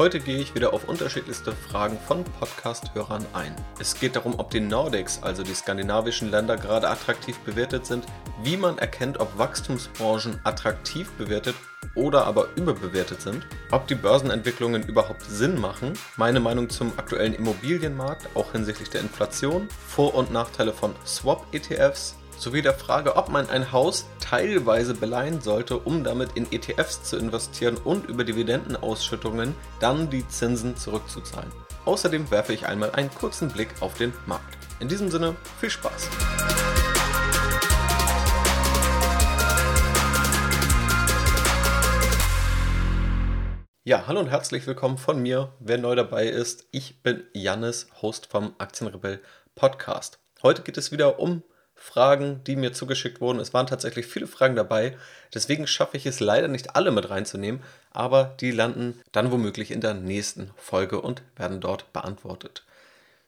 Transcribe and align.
Heute 0.00 0.18
gehe 0.18 0.38
ich 0.38 0.54
wieder 0.54 0.72
auf 0.72 0.88
unterschiedlichste 0.88 1.52
Fragen 1.52 1.98
von 1.98 2.24
Podcast-Hörern 2.24 3.26
ein. 3.34 3.54
Es 3.78 4.00
geht 4.00 4.16
darum, 4.16 4.34
ob 4.38 4.50
die 4.50 4.60
Nordics, 4.60 5.22
also 5.22 5.42
die 5.42 5.52
skandinavischen 5.52 6.30
Länder, 6.30 6.56
gerade 6.56 6.88
attraktiv 6.88 7.38
bewertet 7.40 7.84
sind, 7.84 8.06
wie 8.42 8.56
man 8.56 8.78
erkennt, 8.78 9.20
ob 9.20 9.36
Wachstumsbranchen 9.36 10.40
attraktiv 10.42 11.10
bewertet 11.18 11.54
oder 11.94 12.24
aber 12.24 12.46
überbewertet 12.56 13.20
sind, 13.20 13.46
ob 13.72 13.88
die 13.88 13.94
Börsenentwicklungen 13.94 14.84
überhaupt 14.84 15.24
Sinn 15.24 15.60
machen, 15.60 15.92
meine 16.16 16.40
Meinung 16.40 16.70
zum 16.70 16.94
aktuellen 16.96 17.34
Immobilienmarkt, 17.34 18.26
auch 18.34 18.52
hinsichtlich 18.52 18.88
der 18.88 19.02
Inflation, 19.02 19.68
Vor- 19.86 20.14
und 20.14 20.32
Nachteile 20.32 20.72
von 20.72 20.94
Swap-ETFs, 21.04 22.14
sowie 22.40 22.62
der 22.62 22.72
Frage, 22.72 23.16
ob 23.16 23.28
man 23.28 23.50
ein 23.50 23.70
Haus 23.70 24.06
teilweise 24.18 24.94
beleihen 24.94 25.42
sollte, 25.42 25.76
um 25.78 26.04
damit 26.04 26.30
in 26.36 26.50
ETFs 26.50 27.02
zu 27.02 27.18
investieren 27.18 27.76
und 27.76 28.08
über 28.08 28.24
Dividendenausschüttungen 28.24 29.54
dann 29.78 30.08
die 30.08 30.26
Zinsen 30.26 30.74
zurückzuzahlen. 30.74 31.52
Außerdem 31.84 32.30
werfe 32.30 32.54
ich 32.54 32.66
einmal 32.66 32.92
einen 32.92 33.10
kurzen 33.10 33.50
Blick 33.50 33.68
auf 33.80 33.94
den 33.94 34.14
Markt. 34.24 34.56
In 34.80 34.88
diesem 34.88 35.10
Sinne, 35.10 35.36
viel 35.60 35.68
Spaß! 35.68 36.08
Ja, 43.84 44.04
hallo 44.06 44.20
und 44.20 44.30
herzlich 44.30 44.66
willkommen 44.66 44.96
von 44.96 45.20
mir. 45.20 45.52
Wer 45.58 45.76
neu 45.76 45.94
dabei 45.94 46.26
ist, 46.26 46.66
ich 46.70 47.02
bin 47.02 47.24
Jannis, 47.34 47.88
Host 48.00 48.26
vom 48.26 48.54
Aktienrebell 48.56 49.20
Podcast. 49.54 50.20
Heute 50.42 50.62
geht 50.62 50.78
es 50.78 50.90
wieder 50.92 51.18
um 51.18 51.42
Fragen, 51.82 52.44
die 52.44 52.56
mir 52.56 52.74
zugeschickt 52.74 53.22
wurden. 53.22 53.40
Es 53.40 53.54
waren 53.54 53.66
tatsächlich 53.66 54.06
viele 54.06 54.26
Fragen 54.26 54.54
dabei, 54.54 54.98
deswegen 55.34 55.66
schaffe 55.66 55.96
ich 55.96 56.04
es 56.04 56.20
leider 56.20 56.46
nicht 56.46 56.76
alle 56.76 56.90
mit 56.90 57.08
reinzunehmen, 57.08 57.62
aber 57.90 58.36
die 58.38 58.50
landen 58.50 59.00
dann 59.12 59.32
womöglich 59.32 59.70
in 59.70 59.80
der 59.80 59.94
nächsten 59.94 60.50
Folge 60.56 61.00
und 61.00 61.22
werden 61.36 61.60
dort 61.60 61.90
beantwortet. 61.94 62.64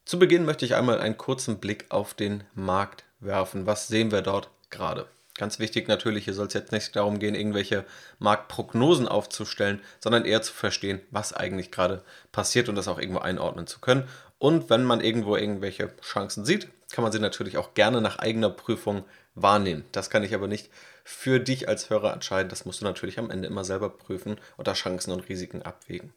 Zu 0.04 0.18
Beginn 0.18 0.44
möchte 0.44 0.66
ich 0.66 0.74
einmal 0.74 1.00
einen 1.00 1.16
kurzen 1.16 1.58
Blick 1.58 1.86
auf 1.88 2.12
den 2.12 2.44
Markt 2.54 3.04
werfen. 3.20 3.66
Was 3.66 3.88
sehen 3.88 4.12
wir 4.12 4.20
dort 4.20 4.50
gerade? 4.68 5.06
Ganz 5.38 5.58
wichtig 5.58 5.88
natürlich, 5.88 6.24
hier 6.24 6.34
soll 6.34 6.48
es 6.48 6.52
jetzt 6.52 6.72
nicht 6.72 6.94
darum 6.94 7.18
gehen, 7.18 7.34
irgendwelche 7.34 7.86
Marktprognosen 8.18 9.08
aufzustellen, 9.08 9.80
sondern 9.98 10.26
eher 10.26 10.42
zu 10.42 10.52
verstehen, 10.52 11.00
was 11.10 11.32
eigentlich 11.32 11.70
gerade 11.70 12.02
passiert 12.32 12.68
und 12.68 12.74
das 12.74 12.86
auch 12.86 12.98
irgendwo 12.98 13.20
einordnen 13.20 13.66
zu 13.66 13.80
können. 13.80 14.06
Und 14.38 14.68
wenn 14.68 14.84
man 14.84 15.00
irgendwo 15.00 15.36
irgendwelche 15.36 15.90
Chancen 16.02 16.44
sieht, 16.44 16.68
kann 16.92 17.02
man 17.02 17.12
sie 17.12 17.18
natürlich 17.18 17.56
auch 17.56 17.74
gerne 17.74 18.00
nach 18.00 18.18
eigener 18.18 18.50
Prüfung 18.50 19.04
wahrnehmen. 19.34 19.84
Das 19.92 20.10
kann 20.10 20.22
ich 20.22 20.34
aber 20.34 20.46
nicht 20.46 20.70
für 21.04 21.40
dich 21.40 21.68
als 21.68 21.90
Hörer 21.90 22.12
entscheiden. 22.12 22.48
Das 22.48 22.64
musst 22.64 22.80
du 22.80 22.84
natürlich 22.84 23.18
am 23.18 23.30
Ende 23.30 23.48
immer 23.48 23.64
selber 23.64 23.90
prüfen 23.90 24.36
und 24.56 24.68
da 24.68 24.74
Chancen 24.74 25.12
und 25.12 25.28
Risiken 25.28 25.62
abwägen. 25.62 26.12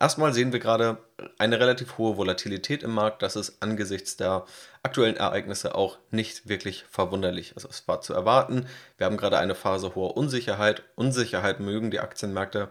Erstmal 0.00 0.32
sehen 0.32 0.52
wir 0.52 0.60
gerade 0.60 0.98
eine 1.38 1.58
relativ 1.58 1.98
hohe 1.98 2.16
Volatilität 2.16 2.84
im 2.84 2.92
Markt. 2.92 3.22
Das 3.22 3.34
ist 3.34 3.60
angesichts 3.60 4.16
der 4.16 4.46
aktuellen 4.84 5.16
Ereignisse 5.16 5.74
auch 5.74 5.98
nicht 6.12 6.48
wirklich 6.48 6.84
verwunderlich. 6.88 7.54
Also 7.56 7.68
es 7.68 7.88
war 7.88 8.00
zu 8.00 8.14
erwarten. 8.14 8.66
Wir 8.96 9.06
haben 9.06 9.16
gerade 9.16 9.38
eine 9.38 9.56
Phase 9.56 9.96
hoher 9.96 10.16
Unsicherheit. 10.16 10.84
Unsicherheit 10.94 11.58
mögen 11.58 11.90
die 11.90 11.98
Aktienmärkte 11.98 12.68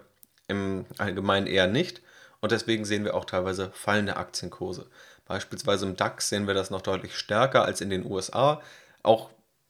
im 0.47 0.85
Allgemeinen 0.97 1.47
eher 1.47 1.67
nicht. 1.67 2.01
Und 2.39 2.53
deswegen 2.53 2.85
sehen 2.85 3.03
wir 3.03 3.15
auch 3.15 3.25
teilweise 3.25 3.71
fallende 3.73 4.15
Aktienkurse. 4.15 4.89
Beispielsweise 5.27 5.85
im 5.85 5.95
DAX 5.95 6.29
sehen 6.29 6.47
wir 6.47 6.53
das 6.53 6.69
noch 6.69 6.81
deutlich 6.81 7.17
stärker 7.17 7.65
als 7.65 7.81
in 7.81 7.89
den 7.89 8.05
USA. 8.05 8.61
Auch 9.03 9.29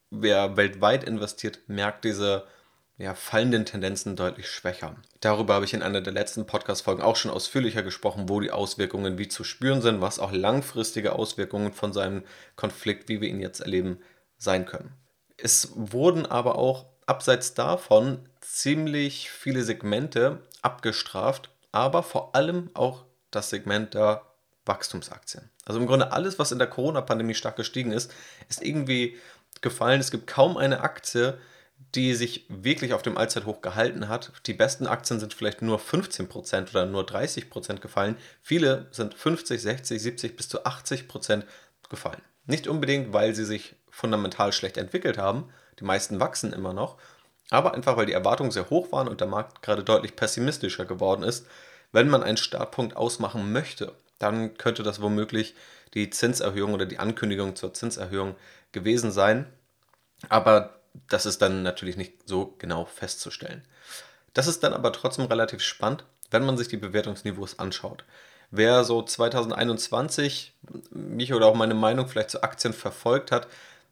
wer 0.10 0.58
weltweit 0.58 1.04
investiert, 1.04 1.68
merkt 1.68 2.06
diese 2.06 2.46
ja, 2.98 3.14
fallenden 3.14 3.66
Tendenzen 3.66 4.16
deutlich 4.16 4.50
schwächer. 4.50 4.96
Darüber 5.20 5.54
habe 5.56 5.66
ich 5.66 5.74
in 5.74 5.84
einer 5.84 6.02
der 6.02 6.14
letzten 6.14 6.48
Podcast-Folgen 6.48 7.04
auch 7.04 7.16
schon 7.16 7.32
ausführlicher 7.32 7.84
gesprochen, 7.84 8.28
wo 8.28 8.40
die 8.40 8.52
Auswirkungen 8.52 9.18
wie 9.18 9.28
zu 9.28 9.44
spüren 9.44 9.82
sind, 9.82 10.02
was 10.02 10.20
auch 10.20 10.32
langfristige 10.32 11.14
Auswirkungen 11.14 11.74
von 11.74 11.94
seinem 11.94 12.24
Konflikt, 12.56 13.08
wie 13.10 13.22
wir 13.22 13.30
ihn 13.30 13.40
jetzt 13.40 13.60
erleben, 13.60 14.00
sein 14.38 14.66
können. 14.66 14.94
Es 15.38 15.72
wurden 15.76 16.26
aber 16.26 16.58
auch 16.58 16.86
abseits 17.06 17.54
davon 17.54 18.28
ziemlich 18.42 19.30
viele 19.30 19.64
Segmente 19.64 20.42
abgestraft, 20.64 21.52
aber 21.72 22.02
vor 22.02 22.36
allem 22.36 22.72
auch 22.74 23.06
das 23.30 23.52
Segment 23.52 23.94
der 23.94 24.24
Wachstumsaktien. 24.66 25.50
Also 25.68 25.80
im 25.80 25.88
Grunde 25.88 26.12
alles, 26.12 26.40
was 26.40 26.52
in 26.52 26.60
der 26.60 26.68
Corona-Pandemie 26.68 27.34
stark 27.34 27.58
gestiegen 27.58 27.92
ist, 27.92 28.14
ist 28.50 28.64
irgendwie 28.64 29.18
gefallen. 29.62 30.00
Es 30.00 30.12
gibt 30.12 30.28
kaum 30.28 30.56
eine 30.58 30.82
Aktie, 30.82 31.38
die 31.94 32.16
sich 32.16 32.46
wirklich 32.50 32.94
auf 32.94 33.02
dem 33.02 33.18
Allzeithoch 33.18 33.62
gehalten 33.62 34.08
hat. 34.08 34.32
Die 34.46 34.54
besten 34.54 34.88
Aktien 34.88 35.20
sind 35.20 35.34
vielleicht 35.34 35.62
nur 35.62 35.80
15% 35.80 36.72
oder 36.72 36.86
nur 36.86 37.04
30% 37.04 37.80
gefallen. 37.80 38.18
Viele 38.42 38.88
sind 38.92 39.14
50, 39.14 39.62
60, 39.62 40.02
70 40.02 40.36
bis 40.38 40.50
zu 40.50 40.66
80% 40.66 41.44
gefallen. 41.90 42.22
Nicht 42.46 42.68
unbedingt, 42.68 43.14
weil 43.14 43.36
sie 43.36 43.46
sich 43.46 43.76
fundamental 43.90 44.54
schlecht 44.54 44.78
entwickelt 44.78 45.18
haben. 45.18 45.50
Die 45.80 45.84
meisten 45.84 46.20
wachsen 46.20 46.54
immer 46.54 46.74
noch. 46.74 46.98
Aber 47.50 47.74
einfach, 47.74 47.98
weil 47.98 48.06
die 48.06 48.14
Erwartungen 48.14 48.52
sehr 48.52 48.70
hoch 48.70 48.92
waren 48.92 49.08
und 49.08 49.22
der 49.22 49.28
Markt 49.28 49.62
gerade 49.62 49.84
deutlich 49.84 50.16
pessimistischer 50.16 50.86
geworden 50.86 51.24
ist. 51.24 51.46
Wenn 51.92 52.10
man 52.10 52.24
einen 52.24 52.38
Startpunkt 52.38 52.96
ausmachen 52.96 53.52
möchte, 53.52 53.94
dann 54.20 54.58
könnte 54.58 54.84
das 54.84 55.02
womöglich 55.02 55.56
die 55.94 56.10
Zinserhöhung 56.10 56.74
oder 56.74 56.86
die 56.86 57.00
Ankündigung 57.00 57.56
zur 57.56 57.74
Zinserhöhung 57.74 58.36
gewesen 58.72 59.12
sein. 59.12 59.48
Aber 60.30 60.80
das 61.10 61.26
ist 61.26 61.42
dann 61.42 61.64
natürlich 61.64 61.98
nicht 61.98 62.28
so 62.28 62.56
genau 62.58 62.86
festzustellen. 62.86 63.64
Das 64.34 64.48
ist 64.48 64.64
dann 64.64 64.74
aber 64.74 64.92
trotzdem 64.92 65.26
relativ 65.26 65.62
spannend, 65.62 66.04
wenn 66.32 66.46
man 66.46 66.58
sich 66.58 66.68
die 66.68 66.78
Bewertungsniveaus 66.78 67.60
anschaut. 67.60 68.04
Wer 68.50 68.84
so 68.84 69.02
2021 69.02 70.54
mich 70.90 71.34
oder 71.34 71.48
auch 71.48 71.56
meine 71.56 71.74
Meinung 71.74 72.08
vielleicht 72.08 72.30
zu 72.30 72.44
Aktien 72.44 72.74
verfolgt 72.74 73.32
hat, 73.32 73.48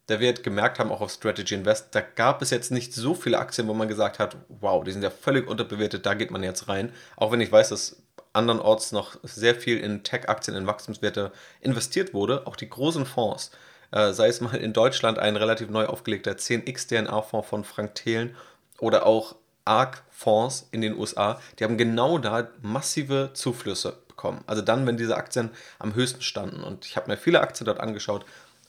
der 0.08 0.20
wird 0.20 0.44
gemerkt 0.44 0.80
haben, 0.80 0.92
auch 0.92 1.02
auf 1.02 1.12
Strategy 1.12 1.56
Invest, 1.56 1.88
da 1.96 2.02
gab 2.02 2.42
es 2.42 2.52
jetzt 2.52 2.72
nicht 2.72 2.94
so 2.94 3.16
viele 3.16 3.40
Aktien, 3.40 3.68
wo 3.68 3.74
man 3.74 3.88
gesagt 3.88 4.20
hat, 4.20 4.38
wow, 4.48 4.84
die 4.84 4.92
sind 4.92 5.02
ja 5.02 5.10
völlig 5.10 5.48
unterbewertet, 5.48 6.06
da 6.06 6.14
geht 6.14 6.32
man 6.32 6.44
jetzt 6.44 6.68
rein. 6.68 6.94
Auch 7.16 7.32
wenn 7.32 7.42
ich 7.42 7.52
weiß, 7.52 7.70
dass 7.70 8.04
andernorts 8.36 8.92
noch 8.92 9.18
sehr 9.24 9.56
viel 9.56 9.80
in 9.80 10.04
Tech-Aktien, 10.04 10.56
in 10.56 10.68
Wachstumswerte 10.68 11.32
investiert 11.62 12.14
wurde, 12.14 12.46
auch 12.48 12.56
die 12.56 12.70
großen 12.70 13.06
Fonds, 13.06 13.52
äh, 13.92 14.14
sei 14.14 14.28
es 14.28 14.42
mal 14.42 14.56
in 14.56 14.74
Deutschland 14.74 15.20
ein 15.20 15.36
relativ 15.36 15.70
neu 15.70 15.86
aufgelegter 15.86 16.32
10x 16.34 16.88
DNA-Fonds 16.88 17.48
von 17.48 17.64
Frank 17.64 17.96
Thelen 17.96 18.36
oder 18.80 19.06
auch 19.06 19.36
ARK-Fonds 19.66 20.68
in 20.72 20.82
den 20.82 20.98
USA, 20.98 21.40
die 21.58 21.64
haben 21.64 21.78
genau 21.78 22.18
da 22.20 22.48
massive 22.62 23.32
Zuflüsse 23.34 23.98
bekommen. 24.08 24.44
Also 24.48 24.62
dann, 24.62 24.86
wenn 24.86 24.98
diese 24.98 25.18
Aktien 25.18 25.50
am 25.80 25.96
höchsten 25.96 26.22
standen. 26.22 26.64
Und 26.64 26.86
ich 26.86 26.96
habe 26.96 27.10
mir 27.10 27.18
viele 27.18 27.42
Aktien 27.42 27.66
dort 27.66 27.80
angeschaut 27.80 28.26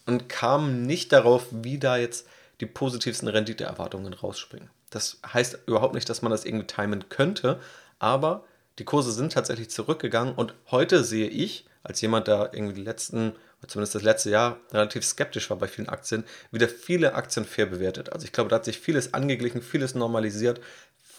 und 0.07 0.29
kam 0.29 0.83
nicht 0.83 1.13
darauf, 1.13 1.47
wie 1.51 1.79
da 1.79 1.97
jetzt 1.97 2.27
die 2.61 2.67
positivsten 2.67 3.29
Renditeerwartungen 3.29 4.15
rausspringen. 4.15 4.71
Das 4.91 5.19
heißt 5.33 5.59
überhaupt 5.67 5.95
nicht, 5.95 6.09
dass 6.09 6.23
man 6.23 6.31
das 6.31 6.45
irgendwie 6.45 6.67
timen 6.67 7.09
könnte, 7.09 7.61
aber 7.99 8.45
die 8.79 8.85
Kurse 8.85 9.13
sind 9.13 9.33
tatsächlich 9.33 9.71
zurückgegangen 9.71 10.35
und 10.35 10.55
heute 10.71 11.03
sehe 11.03 11.29
ich, 11.29 11.67
als 11.83 12.01
jemand, 12.01 12.27
der 12.29 12.51
irgendwie 12.53 12.75
die 12.75 12.83
letzten, 12.83 13.33
zumindest 13.67 13.95
das 13.95 14.03
letzte 14.03 14.31
Jahr, 14.31 14.59
relativ 14.73 15.05
skeptisch 15.05 15.49
war 15.51 15.57
bei 15.57 15.69
vielen 15.69 15.89
Aktien, 15.89 16.25
wieder 16.51 16.69
viele 16.69 17.15
Aktien 17.15 17.47
fair 17.47 17.67
bewertet. 17.67 18.13
Also 18.13 18.27
ich 18.27 18.33
glaube, 18.33 18.51
da 18.51 18.57
hat 18.57 18.65
sich 18.65 18.79
vieles 18.79 19.15
angeglichen, 19.15 19.63
vieles 19.63 19.95
normalisiert. 19.95 20.61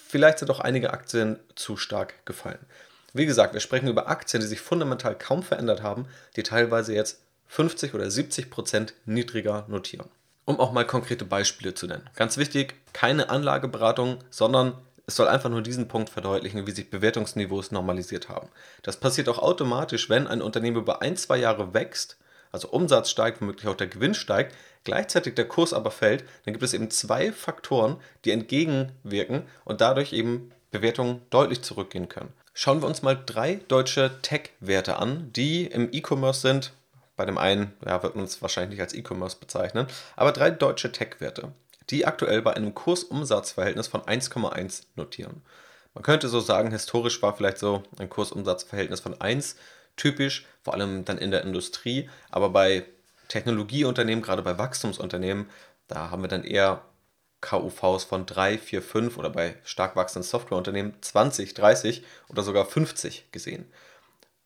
Vielleicht 0.10 0.40
sind 0.40 0.52
auch 0.52 0.60
einige 0.60 0.92
Aktien 0.92 1.40
zu 1.56 1.78
stark 1.78 2.26
gefallen. 2.26 2.60
Wie 3.14 3.26
gesagt, 3.26 3.54
wir 3.54 3.62
sprechen 3.62 3.88
über 3.88 4.08
Aktien, 4.10 4.42
die 4.42 4.48
sich 4.48 4.62
fundamental 4.62 5.18
kaum 5.18 5.42
verändert 5.42 5.82
haben, 5.82 6.06
die 6.36 6.44
teilweise 6.44 6.94
jetzt 6.94 7.22
50 7.48 7.94
oder 7.94 8.12
70 8.12 8.50
Prozent 8.50 8.94
niedriger 9.06 9.66
notieren. 9.68 10.10
Um 10.46 10.60
auch 10.60 10.72
mal 10.72 10.86
konkrete 10.86 11.26
Beispiele 11.26 11.74
zu 11.74 11.88
nennen. 11.88 12.10
Ganz 12.16 12.38
wichtig, 12.38 12.76
keine 12.94 13.30
Anlageberatung, 13.30 14.20
sondern 14.30 14.78
es 15.08 15.16
soll 15.16 15.30
einfach 15.30 15.50
nur 15.50 15.62
diesen 15.62 15.88
Punkt 15.88 16.10
verdeutlichen, 16.10 16.68
wie 16.68 16.72
sich 16.72 16.90
Bewertungsniveaus 16.90 17.72
normalisiert 17.72 18.28
haben. 18.28 18.50
Das 18.84 18.98
passiert 18.98 19.30
auch 19.30 19.40
automatisch, 19.40 20.10
wenn 20.10 20.28
ein 20.28 20.42
Unternehmen 20.42 20.78
über 20.78 21.02
ein, 21.02 21.16
zwei 21.16 21.38
Jahre 21.38 21.74
wächst, 21.74 22.18
also 22.52 22.68
Umsatz 22.70 23.10
steigt, 23.10 23.42
womöglich 23.42 23.68
auch 23.68 23.76
der 23.76 23.88
Gewinn 23.88 24.14
steigt, 24.14 24.54
gleichzeitig 24.84 25.36
der 25.36 25.48
Kurs 25.48 25.74
aber 25.74 25.92
fällt, 25.92 26.26
dann 26.44 26.54
gibt 26.54 26.64
es 26.64 26.74
eben 26.74 26.90
zwei 26.92 27.32
Faktoren, 27.32 27.98
die 28.26 28.32
entgegenwirken 28.32 29.44
und 29.64 29.80
dadurch 29.80 30.12
eben 30.12 30.52
Bewertungen 30.72 31.22
deutlich 31.30 31.62
zurückgehen 31.62 32.10
können. 32.10 32.34
Schauen 32.54 32.82
wir 32.82 32.88
uns 32.88 33.02
mal 33.02 33.18
drei 33.26 33.62
deutsche 33.70 34.20
Tech-Werte 34.22 34.98
an, 34.98 35.32
die 35.32 35.68
im 35.68 35.90
E-Commerce 35.92 36.42
sind. 36.42 36.74
Bei 37.16 37.26
dem 37.26 37.38
einen 37.38 37.74
ja, 37.86 38.04
wird 38.04 38.16
man 38.16 38.26
es 38.26 38.42
wahrscheinlich 38.42 38.72
nicht 38.72 38.82
als 38.82 38.94
E-Commerce 38.94 39.38
bezeichnen, 39.40 39.88
aber 40.18 40.34
drei 40.34 40.52
deutsche 40.52 40.92
Tech-Werte 40.92 41.54
die 41.90 42.06
aktuell 42.06 42.42
bei 42.42 42.54
einem 42.54 42.74
Kursumsatzverhältnis 42.74 43.88
von 43.88 44.02
1,1 44.02 44.84
notieren. 44.96 45.42
Man 45.94 46.04
könnte 46.04 46.28
so 46.28 46.40
sagen, 46.40 46.72
historisch 46.72 47.22
war 47.22 47.36
vielleicht 47.36 47.58
so 47.58 47.84
ein 47.98 48.10
Kursumsatzverhältnis 48.10 49.00
von 49.00 49.20
1 49.20 49.56
typisch, 49.96 50.46
vor 50.62 50.74
allem 50.74 51.06
dann 51.06 51.18
in 51.18 51.32
der 51.32 51.44
Industrie, 51.44 52.10
aber 52.30 52.50
bei 52.50 52.86
Technologieunternehmen, 53.30 54.24
gerade 54.24 54.44
bei 54.44 54.58
Wachstumsunternehmen, 54.58 55.50
da 55.88 56.12
haben 56.12 56.22
wir 56.22 56.30
dann 56.30 56.44
eher 56.44 56.84
KUVs 57.42 58.04
von 58.04 58.26
3, 58.26 58.58
4, 58.58 58.82
5 58.82 59.18
oder 59.18 59.30
bei 59.30 59.56
stark 59.64 59.96
wachsenden 59.96 60.28
Softwareunternehmen 60.28 60.96
20, 61.02 61.54
30 61.54 62.04
oder 62.30 62.44
sogar 62.44 62.66
50 62.66 63.32
gesehen. 63.32 63.66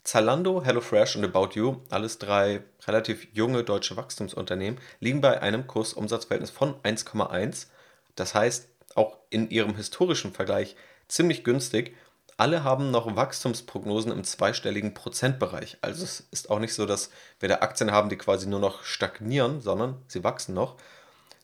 Zalando, 0.03 0.63
HelloFresh 0.63 1.15
und 1.15 1.25
About 1.25 1.49
You, 1.53 1.77
alles 1.89 2.17
drei 2.17 2.63
relativ 2.87 3.27
junge 3.33 3.63
deutsche 3.63 3.95
Wachstumsunternehmen, 3.97 4.79
liegen 4.99 5.21
bei 5.21 5.41
einem 5.41 5.67
Kursumsatzverhältnis 5.67 6.49
von 6.49 6.75
1,1. 6.81 7.67
Das 8.15 8.33
heißt, 8.33 8.67
auch 8.95 9.17
in 9.29 9.49
ihrem 9.49 9.75
historischen 9.75 10.33
Vergleich 10.33 10.75
ziemlich 11.07 11.43
günstig. 11.43 11.95
Alle 12.37 12.63
haben 12.63 12.89
noch 12.89 13.15
Wachstumsprognosen 13.15 14.11
im 14.11 14.23
zweistelligen 14.23 14.95
Prozentbereich. 14.95 15.77
Also 15.81 16.03
es 16.03 16.27
ist 16.31 16.49
auch 16.49 16.59
nicht 16.59 16.73
so, 16.73 16.87
dass 16.87 17.11
wir 17.39 17.49
da 17.49 17.55
Aktien 17.55 17.91
haben, 17.91 18.09
die 18.09 18.17
quasi 18.17 18.47
nur 18.47 18.59
noch 18.59 18.83
stagnieren, 18.83 19.61
sondern 19.61 20.01
sie 20.07 20.23
wachsen 20.23 20.55
noch. 20.55 20.77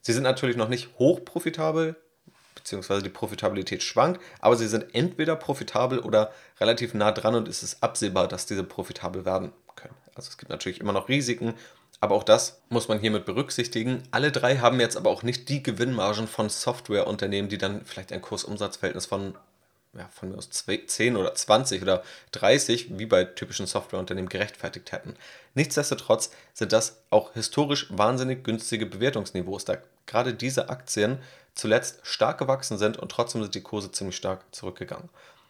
Sie 0.01 0.13
sind 0.13 0.23
natürlich 0.23 0.57
noch 0.57 0.69
nicht 0.69 0.97
hochprofitabel, 0.97 1.95
beziehungsweise 2.57 3.03
die 3.03 3.09
Profitabilität 3.09 3.83
schwankt, 3.83 4.21
aber 4.39 4.55
sie 4.55 4.67
sind 4.67 4.93
entweder 4.93 5.35
profitabel 5.35 5.99
oder 5.99 6.31
relativ 6.59 6.93
nah 6.93 7.11
dran 7.11 7.35
und 7.35 7.47
es 7.47 7.63
ist 7.63 7.81
absehbar, 7.81 8.27
dass 8.27 8.45
diese 8.45 8.63
profitabel 8.63 9.25
werden 9.25 9.51
können. 9.75 9.95
Also 10.15 10.29
es 10.29 10.37
gibt 10.37 10.49
natürlich 10.49 10.81
immer 10.81 10.93
noch 10.93 11.07
Risiken, 11.07 11.53
aber 11.99 12.15
auch 12.15 12.23
das 12.23 12.61
muss 12.69 12.87
man 12.87 12.99
hiermit 12.99 13.25
berücksichtigen. 13.25 14.03
Alle 14.11 14.31
drei 14.31 14.57
haben 14.57 14.79
jetzt 14.79 14.97
aber 14.97 15.09
auch 15.09 15.23
nicht 15.23 15.49
die 15.49 15.63
Gewinnmargen 15.63 16.27
von 16.27 16.49
Softwareunternehmen, 16.49 17.49
die 17.49 17.57
dann 17.57 17.85
vielleicht 17.85 18.11
ein 18.11 18.21
Kursumsatzverhältnis 18.21 19.05
von 19.05 19.35
ja, 19.97 20.07
von 20.13 20.29
mir 20.29 20.37
aus 20.37 20.49
10 20.49 21.17
oder 21.17 21.33
20 21.33 21.81
oder 21.81 22.03
30, 22.31 22.99
wie 22.99 23.05
bei 23.05 23.23
typischen 23.23 23.65
Softwareunternehmen, 23.65 24.29
gerechtfertigt 24.29 24.91
hätten. 24.91 25.15
Nichtsdestotrotz 25.55 26.29
sind 26.53 26.71
das 26.71 27.01
auch 27.09 27.33
historisch 27.33 27.87
wahnsinnig 27.89 28.43
günstige 28.43 28.85
Bewertungsniveaus, 28.85 29.65
da 29.65 29.77
gerade 30.05 30.33
diese 30.33 30.69
Aktien 30.69 31.17
zuletzt 31.57 31.99
stark 32.03 32.37
gewachsen 32.37 32.77
sind 32.77 32.97
und 32.97 33.11
trotzdem 33.11 33.41
sind 33.41 33.55
die 33.55 33.61
Kurse 33.61 33.91
ziemlich 33.91 34.15
stark 34.15 34.43
zurückgegangen. 34.51 35.09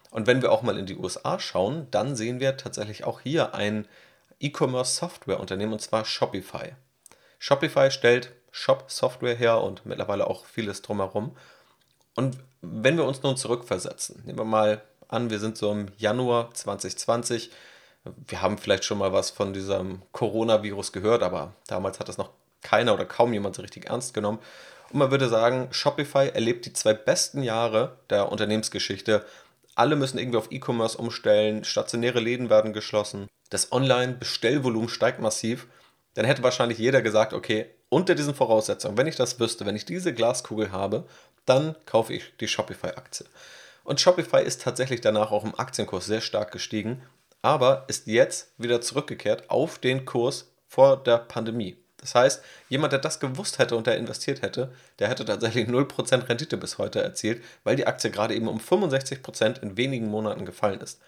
Und 0.09 0.25
wenn 0.25 0.42
wir 0.42 0.51
auch 0.51 0.62
mal 0.62 0.77
in 0.77 0.86
die 0.86 0.95
USA 0.95 1.39
schauen, 1.39 1.88
dann 1.92 2.15
sehen 2.15 2.39
wir 2.39 2.57
tatsächlich 2.57 3.04
auch 3.04 3.21
hier 3.21 3.54
ein 3.54 3.88
E-Commerce-Software-Unternehmen 4.39 5.74
und 5.74 5.81
zwar 5.81 6.06
Shopify. 6.06 6.75
Shopify 7.39 7.92
stellt 7.92 8.31
Shop-Software 8.51 9.36
her 9.36 9.62
und 9.62 9.86
mittlerweile 9.86 10.27
auch 10.27 10.45
vieles 10.45 10.81
drumherum. 10.81 11.36
Und 12.15 12.38
wenn 12.62 12.98
wir 12.98 13.06
uns 13.06 13.21
nun 13.21 13.38
zurückversetzen, 13.38 14.24
nehmen 14.25 14.39
wir 14.39 14.45
mal 14.45 14.81
an, 15.07 15.30
wir 15.30 15.39
sind 15.39 15.57
so 15.57 15.71
im 15.71 15.88
Januar 15.98 16.54
2020, 16.54 17.51
wir 18.27 18.42
haben 18.42 18.57
vielleicht 18.57 18.86
schon 18.86 18.98
mal 18.98 19.13
was 19.13 19.30
von 19.30 19.54
diesem 19.54 20.01
Coronavirus 20.13 20.94
gehört, 20.94 21.21
aber 21.21 21.54
damals 21.68 22.00
hat 22.00 22.07
das 22.07 22.18
noch 22.18 22.30
keiner 22.62 22.94
oder 22.94 23.06
kaum 23.06 23.33
jemand 23.33 23.56
so 23.56 23.62
richtig 23.62 23.89
ernst 23.89 24.13
genommen. 24.13 24.39
Und 24.92 25.00
man 25.00 25.12
würde 25.12 25.30
sagen, 25.30 25.68
Shopify 25.72 26.30
erlebt 26.30 26.66
die 26.66 26.74
zwei 26.74 26.94
besten 26.94 27.44
Jahre 27.44 27.98
der 28.10 28.31
Unternehmensgeschichte. 28.31 29.25
Alle 29.75 29.95
müssen 29.95 30.18
irgendwie 30.18 30.38
auf 30.38 30.51
E-Commerce 30.51 30.98
umstellen, 30.98 31.63
stationäre 31.63 32.19
Läden 32.19 32.50
werden 32.50 32.74
geschlossen, 32.74 33.28
das 33.50 33.72
Online-Bestellvolumen 33.72 34.89
steigt 34.89 35.19
massiv. 35.19 35.68
Dann 36.16 36.25
hätte 36.25 36.44
wahrscheinlich 36.44 36.80
jeder 36.80 37.01
gesagt, 37.01 37.34
okay, 37.34 37.69
unter 37.89 38.16
diesen 38.16 38.36
Voraussetzungen, 38.36 38.98
wenn 38.98 39.07
ich 39.07 39.16
das 39.16 39.39
wüsste, 39.39 39.66
wenn 39.66 39.75
ich 39.75 39.86
diese 39.86 40.13
Glaskugel 40.13 40.72
habe, 40.72 41.06
dann 41.45 41.75
kaufe 41.86 42.13
ich 42.13 42.33
die 42.40 42.48
Shopify-Aktie. 42.48 43.25
Und 43.83 44.01
Shopify 44.01 44.44
ist 44.44 44.62
tatsächlich 44.62 45.00
danach 45.00 45.31
auch 45.31 45.45
im 45.45 45.57
Aktienkurs 45.57 46.06
sehr 46.06 46.19
stark 46.19 46.51
gestiegen, 46.51 47.01
aber 47.42 47.86
ist 47.88 48.07
jetzt 48.07 48.51
wieder 48.57 48.81
zurückgekehrt 48.81 49.50
auf 49.50 49.80
den 49.80 50.04
Kurs 50.06 50.51
vor 50.68 50.98
der 50.98 51.19
Pandemie. 51.19 51.78
Das 51.98 52.14
heißt, 52.14 52.44
jemand, 52.70 52.94
der 52.94 53.00
das 53.00 53.20
gewusst 53.20 53.60
hätte 53.60 53.76
und 53.76 53.88
der 53.88 53.98
investiert 53.98 54.42
hätte, 54.42 54.72
der 55.00 55.10
hätte 55.10 55.26
tatsächlich 55.26 55.68
0% 55.68 56.30
Rendite 56.30 56.58
bis 56.58 56.78
heute 56.78 57.02
erzielt, 57.02 57.44
weil 57.64 57.76
die 57.76 57.88
Aktie 57.88 58.12
gerade 58.12 58.36
eben 58.36 58.48
um 58.48 58.60
65% 58.60 59.62
in 59.62 59.78
wenigen 59.78 60.08
Monaten 60.08 60.46
gefallen 60.46 60.80
ist. 60.80 61.02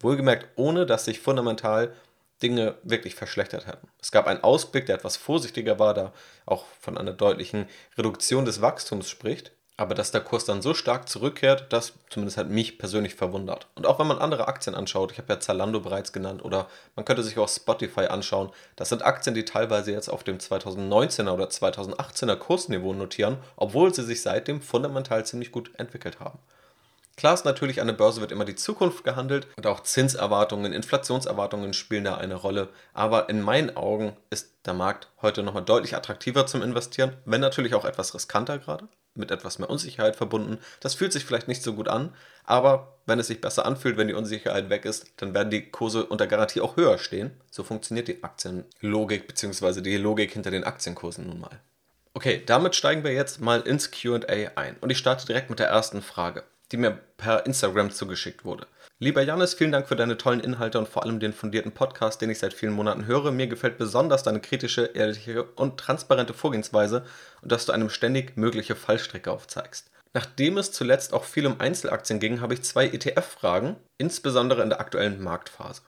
Wohlgemerkt, 0.00 0.48
ohne 0.56 0.86
dass 0.86 1.06
sich 1.06 1.20
fundamental 1.20 1.94
Dinge 2.42 2.74
wirklich 2.82 3.14
verschlechtert 3.14 3.66
hätten. 3.66 3.88
Es 4.00 4.12
gab 4.12 4.26
einen 4.26 4.42
Ausblick, 4.42 4.86
der 4.86 4.96
etwas 4.96 5.16
vorsichtiger 5.16 5.78
war, 5.78 5.94
da 5.94 6.12
auch 6.44 6.66
von 6.80 6.98
einer 6.98 7.12
deutlichen 7.12 7.66
Reduktion 7.96 8.44
des 8.44 8.60
Wachstums 8.60 9.08
spricht. 9.08 9.52
Aber 9.76 9.96
dass 9.96 10.12
der 10.12 10.20
Kurs 10.20 10.44
dann 10.44 10.62
so 10.62 10.72
stark 10.72 11.08
zurückkehrt, 11.08 11.72
das 11.72 11.94
zumindest 12.08 12.36
hat 12.36 12.48
mich 12.48 12.78
persönlich 12.78 13.16
verwundert. 13.16 13.66
Und 13.74 13.86
auch 13.86 13.98
wenn 13.98 14.06
man 14.06 14.20
andere 14.20 14.46
Aktien 14.46 14.76
anschaut, 14.76 15.10
ich 15.10 15.18
habe 15.18 15.32
ja 15.32 15.40
Zalando 15.40 15.80
bereits 15.80 16.12
genannt, 16.12 16.44
oder 16.44 16.68
man 16.94 17.04
könnte 17.04 17.24
sich 17.24 17.36
auch 17.38 17.48
Spotify 17.48 18.02
anschauen, 18.02 18.50
das 18.76 18.90
sind 18.90 19.04
Aktien, 19.04 19.34
die 19.34 19.44
teilweise 19.44 19.90
jetzt 19.90 20.08
auf 20.08 20.22
dem 20.22 20.38
2019er 20.38 21.30
oder 21.32 21.46
2018er 21.46 22.36
Kursniveau 22.36 22.92
notieren, 22.92 23.38
obwohl 23.56 23.92
sie 23.92 24.04
sich 24.04 24.22
seitdem 24.22 24.62
fundamental 24.62 25.26
ziemlich 25.26 25.50
gut 25.50 25.72
entwickelt 25.76 26.20
haben. 26.20 26.38
Klar 27.16 27.34
ist 27.34 27.44
natürlich, 27.44 27.80
an 27.80 27.86
der 27.86 27.94
Börse 27.94 28.20
wird 28.20 28.32
immer 28.32 28.44
die 28.44 28.56
Zukunft 28.56 29.04
gehandelt 29.04 29.46
und 29.56 29.66
auch 29.66 29.82
Zinserwartungen, 29.84 30.72
Inflationserwartungen 30.72 31.72
spielen 31.72 32.04
da 32.04 32.16
eine 32.16 32.34
Rolle. 32.34 32.70
Aber 32.92 33.28
in 33.28 33.40
meinen 33.40 33.76
Augen 33.76 34.16
ist 34.30 34.52
der 34.66 34.74
Markt 34.74 35.08
heute 35.22 35.42
nochmal 35.42 35.64
deutlich 35.64 35.94
attraktiver 35.94 36.46
zum 36.46 36.62
Investieren, 36.62 37.16
wenn 37.24 37.40
natürlich 37.40 37.74
auch 37.74 37.84
etwas 37.84 38.14
riskanter 38.14 38.58
gerade, 38.58 38.88
mit 39.14 39.30
etwas 39.30 39.60
mehr 39.60 39.70
Unsicherheit 39.70 40.16
verbunden. 40.16 40.58
Das 40.80 40.94
fühlt 40.94 41.12
sich 41.12 41.24
vielleicht 41.24 41.46
nicht 41.46 41.62
so 41.62 41.74
gut 41.74 41.88
an, 41.88 42.12
aber 42.44 42.96
wenn 43.06 43.20
es 43.20 43.28
sich 43.28 43.40
besser 43.40 43.64
anfühlt, 43.64 43.96
wenn 43.96 44.08
die 44.08 44.14
Unsicherheit 44.14 44.68
weg 44.68 44.84
ist, 44.84 45.12
dann 45.18 45.34
werden 45.34 45.50
die 45.50 45.70
Kurse 45.70 46.06
unter 46.06 46.26
Garantie 46.26 46.62
auch 46.62 46.76
höher 46.76 46.98
stehen. 46.98 47.30
So 47.50 47.62
funktioniert 47.62 48.08
die 48.08 48.24
Aktienlogik 48.24 49.28
bzw. 49.28 49.82
die 49.82 49.98
Logik 49.98 50.32
hinter 50.32 50.50
den 50.50 50.64
Aktienkursen 50.64 51.28
nun 51.28 51.40
mal. 51.40 51.60
Okay, 52.12 52.42
damit 52.44 52.74
steigen 52.74 53.04
wir 53.04 53.12
jetzt 53.12 53.40
mal 53.40 53.60
ins 53.60 53.90
QA 53.90 54.52
ein 54.56 54.76
und 54.80 54.90
ich 54.90 54.98
starte 54.98 55.26
direkt 55.26 55.50
mit 55.50 55.58
der 55.58 55.68
ersten 55.68 56.02
Frage 56.02 56.44
die 56.72 56.76
mir 56.76 56.98
per 57.16 57.46
Instagram 57.46 57.90
zugeschickt 57.90 58.44
wurde. 58.44 58.66
Lieber 58.98 59.22
Janis, 59.22 59.54
vielen 59.54 59.72
Dank 59.72 59.88
für 59.88 59.96
deine 59.96 60.16
tollen 60.16 60.40
Inhalte 60.40 60.78
und 60.78 60.88
vor 60.88 61.02
allem 61.02 61.20
den 61.20 61.32
fundierten 61.32 61.72
Podcast, 61.72 62.22
den 62.22 62.30
ich 62.30 62.38
seit 62.38 62.54
vielen 62.54 62.72
Monaten 62.72 63.06
höre. 63.06 63.32
Mir 63.32 63.48
gefällt 63.48 63.76
besonders 63.76 64.22
deine 64.22 64.40
kritische, 64.40 64.84
ehrliche 64.94 65.42
und 65.42 65.78
transparente 65.78 66.32
Vorgehensweise 66.32 67.04
und 67.42 67.52
dass 67.52 67.66
du 67.66 67.72
einem 67.72 67.90
ständig 67.90 68.36
mögliche 68.36 68.76
Fallstrecke 68.76 69.30
aufzeigst. 69.30 69.90
Nachdem 70.12 70.58
es 70.58 70.70
zuletzt 70.70 71.12
auch 71.12 71.24
viel 71.24 71.46
um 71.46 71.60
Einzelaktien 71.60 72.20
ging, 72.20 72.40
habe 72.40 72.54
ich 72.54 72.62
zwei 72.62 72.86
ETF-Fragen, 72.86 73.76
insbesondere 73.98 74.62
in 74.62 74.68
der 74.68 74.80
aktuellen 74.80 75.20
Marktphase. 75.20 75.82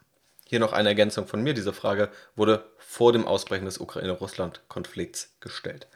Hier 0.49 0.61
noch 0.61 0.73
eine 0.73 0.88
Ergänzung 0.88 1.26
von 1.26 1.43
mir. 1.43 1.55
Diese 1.55 1.73
Frage 1.73 2.11
wurde 2.34 2.64
vor 2.78 3.12
dem 3.12 3.26
Ausbrechen 3.26 3.64
des 3.64 3.78
Ukraine-Russland-Konflikts 3.78 5.37
gestellt. 5.40 5.87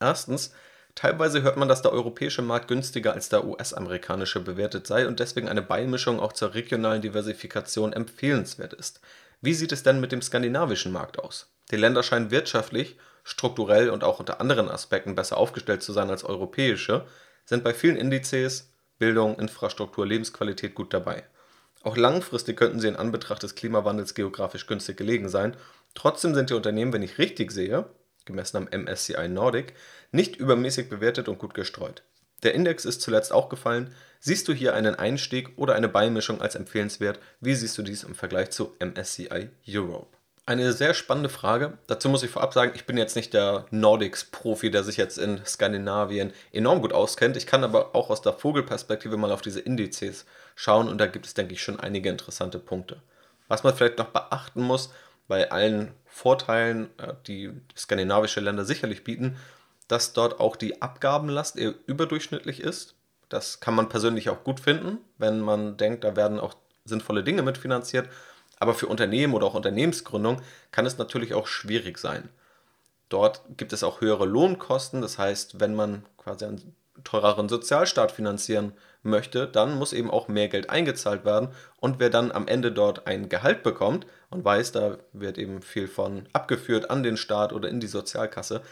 Erstens, 0.00 0.54
Teilweise 0.98 1.42
hört 1.42 1.56
man, 1.56 1.68
dass 1.68 1.80
der 1.80 1.92
europäische 1.92 2.42
Markt 2.42 2.66
günstiger 2.66 3.12
als 3.12 3.28
der 3.28 3.44
US-amerikanische 3.44 4.40
bewertet 4.40 4.88
sei 4.88 5.06
und 5.06 5.20
deswegen 5.20 5.48
eine 5.48 5.62
Beimischung 5.62 6.18
auch 6.18 6.32
zur 6.32 6.54
regionalen 6.54 7.02
Diversifikation 7.02 7.92
empfehlenswert 7.92 8.72
ist. 8.72 9.00
Wie 9.40 9.54
sieht 9.54 9.70
es 9.70 9.84
denn 9.84 10.00
mit 10.00 10.10
dem 10.10 10.22
skandinavischen 10.22 10.90
Markt 10.90 11.20
aus? 11.20 11.54
Die 11.70 11.76
Länder 11.76 12.02
scheinen 12.02 12.32
wirtschaftlich, 12.32 12.96
strukturell 13.22 13.90
und 13.90 14.02
auch 14.02 14.18
unter 14.18 14.40
anderen 14.40 14.68
Aspekten 14.68 15.14
besser 15.14 15.36
aufgestellt 15.36 15.84
zu 15.84 15.92
sein 15.92 16.10
als 16.10 16.24
europäische, 16.24 17.06
sind 17.44 17.62
bei 17.62 17.74
vielen 17.74 17.94
Indizes 17.94 18.72
Bildung, 18.98 19.38
Infrastruktur, 19.38 20.04
Lebensqualität 20.04 20.74
gut 20.74 20.92
dabei. 20.92 21.22
Auch 21.84 21.96
langfristig 21.96 22.56
könnten 22.56 22.80
sie 22.80 22.88
in 22.88 22.96
Anbetracht 22.96 23.44
des 23.44 23.54
Klimawandels 23.54 24.14
geografisch 24.14 24.66
günstig 24.66 24.96
gelegen 24.96 25.28
sein. 25.28 25.56
Trotzdem 25.94 26.34
sind 26.34 26.50
die 26.50 26.54
Unternehmen, 26.54 26.92
wenn 26.92 27.04
ich 27.04 27.18
richtig 27.18 27.52
sehe, 27.52 27.88
gemessen 28.28 28.56
am 28.56 28.68
MSCI 28.70 29.28
Nordic, 29.28 29.74
nicht 30.12 30.36
übermäßig 30.36 30.88
bewertet 30.88 31.28
und 31.28 31.40
gut 31.40 31.54
gestreut. 31.54 32.04
Der 32.44 32.54
Index 32.54 32.84
ist 32.84 33.02
zuletzt 33.02 33.32
auch 33.32 33.48
gefallen. 33.48 33.92
Siehst 34.20 34.46
du 34.46 34.52
hier 34.52 34.74
einen 34.74 34.94
Einstieg 34.94 35.50
oder 35.56 35.74
eine 35.74 35.88
Beimischung 35.88 36.40
als 36.40 36.54
empfehlenswert? 36.54 37.18
Wie 37.40 37.54
siehst 37.54 37.76
du 37.76 37.82
dies 37.82 38.04
im 38.04 38.14
Vergleich 38.14 38.50
zu 38.50 38.76
MSCI 38.78 39.50
Europe? 39.68 40.16
Eine 40.46 40.72
sehr 40.72 40.94
spannende 40.94 41.28
Frage. 41.28 41.76
Dazu 41.88 42.08
muss 42.08 42.22
ich 42.22 42.30
vorab 42.30 42.54
sagen, 42.54 42.72
ich 42.74 42.86
bin 42.86 42.96
jetzt 42.96 43.16
nicht 43.16 43.34
der 43.34 43.66
Nordics-Profi, 43.70 44.70
der 44.70 44.82
sich 44.82 44.96
jetzt 44.96 45.18
in 45.18 45.44
Skandinavien 45.44 46.32
enorm 46.52 46.80
gut 46.80 46.94
auskennt. 46.94 47.36
Ich 47.36 47.46
kann 47.46 47.64
aber 47.64 47.94
auch 47.94 48.08
aus 48.08 48.22
der 48.22 48.32
Vogelperspektive 48.32 49.18
mal 49.18 49.30
auf 49.30 49.42
diese 49.42 49.60
Indizes 49.60 50.24
schauen 50.54 50.88
und 50.88 50.98
da 50.98 51.06
gibt 51.06 51.26
es, 51.26 51.34
denke 51.34 51.52
ich, 51.52 51.62
schon 51.62 51.78
einige 51.78 52.08
interessante 52.08 52.58
Punkte. 52.58 53.02
Was 53.48 53.62
man 53.62 53.74
vielleicht 53.74 53.98
noch 53.98 54.08
beachten 54.08 54.62
muss, 54.62 54.90
bei 55.28 55.50
allen 55.52 55.92
Vorteilen, 56.06 56.88
äh, 56.98 57.14
die 57.26 57.52
skandinavische 57.76 58.40
Länder 58.40 58.64
sicherlich 58.64 59.04
bieten, 59.04 59.36
dass 59.86 60.12
dort 60.12 60.40
auch 60.40 60.56
die 60.56 60.82
Abgabenlast 60.82 61.56
eher 61.56 61.74
überdurchschnittlich 61.86 62.60
ist. 62.60 62.94
Das 63.28 63.60
kann 63.60 63.74
man 63.74 63.88
persönlich 63.88 64.30
auch 64.30 64.42
gut 64.42 64.58
finden, 64.58 64.98
wenn 65.18 65.40
man 65.40 65.76
denkt, 65.76 66.02
da 66.02 66.16
werden 66.16 66.40
auch 66.40 66.54
sinnvolle 66.84 67.22
Dinge 67.22 67.42
mitfinanziert. 67.42 68.08
Aber 68.58 68.74
für 68.74 68.88
Unternehmen 68.88 69.34
oder 69.34 69.46
auch 69.46 69.54
Unternehmensgründung 69.54 70.42
kann 70.72 70.86
es 70.86 70.98
natürlich 70.98 71.34
auch 71.34 71.46
schwierig 71.46 71.98
sein. 71.98 72.28
Dort 73.08 73.42
gibt 73.56 73.72
es 73.72 73.84
auch 73.84 74.00
höhere 74.00 74.26
Lohnkosten. 74.26 75.00
Das 75.00 75.18
heißt, 75.18 75.60
wenn 75.60 75.74
man 75.74 76.04
quasi 76.16 76.44
einen 76.44 76.74
teureren 77.04 77.48
Sozialstaat 77.48 78.12
finanzieren 78.12 78.72
möchte, 79.08 79.46
dann 79.46 79.76
muss 79.76 79.92
eben 79.92 80.10
auch 80.10 80.28
mehr 80.28 80.48
Geld 80.48 80.70
eingezahlt 80.70 81.24
werden. 81.24 81.48
Und 81.80 81.98
wer 81.98 82.10
dann 82.10 82.30
am 82.32 82.46
Ende 82.46 82.72
dort 82.72 83.06
ein 83.06 83.28
Gehalt 83.28 83.62
bekommt 83.62 84.06
und 84.30 84.44
weiß, 84.44 84.72
da 84.72 84.98
wird 85.12 85.38
eben 85.38 85.62
viel 85.62 85.88
von 85.88 86.28
abgeführt 86.32 86.90
an 86.90 87.02
den 87.02 87.16
Staat 87.16 87.52
oder 87.52 87.68
in 87.68 87.80
die 87.80 87.86
Sozialkasse, 87.86 88.62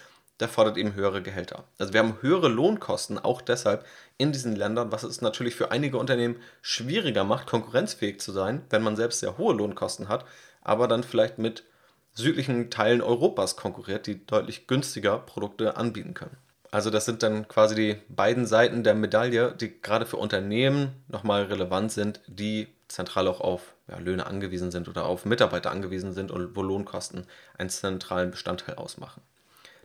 der 0.40 0.48
fordert 0.48 0.76
eben 0.76 0.94
höhere 0.94 1.22
Gehälter. 1.22 1.64
Also 1.78 1.92
wir 1.92 2.00
haben 2.00 2.20
höhere 2.20 2.48
Lohnkosten, 2.48 3.18
auch 3.18 3.40
deshalb 3.40 3.86
in 4.18 4.32
diesen 4.32 4.54
Ländern, 4.54 4.92
was 4.92 5.02
es 5.02 5.22
natürlich 5.22 5.54
für 5.54 5.70
einige 5.70 5.98
Unternehmen 5.98 6.36
schwieriger 6.60 7.24
macht, 7.24 7.46
konkurrenzfähig 7.46 8.20
zu 8.20 8.32
sein, 8.32 8.62
wenn 8.70 8.82
man 8.82 8.96
selbst 8.96 9.20
sehr 9.20 9.38
hohe 9.38 9.54
Lohnkosten 9.54 10.08
hat, 10.08 10.24
aber 10.60 10.88
dann 10.88 11.04
vielleicht 11.04 11.38
mit 11.38 11.64
südlichen 12.12 12.70
Teilen 12.70 13.02
Europas 13.02 13.56
konkurriert, 13.56 14.06
die 14.06 14.26
deutlich 14.26 14.66
günstiger 14.66 15.18
Produkte 15.18 15.76
anbieten 15.76 16.14
können. 16.14 16.36
Also 16.76 16.90
das 16.90 17.06
sind 17.06 17.22
dann 17.22 17.48
quasi 17.48 17.74
die 17.74 17.96
beiden 18.10 18.44
Seiten 18.44 18.84
der 18.84 18.94
Medaille, 18.94 19.54
die 19.58 19.80
gerade 19.80 20.04
für 20.04 20.18
Unternehmen 20.18 20.92
nochmal 21.08 21.44
relevant 21.44 21.90
sind, 21.90 22.20
die 22.26 22.68
zentral 22.86 23.28
auch 23.28 23.40
auf 23.40 23.72
ja, 23.88 23.96
Löhne 23.96 24.26
angewiesen 24.26 24.70
sind 24.70 24.86
oder 24.86 25.06
auf 25.06 25.24
Mitarbeiter 25.24 25.70
angewiesen 25.70 26.12
sind 26.12 26.30
und 26.30 26.54
wo 26.54 26.60
Lohnkosten 26.60 27.24
einen 27.56 27.70
zentralen 27.70 28.30
Bestandteil 28.30 28.74
ausmachen. 28.74 29.22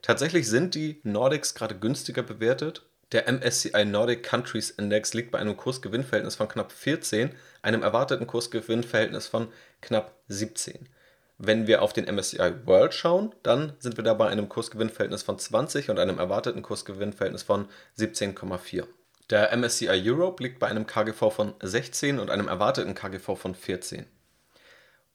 Tatsächlich 0.02 0.50
sind 0.50 0.76
die 0.76 1.00
Nordics 1.04 1.56
gerade 1.56 1.76
günstiger 1.76 2.24
bewertet. 2.24 2.84
Der 3.14 3.32
MSCI 3.32 3.86
Nordic 3.86 4.24
Countries 4.24 4.70
Index 4.72 5.14
liegt 5.14 5.32
bei 5.32 5.40
einem 5.40 5.56
Kursgewinnverhältnis 5.56 6.36
von 6.36 6.50
knapp 6.50 6.74
14, 6.74 7.32
einem 7.62 7.84
erwarteten 7.84 8.28
Kursgewinnverhältnis 8.28 9.28
von 9.28 9.48
knapp 9.80 10.14
17. 10.28 10.90
Wenn 11.44 11.66
wir 11.66 11.82
auf 11.82 11.92
den 11.92 12.06
MSCI 12.06 12.54
World 12.66 12.94
schauen, 12.94 13.34
dann 13.42 13.74
sind 13.80 13.98
wir 13.98 14.04
da 14.04 14.14
bei 14.14 14.28
einem 14.28 14.48
Kursgewinnverhältnis 14.48 15.24
von 15.24 15.40
20 15.40 15.90
und 15.90 15.98
einem 15.98 16.20
erwarteten 16.20 16.62
Kursgewinnverhältnis 16.62 17.42
von 17.42 17.68
17,4. 17.98 18.86
Der 19.32 19.52
MSCI 19.58 20.08
Europe 20.08 20.44
liegt 20.44 20.60
bei 20.60 20.68
einem 20.68 20.86
KGV 20.86 21.32
von 21.32 21.56
16 21.60 22.20
und 22.20 22.30
einem 22.30 22.48
erwarteten 22.48 22.94
KGV 22.94 23.36
von 23.36 23.56
14. 23.56 24.06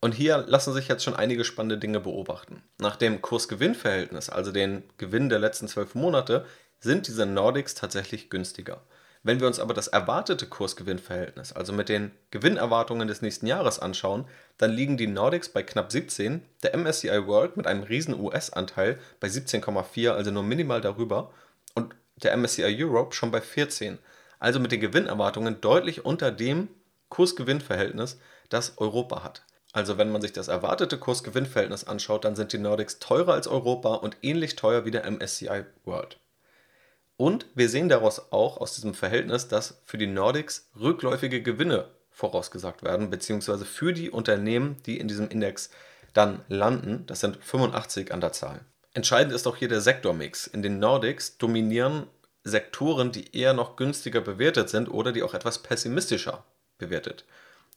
Und 0.01 0.15
hier 0.15 0.39
lassen 0.49 0.73
sich 0.73 0.89
jetzt 0.89 1.05
schon 1.05 1.15
einige 1.15 1.45
spannende 1.45 1.79
Dinge 1.79 2.01
beobachten. 2.01 2.65
Nach 2.79 2.97
dem 2.97 3.23
Kursgewinnverhältnis, 3.23 4.29
also 4.29 4.51
den 4.51 4.83
Gewinn 4.99 5.29
der 5.29 5.39
letzten 5.39 5.69
zwölf 5.69 5.95
Monate, 5.95 6.45
sind 6.81 7.07
diese 7.07 7.25
Nordics 7.25 7.77
tatsächlich 7.77 8.31
günstiger. 8.31 8.83
Wenn 9.27 9.41
wir 9.41 9.49
uns 9.49 9.59
aber 9.59 9.75
das 9.75 9.89
erwartete 9.89 10.47
Kursgewinnverhältnis, 10.47 11.53
also 11.53 11.73
mit 11.73 11.89
den 11.89 12.13
Gewinnerwartungen 12.31 13.09
des 13.09 13.23
nächsten 13.23 13.49
Jahres 13.49 13.81
anschauen, 13.81 14.25
dann 14.57 14.71
liegen 14.71 14.97
die 14.97 15.09
Nordics 15.09 15.49
bei 15.49 15.65
knapp 15.65 15.91
17, 15.91 16.43
der 16.63 16.77
MSCI 16.77 17.27
World 17.27 17.57
mit 17.57 17.67
einem 17.67 17.83
riesen 17.83 18.17
US-Anteil 18.21 19.01
bei 19.19 19.27
17,4, 19.27 20.11
also 20.11 20.31
nur 20.31 20.45
minimal 20.45 20.81
darüber, 20.81 21.33
und 21.75 21.97
der 22.23 22.37
MSCI 22.37 22.85
Europe 22.85 23.17
schon 23.17 23.33
bei 23.33 23.41
14, 23.41 23.99
also 24.39 24.61
mit 24.61 24.71
den 24.71 24.79
Gewinnerwartungen 24.79 25.61
deutlich 25.61 26.05
unter 26.05 26.31
dem 26.31 26.69
Kursgewinnverhältnis, 27.09 28.21
das 28.49 28.79
Europa 28.79 29.25
hat. 29.25 29.43
Also 29.73 29.99
wenn 29.99 30.13
man 30.13 30.23
sich 30.23 30.35
das 30.35 30.47
erwartete 30.47 30.99
Kursgewinnverhältnis 30.99 31.83
anschaut, 31.83 32.25
dann 32.25 32.37
sind 32.37 32.53
die 32.53 32.59
Nordics 32.59 33.01
teurer 33.01 33.33
als 33.33 33.49
Europa 33.49 33.97
und 33.97 34.19
ähnlich 34.23 34.55
teuer 34.55 34.85
wie 34.85 34.93
der 34.93 35.11
MSCI 35.11 35.65
World. 35.85 36.17
Und 37.17 37.47
wir 37.55 37.69
sehen 37.69 37.89
daraus 37.89 38.31
auch 38.31 38.59
aus 38.59 38.75
diesem 38.75 38.95
Verhältnis, 38.95 39.49
dass 39.49 39.81
für 39.85 39.99
die 39.99 40.07
Nordics 40.07 40.69
rückläufige 40.79 41.43
Gewinne 41.43 41.89
vorausgesagt 42.11 42.83
werden, 42.83 43.11
beziehungsweise 43.11 43.65
für 43.65 43.93
die 43.93 44.11
Unternehmen, 44.11 44.77
die 44.85 44.99
in 44.99 45.09
diesem 45.09 45.29
Index 45.29 45.71
dann 46.13 46.45
landen. 46.49 47.05
Das 47.07 47.21
sind 47.21 47.39
85 47.43 48.13
an 48.13 48.21
der 48.21 48.33
Zahl. 48.33 48.61
Entscheidend 48.95 49.35
ist 49.35 49.47
auch 49.47 49.57
hier 49.57 49.69
der 49.69 49.81
Sektormix. 49.83 50.47
In 50.47 50.63
den 50.63 50.79
Nordics 50.79 51.37
dominieren 51.37 52.07
Sektoren, 52.45 53.13
die 53.13 53.37
eher 53.37 53.53
noch 53.53 53.77
günstiger 53.77 54.21
bewertet 54.21 54.71
sind 54.71 54.89
oder 54.89 55.13
die 55.13 55.23
auch 55.23 55.35
etwas 55.35 55.63
pessimistischer 55.63 56.45
bewertet 56.79 57.25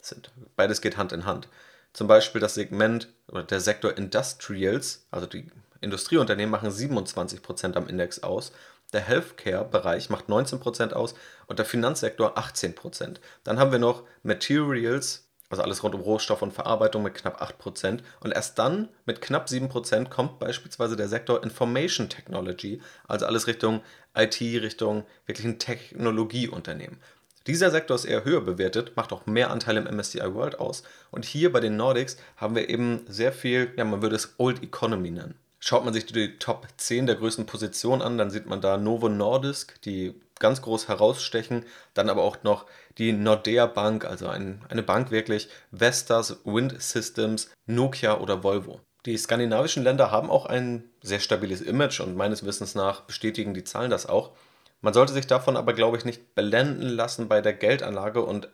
sind. 0.00 0.32
Beides 0.56 0.80
geht 0.80 0.96
Hand 0.96 1.12
in 1.12 1.26
Hand. 1.26 1.48
Zum 1.92 2.06
Beispiel 2.06 2.40
das 2.40 2.54
Segment 2.54 3.08
oder 3.28 3.42
der 3.42 3.60
Sektor 3.60 3.96
Industrials, 3.96 5.06
also 5.10 5.26
die 5.26 5.50
Industrieunternehmen 5.80 6.50
machen 6.50 6.70
27% 6.70 7.74
am 7.74 7.88
Index 7.88 8.22
aus 8.22 8.52
der 8.90 9.02
Healthcare-Bereich 9.02 10.10
macht 10.10 10.26
19% 10.26 10.92
aus 10.92 11.14
und 11.46 11.58
der 11.58 11.66
Finanzsektor 11.66 12.36
18%. 12.38 13.16
Dann 13.44 13.58
haben 13.58 13.72
wir 13.72 13.78
noch 13.78 14.04
Materials, 14.22 15.28
also 15.48 15.62
alles 15.62 15.82
rund 15.82 15.94
um 15.94 16.00
Rohstoff 16.00 16.42
und 16.42 16.52
Verarbeitung 16.52 17.02
mit 17.02 17.14
knapp 17.14 17.42
8%. 17.42 18.00
Und 18.20 18.32
erst 18.32 18.58
dann 18.58 18.88
mit 19.04 19.20
knapp 19.20 19.48
7% 19.48 20.08
kommt 20.08 20.38
beispielsweise 20.38 20.96
der 20.96 21.08
Sektor 21.08 21.42
Information 21.42 22.08
Technology, 22.08 22.80
also 23.08 23.26
alles 23.26 23.46
Richtung 23.46 23.82
IT, 24.14 24.40
Richtung 24.40 25.04
wirklich 25.26 25.46
ein 25.46 25.58
Technologieunternehmen. 25.58 26.98
Dieser 27.46 27.70
Sektor 27.70 27.94
ist 27.94 28.04
eher 28.04 28.24
höher 28.24 28.42
bewertet, 28.42 28.96
macht 28.96 29.12
auch 29.12 29.26
mehr 29.26 29.50
Anteil 29.50 29.78
im 29.78 29.84
MSCI 29.84 30.34
World 30.34 30.60
aus. 30.60 30.82
Und 31.10 31.24
hier 31.24 31.50
bei 31.52 31.60
den 31.60 31.76
Nordics 31.76 32.18
haben 32.36 32.54
wir 32.54 32.68
eben 32.68 33.04
sehr 33.08 33.32
viel, 33.32 33.72
ja, 33.76 33.84
man 33.84 34.02
würde 34.02 34.16
es 34.16 34.34
Old 34.36 34.62
Economy 34.62 35.10
nennen. 35.10 35.34
Schaut 35.62 35.84
man 35.84 35.92
sich 35.92 36.06
die 36.06 36.38
Top 36.38 36.66
10 36.78 37.06
der 37.06 37.16
größten 37.16 37.44
Positionen 37.44 38.00
an, 38.00 38.16
dann 38.16 38.30
sieht 38.30 38.46
man 38.46 38.62
da 38.62 38.78
Novo 38.78 39.10
Nordisk, 39.10 39.80
die 39.82 40.14
ganz 40.38 40.62
groß 40.62 40.88
herausstechen. 40.88 41.64
Dann 41.92 42.08
aber 42.08 42.22
auch 42.22 42.42
noch 42.42 42.64
die 42.98 43.12
Nordea 43.12 43.66
Bank, 43.66 44.04
also 44.06 44.26
ein, 44.26 44.64
eine 44.68 44.82
Bank 44.82 45.10
wirklich, 45.10 45.48
Vestas, 45.70 46.38
Wind 46.44 46.80
Systems, 46.82 47.50
Nokia 47.66 48.18
oder 48.18 48.42
Volvo. 48.42 48.80
Die 49.06 49.16
skandinavischen 49.16 49.84
Länder 49.84 50.10
haben 50.10 50.30
auch 50.30 50.46
ein 50.46 50.90
sehr 51.02 51.20
stabiles 51.20 51.60
Image 51.60 52.00
und 52.00 52.16
meines 52.16 52.44
Wissens 52.44 52.74
nach 52.74 53.02
bestätigen 53.02 53.54
die 53.54 53.64
Zahlen 53.64 53.90
das 53.90 54.06
auch. 54.06 54.32
Man 54.80 54.94
sollte 54.94 55.12
sich 55.12 55.26
davon 55.26 55.56
aber, 55.56 55.74
glaube 55.74 55.98
ich, 55.98 56.06
nicht 56.06 56.34
blenden 56.34 56.88
lassen 56.88 57.28
bei 57.28 57.42
der 57.42 57.52
Geldanlage 57.52 58.22
und 58.22 58.48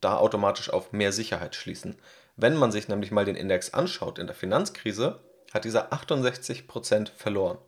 da 0.00 0.16
automatisch 0.16 0.70
auf 0.70 0.92
mehr 0.92 1.12
Sicherheit 1.12 1.54
schließen. 1.54 1.96
Wenn 2.36 2.56
man 2.56 2.72
sich 2.72 2.88
nämlich 2.88 3.10
mal 3.10 3.24
den 3.24 3.36
Index 3.36 3.74
anschaut 3.74 4.18
in 4.18 4.26
der 4.26 4.36
Finanzkrise, 4.36 5.20
hat 5.54 5.64
dieser 5.64 5.92
68% 5.92 7.10
verloren. 7.14 7.58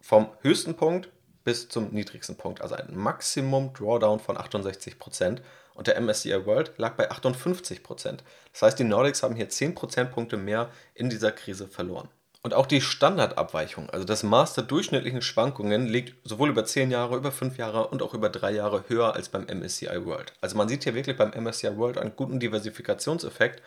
Vom 0.00 0.28
höchsten 0.40 0.74
Punkt 0.74 1.10
bis 1.44 1.68
zum 1.68 1.90
niedrigsten 1.90 2.36
Punkt, 2.36 2.60
also 2.60 2.74
ein 2.74 2.94
Maximum 2.94 3.72
Drawdown 3.72 4.20
von 4.20 4.36
68%. 4.36 5.38
Und 5.74 5.86
der 5.86 6.00
MSCI 6.00 6.44
World 6.44 6.72
lag 6.76 6.94
bei 6.96 7.10
58%. 7.10 8.18
Das 8.52 8.62
heißt, 8.62 8.78
die 8.78 8.84
Nordics 8.84 9.22
haben 9.22 9.36
hier 9.36 9.48
10 9.48 9.76
Prozentpunkte 9.76 10.36
mehr 10.36 10.70
in 10.94 11.08
dieser 11.08 11.30
Krise 11.30 11.68
verloren. 11.68 12.08
Und 12.42 12.52
auch 12.52 12.66
die 12.66 12.80
Standardabweichung, 12.80 13.88
also 13.90 14.04
das 14.04 14.22
Maß 14.22 14.54
der 14.54 14.64
durchschnittlichen 14.64 15.22
Schwankungen, 15.22 15.86
liegt 15.86 16.16
sowohl 16.28 16.50
über 16.50 16.64
10 16.64 16.90
Jahre, 16.90 17.16
über 17.16 17.32
5 17.32 17.58
Jahre 17.58 17.88
und 17.88 18.02
auch 18.02 18.12
über 18.14 18.28
3 18.28 18.52
Jahre 18.52 18.84
höher 18.88 19.14
als 19.14 19.28
beim 19.28 19.46
MSCI 19.46 20.04
World. 20.04 20.32
Also 20.40 20.56
man 20.56 20.68
sieht 20.68 20.84
hier 20.84 20.94
wirklich 20.94 21.16
beim 21.16 21.30
MSCI 21.30 21.76
World 21.76 21.98
einen 21.98 22.16
guten 22.16 22.40
Diversifikationseffekt, 22.40 23.62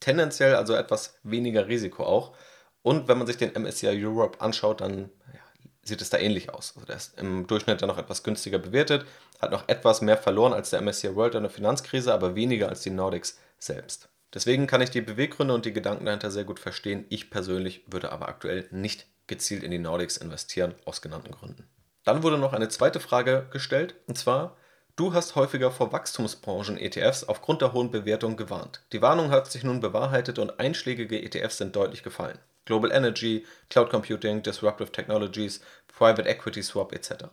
tendenziell 0.00 0.54
also 0.54 0.74
etwas 0.74 1.18
weniger 1.22 1.68
Risiko 1.68 2.04
auch. 2.04 2.36
Und 2.82 3.08
wenn 3.08 3.18
man 3.18 3.26
sich 3.26 3.36
den 3.36 3.52
MSCI 3.54 4.04
Europe 4.04 4.40
anschaut, 4.40 4.80
dann 4.80 5.10
ja, 5.32 5.40
sieht 5.82 6.00
es 6.00 6.10
da 6.10 6.18
ähnlich 6.18 6.50
aus. 6.50 6.72
Also 6.74 6.86
der 6.86 6.96
ist 6.96 7.18
im 7.18 7.46
Durchschnitt 7.46 7.82
dann 7.82 7.88
noch 7.88 7.98
etwas 7.98 8.22
günstiger 8.22 8.58
bewertet, 8.58 9.06
hat 9.40 9.50
noch 9.50 9.68
etwas 9.68 10.00
mehr 10.00 10.16
verloren 10.16 10.52
als 10.52 10.70
der 10.70 10.80
MSCI 10.80 11.14
World 11.14 11.34
in 11.34 11.42
der 11.42 11.50
Finanzkrise, 11.50 12.12
aber 12.12 12.34
weniger 12.34 12.68
als 12.68 12.82
die 12.82 12.90
Nordics 12.90 13.38
selbst. 13.58 14.08
Deswegen 14.32 14.66
kann 14.66 14.80
ich 14.80 14.90
die 14.90 15.00
Beweggründe 15.00 15.52
und 15.52 15.64
die 15.64 15.72
Gedanken 15.72 16.06
dahinter 16.06 16.30
sehr 16.30 16.44
gut 16.44 16.60
verstehen. 16.60 17.04
Ich 17.08 17.30
persönlich 17.30 17.84
würde 17.88 18.12
aber 18.12 18.28
aktuell 18.28 18.68
nicht 18.70 19.06
gezielt 19.26 19.62
in 19.62 19.70
die 19.70 19.78
Nordics 19.78 20.16
investieren, 20.16 20.74
aus 20.84 21.02
genannten 21.02 21.32
Gründen. 21.32 21.68
Dann 22.04 22.22
wurde 22.22 22.38
noch 22.38 22.52
eine 22.52 22.68
zweite 22.68 23.00
Frage 23.00 23.46
gestellt, 23.50 23.94
und 24.06 24.16
zwar, 24.16 24.56
du 24.96 25.12
hast 25.14 25.34
häufiger 25.34 25.70
vor 25.70 25.92
Wachstumsbranchen-ETFs 25.92 27.24
aufgrund 27.24 27.60
der 27.60 27.72
hohen 27.72 27.90
Bewertung 27.90 28.36
gewarnt. 28.36 28.82
Die 28.92 29.02
Warnung 29.02 29.30
hat 29.30 29.50
sich 29.50 29.64
nun 29.64 29.80
bewahrheitet 29.80 30.38
und 30.38 30.58
einschlägige 30.60 31.22
ETFs 31.22 31.58
sind 31.58 31.76
deutlich 31.76 32.02
gefallen. 32.02 32.38
Global 32.70 32.92
Energy, 32.92 33.44
Cloud 33.68 33.90
Computing, 33.90 34.44
Disruptive 34.44 34.92
Technologies, 34.92 35.60
Private 35.88 36.28
Equity 36.28 36.62
Swap 36.62 36.92
etc. 36.92 37.24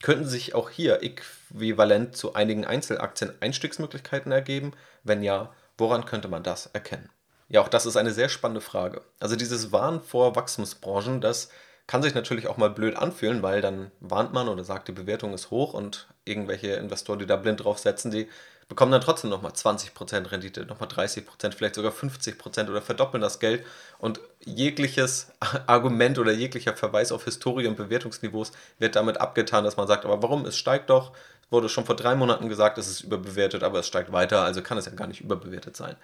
Könnten 0.00 0.24
sich 0.24 0.54
auch 0.54 0.70
hier 0.70 1.02
äquivalent 1.02 2.16
zu 2.16 2.34
einigen 2.34 2.64
Einzelaktien 2.64 3.32
Einstiegsmöglichkeiten 3.40 4.30
ergeben? 4.30 4.74
Wenn 5.02 5.24
ja, 5.24 5.52
woran 5.76 6.04
könnte 6.04 6.28
man 6.28 6.44
das 6.44 6.66
erkennen? 6.66 7.10
Ja, 7.48 7.60
auch 7.60 7.68
das 7.68 7.86
ist 7.86 7.96
eine 7.96 8.12
sehr 8.12 8.28
spannende 8.28 8.60
Frage. 8.60 9.02
Also 9.18 9.34
dieses 9.34 9.72
Warnen 9.72 10.00
vor 10.00 10.36
Wachstumsbranchen, 10.36 11.20
das 11.20 11.48
kann 11.88 12.04
sich 12.04 12.14
natürlich 12.14 12.46
auch 12.46 12.56
mal 12.56 12.70
blöd 12.70 12.94
anfühlen, 12.94 13.42
weil 13.42 13.60
dann 13.60 13.90
warnt 13.98 14.32
man 14.32 14.48
oder 14.48 14.62
sagt, 14.62 14.86
die 14.86 14.92
Bewertung 14.92 15.34
ist 15.34 15.50
hoch 15.50 15.74
und 15.74 16.06
irgendwelche 16.24 16.74
Investoren, 16.74 17.18
die 17.18 17.26
da 17.26 17.34
blind 17.34 17.64
drauf 17.64 17.80
setzen, 17.80 18.12
die 18.12 18.28
bekommen 18.68 18.92
dann 18.92 19.00
trotzdem 19.00 19.30
nochmal 19.30 19.52
20% 19.52 20.30
Rendite, 20.30 20.66
nochmal 20.66 20.88
30%, 20.88 21.52
vielleicht 21.52 21.74
sogar 21.74 21.92
50% 21.92 22.68
oder 22.68 22.82
verdoppeln 22.82 23.22
das 23.22 23.40
Geld. 23.40 23.64
Und 23.98 24.20
jegliches 24.44 25.32
Argument 25.66 26.18
oder 26.18 26.32
jeglicher 26.32 26.76
Verweis 26.76 27.10
auf 27.10 27.24
Historie 27.24 27.66
und 27.66 27.76
Bewertungsniveaus 27.76 28.52
wird 28.78 28.96
damit 28.96 29.20
abgetan, 29.20 29.64
dass 29.64 29.76
man 29.76 29.88
sagt, 29.88 30.04
aber 30.04 30.22
warum? 30.22 30.44
Es 30.44 30.58
steigt 30.58 30.90
doch. 30.90 31.12
Es 31.42 31.50
wurde 31.50 31.70
schon 31.70 31.86
vor 31.86 31.96
drei 31.96 32.14
Monaten 32.14 32.48
gesagt, 32.48 32.76
es 32.76 32.88
ist 32.88 33.00
überbewertet, 33.00 33.62
aber 33.62 33.80
es 33.80 33.86
steigt 33.86 34.12
weiter, 34.12 34.42
also 34.42 34.62
kann 34.62 34.76
es 34.76 34.84
ja 34.84 34.92
gar 34.92 35.06
nicht 35.06 35.22
überbewertet 35.22 35.76
sein. 35.76 35.96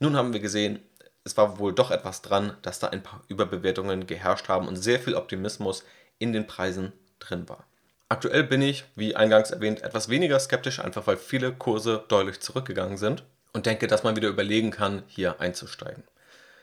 Nun 0.00 0.16
haben 0.16 0.32
wir 0.32 0.40
gesehen, 0.40 0.80
es 1.22 1.36
war 1.36 1.58
wohl 1.58 1.72
doch 1.72 1.92
etwas 1.92 2.22
dran, 2.22 2.56
dass 2.62 2.80
da 2.80 2.88
ein 2.88 3.02
paar 3.02 3.22
Überbewertungen 3.28 4.06
geherrscht 4.06 4.48
haben 4.48 4.66
und 4.66 4.76
sehr 4.76 4.98
viel 4.98 5.14
Optimismus 5.14 5.84
in 6.18 6.32
den 6.32 6.46
Preisen 6.46 6.92
drin 7.20 7.48
war. 7.48 7.64
Aktuell 8.10 8.42
bin 8.42 8.60
ich, 8.60 8.84
wie 8.96 9.14
eingangs 9.14 9.52
erwähnt, 9.52 9.82
etwas 9.82 10.08
weniger 10.08 10.40
skeptisch, 10.40 10.80
einfach 10.80 11.06
weil 11.06 11.16
viele 11.16 11.52
Kurse 11.52 12.04
deutlich 12.08 12.40
zurückgegangen 12.40 12.96
sind 12.96 13.22
und 13.52 13.66
denke, 13.66 13.86
dass 13.86 14.02
man 14.02 14.16
wieder 14.16 14.28
überlegen 14.28 14.72
kann, 14.72 15.04
hier 15.06 15.40
einzusteigen. 15.40 16.02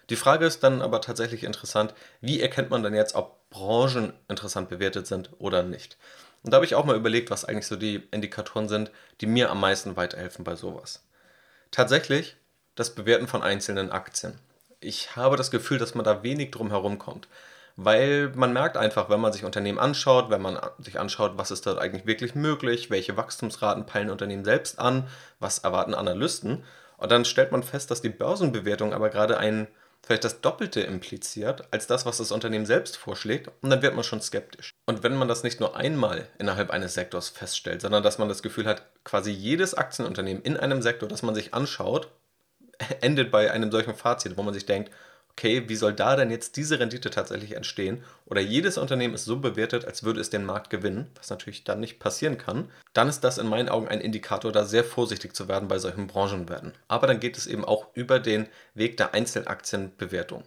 Die 0.10 0.18
Frage 0.18 0.46
ist 0.46 0.62
dann 0.63 0.82
aber 0.82 1.00
tatsächlich 1.00 1.46
interessant, 1.46 1.94
wie 2.20 2.42
erkennt 2.42 2.70
man 2.70 2.84
denn 2.84 2.94
jetzt, 2.94 3.16
ob 3.16 3.50
Branchen 3.50 4.12
interessant 4.27 4.68
bewertet 4.68 5.08
sind 5.08 5.30
oder 5.39 5.63
nicht? 5.63 5.96
Und 6.44 6.51
da 6.51 6.56
habe 6.56 6.66
ich 6.66 6.75
auch 6.75 6.84
mal 6.84 6.98
überlegt, 6.98 7.32
was 7.32 7.46
eigentlich 7.46 7.68
so 7.68 7.77
die 7.77 8.04
Indikatoren 8.12 8.68
sind, 8.68 8.92
die 9.22 9.25
mir 9.25 9.50
am 9.50 9.62
meisten 9.62 9.96
weiterhelfen 9.96 10.44
bei 10.44 10.58
sowas. 10.58 11.01
Tatsächlich 11.72 12.36
das 12.75 12.94
Bewerten 12.94 13.27
von 13.27 13.42
einzelnen 13.42 13.89
Aktien. 13.89 14.38
Ich 14.82 15.16
habe 15.16 15.38
das 15.38 15.50
Gefühl, 15.50 15.77
dass 15.77 15.96
man 15.96 16.04
da 16.04 16.24
wenig 16.24 16.51
drum 16.51 16.72
herum 16.72 17.00
kommt. 17.00 17.30
Weil 17.77 18.31
man 18.36 18.53
merkt 18.53 18.75
einfach, 18.75 19.10
wenn 19.10 19.22
man 19.22 19.31
sich 19.31 19.46
Unternehmen 19.46 19.77
anschaut, 19.77 20.31
wenn 20.31 20.41
man 20.41 20.60
sich 20.79 21.00
anschaut, 21.00 21.34
was 21.36 21.51
ist 21.51 21.65
dort 21.67 21.79
eigentlich 21.79 22.07
wirklich 22.07 22.34
möglich, 22.34 22.89
welche 22.89 23.17
Wachstumsraten 23.17 23.86
peilen 23.86 24.10
Unternehmen 24.10 24.43
selbst 24.43 24.79
an, 24.79 25.07
was 25.39 25.60
erwarten 25.60 25.93
Analysten. 25.93 26.63
Und 26.98 27.12
dann 27.12 27.24
stellt 27.24 27.51
man 27.51 27.62
fest, 27.62 27.91
dass 27.91 28.01
die 28.01 28.10
Börsenbewertung 28.10 28.93
aber 28.93 29.10
gerade 29.10 29.38
ein 29.38 29.67
vielleicht 30.07 30.24
das 30.24 30.41
Doppelte 30.41 30.81
impliziert 30.81 31.67
als 31.72 31.86
das, 31.86 32.05
was 32.05 32.17
das 32.17 32.31
Unternehmen 32.31 32.65
selbst 32.65 32.98
vorschlägt, 32.98 33.51
und 33.62 33.69
dann 33.69 33.81
wird 33.81 33.93
man 33.93 34.05
schon 34.05 34.22
skeptisch. 34.22 34.72
Und 34.86 35.03
wenn 35.03 35.15
man 35.15 35.27
das 35.27 35.43
nicht 35.43 35.60
nur 35.60 35.75
einmal 35.75 36.27
innerhalb 36.39 36.72
eines 36.72 36.93
Sektors 36.93 37.29
feststellt, 37.29 37.81
sondern 37.81 38.03
dass 38.03 38.17
man 38.17 38.29
das 38.29 38.41
Gefühl 38.41 38.65
hat, 38.67 38.84
quasi 39.03 39.31
jedes 39.31 39.74
Aktienunternehmen 39.74 40.41
in 40.43 40.55
einem 40.55 40.81
Sektor, 40.81 41.10
das 41.10 41.24
man 41.24 41.36
sich 41.36 41.53
anschaut, 41.53 42.10
endet 43.01 43.31
bei 43.31 43.51
einem 43.51 43.69
solchen 43.69 43.96
Fazit, 43.96 44.38
wo 44.38 44.43
man 44.43 44.53
sich 44.53 44.65
denkt, 44.65 44.91
okay, 45.38 45.70
wie 45.70 45.75
soll 45.75 45.94
da 45.94 46.15
denn 46.15 46.32
jetzt 46.32 46.56
diese 46.56 46.79
Rendite 46.79 47.12
tatsächlich 47.12 47.56
entstehen? 47.56 48.03
Oder 48.25 48.41
jedes 48.41 48.79
Unternehmen 48.79 49.13
ist 49.13 49.25
so 49.25 49.38
bewertet, 49.38 49.86
als 49.86 50.03
würde 50.03 50.20
es 50.20 50.32
den 50.32 50.44
Markt 50.44 50.72
gewinnen, 50.72 51.12
was 51.15 51.29
natürlich 51.29 51.63
dann 51.63 51.79
nicht 51.79 52.00
passieren 52.00 52.39
kann. 52.39 52.72
Dann 52.94 53.08
ist 53.08 53.24
das 53.24 53.38
in 53.38 53.48
meinen 53.48 53.70
Augen 53.70 53.88
ein 53.88 54.01
Indikator, 54.01 54.51
da 54.51 54.65
sehr 54.65 54.84
vorsichtig 54.84 55.36
zu 55.36 55.48
werden 55.48 55.67
bei 55.67 55.77
solchen 55.77 56.08
Branchenwerten. 56.08 56.74
Aber 56.88 57.06
dann 57.06 57.20
geht 57.20 57.38
es 57.38 57.46
eben 57.46 57.63
auch 57.63 57.86
über 57.94 58.20
den 58.20 58.48
Weg 58.74 58.98
der 58.98 59.13
Einzelaktienbewertung. 59.13 60.44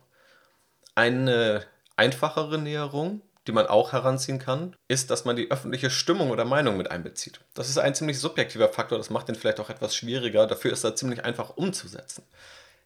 Eine 0.97 1.65
einfachere 1.95 2.59
Näherung, 2.59 3.23
die 3.47 3.53
man 3.53 3.67
auch 3.67 3.93
heranziehen 3.93 4.41
kann, 4.41 4.75
ist, 4.89 5.11
dass 5.11 5.25
man 5.25 5.37
die 5.37 5.53
öffentliche 5.53 5.91
Stimmung 5.91 6.31
oder 6.31 6.45
Meinung 6.45 6.77
mit 6.77 6.91
einbezieht. 6.91 7.41
Das 7.55 7.69
ist 7.69 7.79
ein 7.79 7.95
ziemlich 7.95 8.19
subjektiver 8.19 8.69
Faktor, 8.69 8.99
das 8.99 9.09
macht 9.09 9.29
den 9.29 9.37
vielleicht 9.37 9.61
auch 9.61 9.71
etwas 9.71 9.95
schwieriger, 9.95 10.49
dafür 10.49 10.73
ist 10.73 10.83
er 10.83 10.97
ziemlich 10.97 11.25
einfach 11.25 11.57
umzusetzen. 11.57 12.25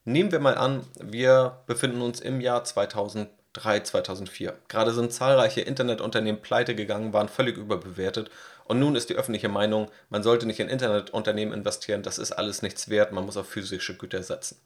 Nehmen 0.06 0.32
wir 0.32 0.40
mal 0.40 0.56
an, 0.56 0.82
wir 1.00 1.62
befinden 1.66 2.02
uns 2.02 2.20
im 2.20 2.42
Jahr 2.42 2.62
2003, 2.62 3.80
2004. 3.80 4.54
Gerade 4.68 4.92
sind 4.92 5.14
zahlreiche 5.14 5.62
Internetunternehmen 5.62 6.42
pleite 6.42 6.74
gegangen, 6.74 7.14
waren 7.14 7.30
völlig 7.30 7.56
überbewertet 7.56 8.30
und 8.66 8.78
nun 8.78 8.96
ist 8.96 9.08
die 9.08 9.14
öffentliche 9.14 9.48
Meinung, 9.48 9.90
man 10.10 10.22
sollte 10.22 10.44
nicht 10.44 10.60
in 10.60 10.68
Internetunternehmen 10.68 11.54
investieren, 11.54 12.02
das 12.02 12.18
ist 12.18 12.32
alles 12.32 12.60
nichts 12.60 12.90
wert, 12.90 13.12
man 13.12 13.24
muss 13.24 13.38
auf 13.38 13.48
physische 13.48 13.96
Güter 13.96 14.22
setzen. 14.22 14.58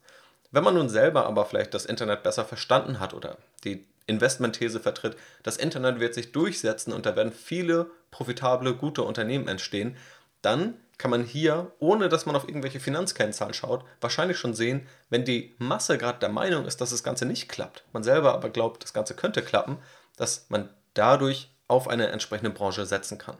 Wenn 0.51 0.65
man 0.65 0.73
nun 0.73 0.89
selber 0.89 1.25
aber 1.25 1.45
vielleicht 1.45 1.73
das 1.73 1.85
Internet 1.85 2.21
besser 2.21 2.43
verstanden 2.43 2.99
hat 2.99 3.13
oder 3.13 3.37
die 3.63 3.87
Investmentthese 4.07 4.81
vertritt, 4.81 5.15
das 5.43 5.55
Internet 5.55 6.01
wird 6.01 6.15
sich 6.15 6.33
durchsetzen 6.33 6.91
und 6.91 7.05
da 7.05 7.15
werden 7.15 7.31
viele 7.31 7.89
profitable, 8.11 8.75
gute 8.75 9.03
Unternehmen 9.03 9.47
entstehen, 9.47 9.95
dann 10.41 10.73
kann 10.99 11.09
man 11.09 11.23
hier, 11.23 11.71
ohne 11.79 12.09
dass 12.09 12.27
man 12.27 12.35
auf 12.35 12.47
irgendwelche 12.47 12.79
Finanzkennzahlen 12.79 13.55
schaut, 13.55 13.83
wahrscheinlich 14.01 14.37
schon 14.37 14.53
sehen, 14.53 14.85
wenn 15.09 15.25
die 15.25 15.55
Masse 15.57 15.97
gerade 15.97 16.19
der 16.19 16.29
Meinung 16.29 16.65
ist, 16.65 16.81
dass 16.81 16.91
das 16.91 17.03
Ganze 17.03 17.25
nicht 17.25 17.49
klappt, 17.49 17.85
man 17.93 18.03
selber 18.03 18.33
aber 18.33 18.49
glaubt, 18.49 18.83
das 18.83 18.93
Ganze 18.93 19.15
könnte 19.15 19.41
klappen, 19.41 19.79
dass 20.17 20.45
man 20.49 20.69
dadurch 20.93 21.49
auf 21.67 21.87
eine 21.87 22.09
entsprechende 22.09 22.51
Branche 22.51 22.85
setzen 22.85 23.17
kann. 23.17 23.37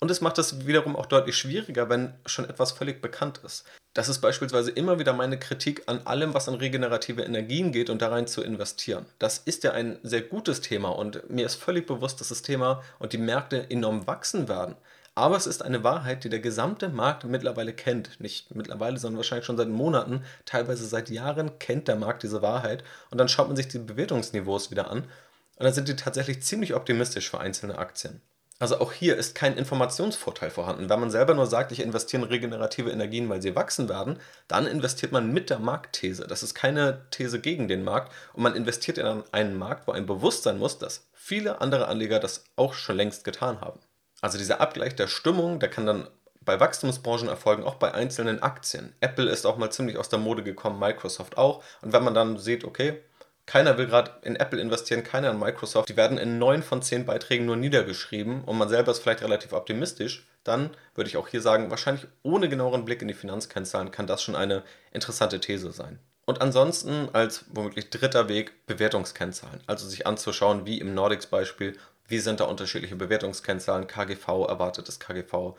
Und 0.00 0.10
es 0.10 0.20
macht 0.20 0.38
es 0.38 0.66
wiederum 0.66 0.96
auch 0.96 1.06
deutlich 1.06 1.36
schwieriger, 1.36 1.88
wenn 1.88 2.14
schon 2.26 2.48
etwas 2.48 2.72
völlig 2.72 3.00
bekannt 3.00 3.40
ist. 3.44 3.64
Das 3.94 4.08
ist 4.08 4.20
beispielsweise 4.20 4.70
immer 4.70 4.98
wieder 4.98 5.12
meine 5.12 5.38
Kritik 5.38 5.82
an 5.86 6.06
allem, 6.06 6.34
was 6.34 6.48
an 6.48 6.54
regenerative 6.54 7.22
Energien 7.22 7.72
geht 7.72 7.90
und 7.90 8.00
da 8.00 8.08
rein 8.08 8.28
zu 8.28 8.42
investieren. 8.42 9.06
Das 9.18 9.38
ist 9.38 9.64
ja 9.64 9.72
ein 9.72 9.98
sehr 10.02 10.22
gutes 10.22 10.60
Thema 10.60 10.90
und 10.90 11.28
mir 11.30 11.46
ist 11.46 11.56
völlig 11.56 11.86
bewusst, 11.86 12.20
dass 12.20 12.28
das 12.28 12.42
Thema 12.42 12.82
und 13.00 13.12
die 13.12 13.18
Märkte 13.18 13.70
enorm 13.70 14.06
wachsen 14.06 14.48
werden. 14.48 14.76
Aber 15.18 15.36
es 15.36 15.48
ist 15.48 15.64
eine 15.64 15.82
Wahrheit, 15.82 16.22
die 16.22 16.28
der 16.28 16.38
gesamte 16.38 16.90
Markt 16.90 17.24
mittlerweile 17.24 17.72
kennt. 17.72 18.20
Nicht 18.20 18.54
mittlerweile, 18.54 18.98
sondern 18.98 19.16
wahrscheinlich 19.16 19.46
schon 19.46 19.56
seit 19.56 19.68
Monaten, 19.68 20.22
teilweise 20.44 20.86
seit 20.86 21.10
Jahren 21.10 21.58
kennt 21.58 21.88
der 21.88 21.96
Markt 21.96 22.22
diese 22.22 22.40
Wahrheit. 22.40 22.84
Und 23.10 23.18
dann 23.18 23.28
schaut 23.28 23.48
man 23.48 23.56
sich 23.56 23.66
die 23.66 23.80
Bewertungsniveaus 23.80 24.70
wieder 24.70 24.88
an. 24.88 24.98
Und 24.98 25.64
dann 25.64 25.72
sind 25.72 25.88
die 25.88 25.96
tatsächlich 25.96 26.44
ziemlich 26.44 26.72
optimistisch 26.72 27.28
für 27.28 27.40
einzelne 27.40 27.78
Aktien. 27.78 28.20
Also 28.60 28.80
auch 28.80 28.92
hier 28.92 29.16
ist 29.16 29.34
kein 29.34 29.56
Informationsvorteil 29.56 30.50
vorhanden. 30.50 30.88
Wenn 30.88 31.00
man 31.00 31.10
selber 31.10 31.34
nur 31.34 31.48
sagt, 31.48 31.72
ich 31.72 31.80
investiere 31.80 32.22
in 32.22 32.28
regenerative 32.28 32.92
Energien, 32.92 33.28
weil 33.28 33.42
sie 33.42 33.56
wachsen 33.56 33.88
werden, 33.88 34.20
dann 34.46 34.68
investiert 34.68 35.10
man 35.10 35.32
mit 35.32 35.50
der 35.50 35.58
Marktthese. 35.58 36.28
Das 36.28 36.44
ist 36.44 36.54
keine 36.54 37.06
These 37.10 37.40
gegen 37.40 37.66
den 37.66 37.82
Markt 37.82 38.12
und 38.34 38.44
man 38.44 38.54
investiert 38.54 38.98
in 38.98 39.24
einen 39.32 39.58
Markt, 39.58 39.88
wo 39.88 39.92
ein 39.92 40.06
Bewusstsein 40.06 40.58
muss, 40.58 40.78
dass 40.78 41.08
viele 41.12 41.60
andere 41.60 41.88
Anleger 41.88 42.20
das 42.20 42.44
auch 42.54 42.74
schon 42.74 42.96
längst 42.96 43.24
getan 43.24 43.60
haben. 43.60 43.80
Also 44.20 44.38
dieser 44.38 44.60
Abgleich 44.60 44.96
der 44.96 45.06
Stimmung, 45.06 45.60
der 45.60 45.70
kann 45.70 45.86
dann 45.86 46.08
bei 46.40 46.58
Wachstumsbranchen 46.58 47.28
erfolgen, 47.28 47.64
auch 47.64 47.74
bei 47.74 47.92
einzelnen 47.92 48.42
Aktien. 48.42 48.94
Apple 49.00 49.28
ist 49.30 49.44
auch 49.44 49.58
mal 49.58 49.70
ziemlich 49.70 49.98
aus 49.98 50.08
der 50.08 50.18
Mode 50.18 50.42
gekommen, 50.42 50.78
Microsoft 50.78 51.36
auch. 51.36 51.62
Und 51.82 51.92
wenn 51.92 52.02
man 52.02 52.14
dann 52.14 52.38
sieht, 52.38 52.64
okay, 52.64 53.02
keiner 53.44 53.78
will 53.78 53.86
gerade 53.86 54.12
in 54.22 54.36
Apple 54.36 54.60
investieren, 54.60 55.02
keiner 55.02 55.30
in 55.30 55.38
Microsoft, 55.38 55.88
die 55.88 55.96
werden 55.96 56.18
in 56.18 56.38
neun 56.38 56.62
von 56.62 56.82
zehn 56.82 57.06
Beiträgen 57.06 57.46
nur 57.46 57.56
niedergeschrieben 57.56 58.44
und 58.44 58.58
man 58.58 58.68
selber 58.68 58.92
ist 58.92 59.00
vielleicht 59.00 59.22
relativ 59.22 59.52
optimistisch, 59.52 60.26
dann 60.44 60.70
würde 60.94 61.08
ich 61.08 61.16
auch 61.16 61.28
hier 61.28 61.40
sagen, 61.40 61.70
wahrscheinlich 61.70 62.06
ohne 62.22 62.48
genaueren 62.48 62.84
Blick 62.84 63.00
in 63.02 63.08
die 63.08 63.14
Finanzkennzahlen 63.14 63.90
kann 63.90 64.06
das 64.06 64.22
schon 64.22 64.36
eine 64.36 64.64
interessante 64.92 65.40
These 65.40 65.72
sein. 65.72 65.98
Und 66.26 66.42
ansonsten 66.42 67.08
als 67.14 67.46
womöglich 67.48 67.88
dritter 67.88 68.28
Weg 68.28 68.66
Bewertungskennzahlen, 68.66 69.62
also 69.66 69.88
sich 69.88 70.06
anzuschauen, 70.06 70.66
wie 70.66 70.78
im 70.78 70.92
Nordics-Beispiel, 70.92 71.78
wie 72.08 72.18
sind 72.18 72.40
da 72.40 72.44
unterschiedliche 72.44 72.96
Bewertungskennzahlen, 72.96 73.86
KGV, 73.86 74.26
erwartetes 74.48 74.98
KGV, 74.98 75.54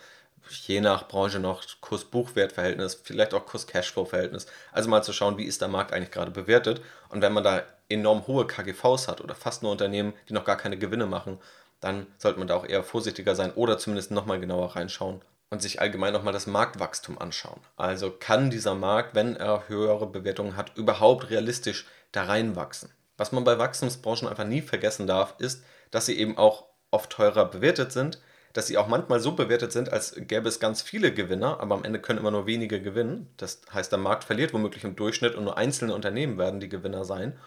je 0.68 0.82
nach 0.82 1.08
Branche 1.08 1.40
noch 1.40 1.64
Kurs-Buchwert-Verhältnis, 1.82 3.00
vielleicht 3.04 3.34
auch 3.34 3.46
Kurs-Cashflow-Verhältnis. 3.46 4.48
Also 4.72 4.90
mal 4.90 5.04
zu 5.04 5.14
schauen, 5.14 5.38
wie 5.38 5.46
ist 5.46 5.62
der 5.62 5.68
Markt 5.68 5.94
eigentlich 5.94 6.12
gerade 6.12 6.32
bewertet. 6.32 6.82
Und 7.10 7.22
wenn 7.22 7.34
man 7.34 7.44
da 7.44 7.64
enorm 7.88 8.26
hohe 8.28 8.48
KGVs 8.48 9.08
hat 9.08 9.22
oder 9.22 9.36
fast 9.36 9.64
nur 9.64 9.72
Unternehmen, 9.72 10.14
die 10.28 10.34
noch 10.34 10.46
gar 10.46 10.58
keine 10.58 10.78
Gewinne 10.78 11.06
machen, 11.06 11.40
dann 11.82 12.08
sollte 12.18 12.40
man 12.40 12.48
da 12.48 12.56
auch 12.56 12.66
eher 12.66 12.84
vorsichtiger 12.84 13.36
sein 13.36 13.54
oder 13.54 13.78
zumindest 13.78 14.12
nochmal 14.12 14.40
genauer 14.40 14.76
reinschauen 14.76 15.22
und 15.50 15.62
sich 15.62 15.82
allgemein 15.82 16.14
nochmal 16.14 16.34
das 16.34 16.48
Marktwachstum 16.48 17.18
anschauen. 17.18 17.62
Also 17.78 18.12
kann 18.12 18.50
dieser 18.50 18.76
Markt, 18.76 19.16
wenn 19.16 19.36
er 19.36 19.68
höhere 19.68 20.08
Bewertungen 20.08 20.56
hat, 20.56 20.76
überhaupt 20.78 21.30
realistisch 21.30 21.88
da 22.12 22.24
reinwachsen? 22.24 22.92
Was 23.18 23.32
man 23.32 23.44
bei 23.44 23.58
Wachstumsbranchen 23.58 24.28
einfach 24.28 24.46
nie 24.46 24.62
vergessen 24.62 25.08
darf, 25.08 25.36
ist, 25.40 25.64
dass 25.92 26.06
sie 26.06 26.18
eben 26.18 26.38
auch 26.38 26.66
oft 26.92 27.12
teurer 27.12 27.46
bewertet 27.46 27.92
sind, 27.92 28.20
dass 28.54 28.68
sie 28.68 28.78
auch 28.78 28.88
manchmal 28.88 29.20
so 29.20 29.34
bewertet 29.34 29.72
sind, 29.72 29.92
als 29.92 30.16
gäbe 30.18 30.50
es 30.50 30.60
ganz 30.60 30.82
viele 30.82 31.14
Gewinner, 31.14 31.60
aber 31.60 31.76
am 31.76 31.84
Ende 31.84 32.00
können 32.00 32.20
immer 32.20 32.32
nur 32.32 32.48
wenige 32.48 32.82
gewinnen. 32.82 33.32
Das 33.38 33.62
heißt, 33.72 33.92
der 33.92 34.00
Markt 34.00 34.24
verliert 34.24 34.54
womöglich 34.54 34.84
im 34.84 34.96
Durchschnitt 34.96 35.36
und 35.36 35.44
nur 35.44 35.58
einzelne 35.58 35.94
Unternehmen 35.94 36.38
werden 36.38 36.60
die 36.60 36.70
Gewinner 36.70 37.06
sein. 37.06 37.38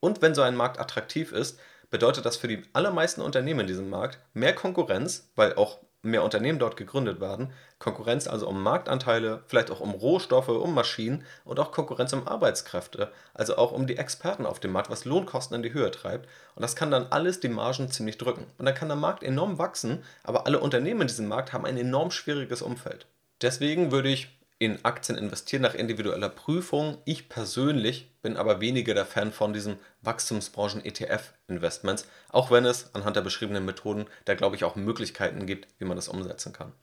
Und 0.00 0.22
wenn 0.22 0.34
so 0.34 0.42
ein 0.42 0.56
Markt 0.56 0.80
attraktiv 0.80 1.32
ist, 1.32 1.60
bedeutet 1.90 2.24
das 2.24 2.36
für 2.36 2.48
die 2.48 2.62
allermeisten 2.72 3.20
Unternehmen 3.20 3.60
in 3.60 3.66
diesem 3.66 3.90
Markt 3.90 4.18
mehr 4.32 4.54
Konkurrenz, 4.54 5.30
weil 5.36 5.54
auch 5.54 5.78
mehr 6.02 6.22
Unternehmen 6.22 6.58
dort 6.58 6.76
gegründet 6.76 7.20
werden, 7.20 7.52
Konkurrenz 7.78 8.26
also 8.26 8.48
um 8.48 8.62
Marktanteile, 8.62 9.42
vielleicht 9.46 9.70
auch 9.70 9.80
um 9.80 9.90
Rohstoffe, 9.90 10.48
um 10.48 10.74
Maschinen 10.74 11.24
und 11.44 11.60
auch 11.60 11.72
Konkurrenz 11.72 12.12
um 12.12 12.26
Arbeitskräfte, 12.26 13.12
also 13.34 13.56
auch 13.56 13.72
um 13.72 13.86
die 13.86 13.98
Experten 13.98 14.46
auf 14.46 14.60
dem 14.60 14.72
Markt, 14.72 14.90
was 14.90 15.04
Lohnkosten 15.04 15.56
in 15.56 15.62
die 15.62 15.72
Höhe 15.72 15.90
treibt. 15.90 16.28
Und 16.54 16.62
das 16.62 16.76
kann 16.76 16.90
dann 16.90 17.06
alles 17.10 17.40
die 17.40 17.48
Margen 17.48 17.90
ziemlich 17.90 18.18
drücken. 18.18 18.46
Und 18.58 18.66
dann 18.66 18.74
kann 18.74 18.88
der 18.88 18.96
Markt 18.96 19.22
enorm 19.22 19.58
wachsen, 19.58 20.02
aber 20.24 20.46
alle 20.46 20.60
Unternehmen 20.60 21.02
in 21.02 21.08
diesem 21.08 21.28
Markt 21.28 21.52
haben 21.52 21.66
ein 21.66 21.76
enorm 21.76 22.10
schwieriges 22.10 22.62
Umfeld. 22.62 23.06
Deswegen 23.42 23.92
würde 23.92 24.08
ich 24.08 24.39
in 24.60 24.84
Aktien 24.84 25.18
investieren 25.18 25.62
nach 25.62 25.74
individueller 25.74 26.28
Prüfung. 26.28 26.98
Ich 27.06 27.30
persönlich 27.30 28.12
bin 28.20 28.36
aber 28.36 28.60
weniger 28.60 28.92
der 28.92 29.06
Fan 29.06 29.32
von 29.32 29.54
diesen 29.54 29.78
Wachstumsbranchen-ETF-Investments, 30.02 32.06
auch 32.28 32.50
wenn 32.50 32.66
es 32.66 32.94
anhand 32.94 33.16
der 33.16 33.22
beschriebenen 33.22 33.64
Methoden 33.64 34.04
da 34.26 34.34
glaube 34.34 34.56
ich 34.56 34.64
auch 34.64 34.76
Möglichkeiten 34.76 35.46
gibt, 35.46 35.66
wie 35.78 35.86
man 35.86 35.96
das 35.96 36.08
umsetzen 36.08 36.52
kann. 36.52 36.74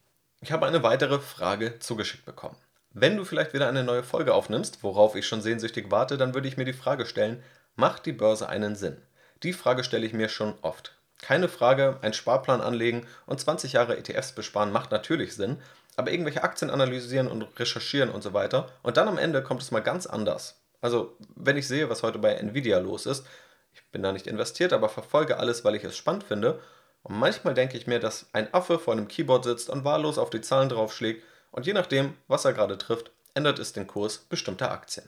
Ich 0.42 0.52
habe 0.52 0.66
eine 0.66 0.82
weitere 0.82 1.20
Frage 1.20 1.78
zugeschickt 1.78 2.26
bekommen. 2.26 2.58
Wenn 2.94 3.16
du 3.16 3.26
vielleicht 3.26 3.54
wieder 3.54 3.70
eine 3.70 3.84
neue 3.84 4.02
Folge 4.02 4.34
aufnimmst, 4.34 4.82
worauf 4.82 5.16
ich 5.16 5.28
schon 5.28 5.42
sehnsüchtig 5.42 5.92
warte, 5.92 6.18
dann 6.18 6.34
würde 6.34 6.48
ich 6.48 6.58
mir 6.58 6.66
die 6.66 6.74
Frage 6.74 7.06
stellen, 7.06 7.44
macht 7.76 8.08
die 8.08 8.12
Börse 8.12 8.50
einen 8.50 8.76
Sinn? 8.76 8.98
Die 9.44 9.54
Frage 9.54 9.84
stelle 9.84 10.08
ich 10.08 10.14
mir 10.14 10.30
schon 10.30 10.56
oft. 10.64 10.96
Keine 11.22 11.48
Frage, 11.48 12.00
ein 12.02 12.14
Sparplan 12.14 12.62
anlegen 12.62 13.06
und 13.28 13.40
20 13.40 13.74
Jahre 13.74 13.98
ETFs 13.98 14.32
besparen 14.32 14.72
macht 14.72 14.90
natürlich 14.92 15.36
Sinn, 15.36 15.62
aber 15.98 16.12
irgendwelche 16.12 16.44
Aktien 16.44 16.72
analysieren 16.72 17.28
und 17.28 17.60
recherchieren 17.60 18.10
und 18.10 18.22
so 18.22 18.34
weiter. 18.34 18.68
Und 18.84 18.96
dann 18.96 19.10
am 19.10 19.18
Ende 19.18 19.44
kommt 19.44 19.62
es 19.62 19.72
mal 19.72 19.82
ganz 19.82 20.08
anders. 20.08 20.62
Also, 20.80 21.18
wenn 21.36 21.58
ich 21.58 21.68
sehe, 21.68 21.90
was 21.90 22.04
heute 22.04 22.20
bei 22.20 22.34
Nvidia 22.34 22.78
los 22.78 23.06
ist, 23.06 23.26
ich 23.74 23.84
bin 23.92 24.04
da 24.04 24.12
nicht 24.12 24.28
investiert, 24.28 24.74
aber 24.74 24.90
verfolge 24.90 25.38
alles, 25.38 25.66
weil 25.66 25.76
ich 25.76 25.84
es 25.84 25.98
spannend 25.98 26.24
finde. 26.24 26.62
Und 27.04 27.18
manchmal 27.18 27.54
denke 27.54 27.78
ich 27.78 27.88
mir, 27.88 28.00
dass 28.00 28.28
ein 28.32 28.54
Affe 28.54 28.80
vor 28.80 28.94
einem 28.94 29.08
Keyboard 29.08 29.44
sitzt 29.44 29.70
und 29.70 29.84
wahllos 29.84 30.18
auf 30.18 30.30
die 30.30 30.42
Zahlen 30.42 30.70
draufschlägt 30.70 31.24
und 31.52 31.66
je 31.66 31.74
nachdem, 31.74 32.16
was 32.28 32.46
er 32.46 32.54
gerade 32.54 32.78
trifft, 32.78 33.12
ändert 33.34 33.60
es 33.60 33.74
den 33.74 33.88
Kurs 33.88 34.18
bestimmter 34.18 34.72
Aktien. 34.72 35.08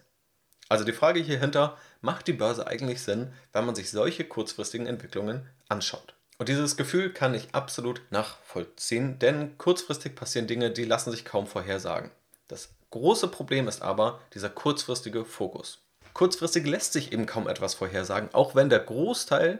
Also 0.69 0.85
die 0.85 0.93
Frage 0.93 1.19
hierhinter, 1.19 1.77
macht 2.01 2.27
die 2.27 2.33
Börse 2.33 2.67
eigentlich 2.67 3.01
Sinn, 3.01 3.33
wenn 3.53 3.65
man 3.65 3.75
sich 3.75 3.91
solche 3.91 4.23
kurzfristigen 4.23 4.87
Entwicklungen 4.87 5.49
anschaut? 5.67 6.13
Und 6.39 6.47
dieses 6.47 6.77
Gefühl 6.77 7.11
kann 7.11 7.33
ich 7.33 7.53
absolut 7.53 8.01
nachvollziehen, 8.11 9.19
denn 9.19 9.57
kurzfristig 9.57 10.15
passieren 10.15 10.47
Dinge, 10.47 10.71
die 10.71 10.85
lassen 10.85 11.11
sich 11.11 11.25
kaum 11.25 11.47
vorhersagen. 11.47 12.11
Das 12.47 12.69
große 12.91 13.27
Problem 13.27 13.67
ist 13.67 13.81
aber 13.81 14.21
dieser 14.33 14.49
kurzfristige 14.49 15.25
Fokus. 15.25 15.79
Kurzfristig 16.13 16.65
lässt 16.65 16.93
sich 16.93 17.11
eben 17.11 17.25
kaum 17.25 17.47
etwas 17.47 17.73
vorhersagen, 17.75 18.29
auch 18.33 18.55
wenn 18.55 18.69
der 18.69 18.79
Großteil 18.79 19.59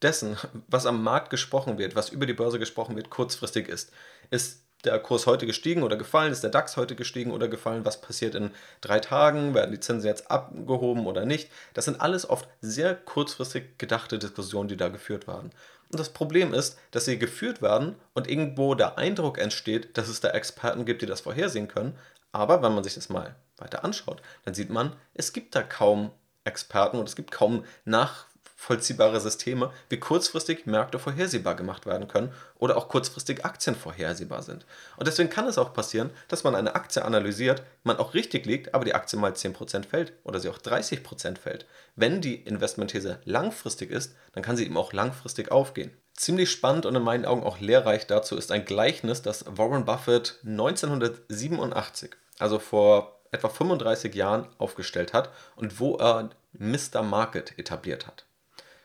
dessen, 0.00 0.36
was 0.68 0.86
am 0.86 1.02
Markt 1.02 1.30
gesprochen 1.30 1.76
wird, 1.76 1.96
was 1.96 2.10
über 2.10 2.26
die 2.26 2.34
Börse 2.34 2.60
gesprochen 2.60 2.94
wird, 2.94 3.10
kurzfristig 3.10 3.68
ist. 3.68 3.90
Ist 4.30 4.62
der 4.84 4.98
Kurs 5.00 5.26
heute 5.26 5.46
gestiegen 5.46 5.82
oder 5.82 5.96
gefallen? 5.96 6.32
Ist 6.32 6.42
der 6.42 6.50
DAX 6.50 6.76
heute 6.76 6.96
gestiegen 6.96 7.30
oder 7.30 7.48
gefallen? 7.48 7.84
Was 7.84 8.00
passiert 8.00 8.34
in 8.34 8.50
drei 8.80 8.98
Tagen? 9.00 9.54
Werden 9.54 9.70
die 9.70 9.80
Zinsen 9.80 10.08
jetzt 10.08 10.30
abgehoben 10.30 11.06
oder 11.06 11.24
nicht? 11.24 11.50
Das 11.74 11.84
sind 11.84 12.00
alles 12.00 12.28
oft 12.28 12.48
sehr 12.60 12.94
kurzfristig 12.94 13.78
gedachte 13.78 14.18
Diskussionen, 14.18 14.68
die 14.68 14.76
da 14.76 14.88
geführt 14.88 15.28
werden. 15.28 15.50
Und 15.92 16.00
das 16.00 16.08
Problem 16.08 16.54
ist, 16.54 16.78
dass 16.90 17.04
sie 17.04 17.18
geführt 17.18 17.60
werden 17.60 17.96
und 18.14 18.28
irgendwo 18.28 18.74
der 18.74 18.96
Eindruck 18.96 19.38
entsteht, 19.38 19.98
dass 19.98 20.08
es 20.08 20.20
da 20.20 20.30
Experten 20.30 20.86
gibt, 20.86 21.02
die 21.02 21.06
das 21.06 21.20
vorhersehen 21.20 21.68
können. 21.68 21.98
Aber 22.32 22.62
wenn 22.62 22.74
man 22.74 22.82
sich 22.82 22.94
das 22.94 23.10
mal 23.10 23.36
weiter 23.58 23.84
anschaut, 23.84 24.22
dann 24.44 24.54
sieht 24.54 24.70
man, 24.70 24.96
es 25.12 25.34
gibt 25.34 25.54
da 25.54 25.62
kaum 25.62 26.10
Experten 26.44 26.98
und 26.98 27.08
es 27.08 27.14
gibt 27.14 27.30
kaum 27.30 27.64
nach 27.84 28.26
nachvollziehbare 28.62 29.20
Systeme, 29.20 29.72
wie 29.88 29.98
kurzfristig 29.98 30.66
Märkte 30.66 30.98
vorhersehbar 30.98 31.56
gemacht 31.56 31.84
werden 31.84 32.06
können 32.06 32.32
oder 32.58 32.76
auch 32.76 32.88
kurzfristig 32.88 33.44
Aktien 33.44 33.74
vorhersehbar 33.74 34.42
sind. 34.42 34.64
Und 34.96 35.08
deswegen 35.08 35.30
kann 35.30 35.48
es 35.48 35.58
auch 35.58 35.72
passieren, 35.72 36.10
dass 36.28 36.44
man 36.44 36.54
eine 36.54 36.76
Aktie 36.76 37.04
analysiert, 37.04 37.62
man 37.82 37.96
auch 37.96 38.14
richtig 38.14 38.46
liegt, 38.46 38.72
aber 38.72 38.84
die 38.84 38.94
Aktie 38.94 39.18
mal 39.18 39.32
10% 39.32 39.84
fällt 39.84 40.12
oder 40.22 40.38
sie 40.38 40.48
auch 40.48 40.58
30% 40.58 41.38
fällt. 41.38 41.66
Wenn 41.96 42.20
die 42.20 42.36
Investmentthese 42.36 43.18
langfristig 43.24 43.90
ist, 43.90 44.14
dann 44.32 44.44
kann 44.44 44.56
sie 44.56 44.64
eben 44.64 44.76
auch 44.76 44.92
langfristig 44.92 45.50
aufgehen. 45.50 45.90
Ziemlich 46.14 46.50
spannend 46.50 46.86
und 46.86 46.94
in 46.94 47.02
meinen 47.02 47.24
Augen 47.24 47.42
auch 47.42 47.58
lehrreich 47.58 48.06
dazu 48.06 48.36
ist 48.36 48.52
ein 48.52 48.64
Gleichnis, 48.64 49.22
das 49.22 49.44
Warren 49.48 49.84
Buffett 49.84 50.38
1987, 50.44 52.10
also 52.38 52.58
vor 52.60 53.18
etwa 53.32 53.48
35 53.48 54.14
Jahren 54.14 54.46
aufgestellt 54.58 55.14
hat 55.14 55.30
und 55.56 55.80
wo 55.80 55.96
er 55.96 56.30
Mr. 56.52 57.02
Market 57.02 57.58
etabliert 57.58 58.06
hat. 58.06 58.26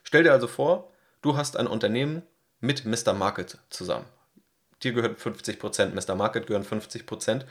Stell 0.08 0.24
dir 0.24 0.32
also 0.32 0.48
vor, 0.48 0.94
du 1.22 1.36
hast 1.36 1.58
ein 1.58 1.68
Unternehmen 1.68 2.24
mit 2.62 2.86
Mr. 2.86 3.12
Market 3.12 3.58
zusammen. 3.70 4.06
Dir 4.82 4.94
gehört 4.94 5.20
50%, 5.20 5.88
Mr. 5.88 6.16
Market 6.16 6.48
gehören 6.48 6.64
50%. 6.64 7.42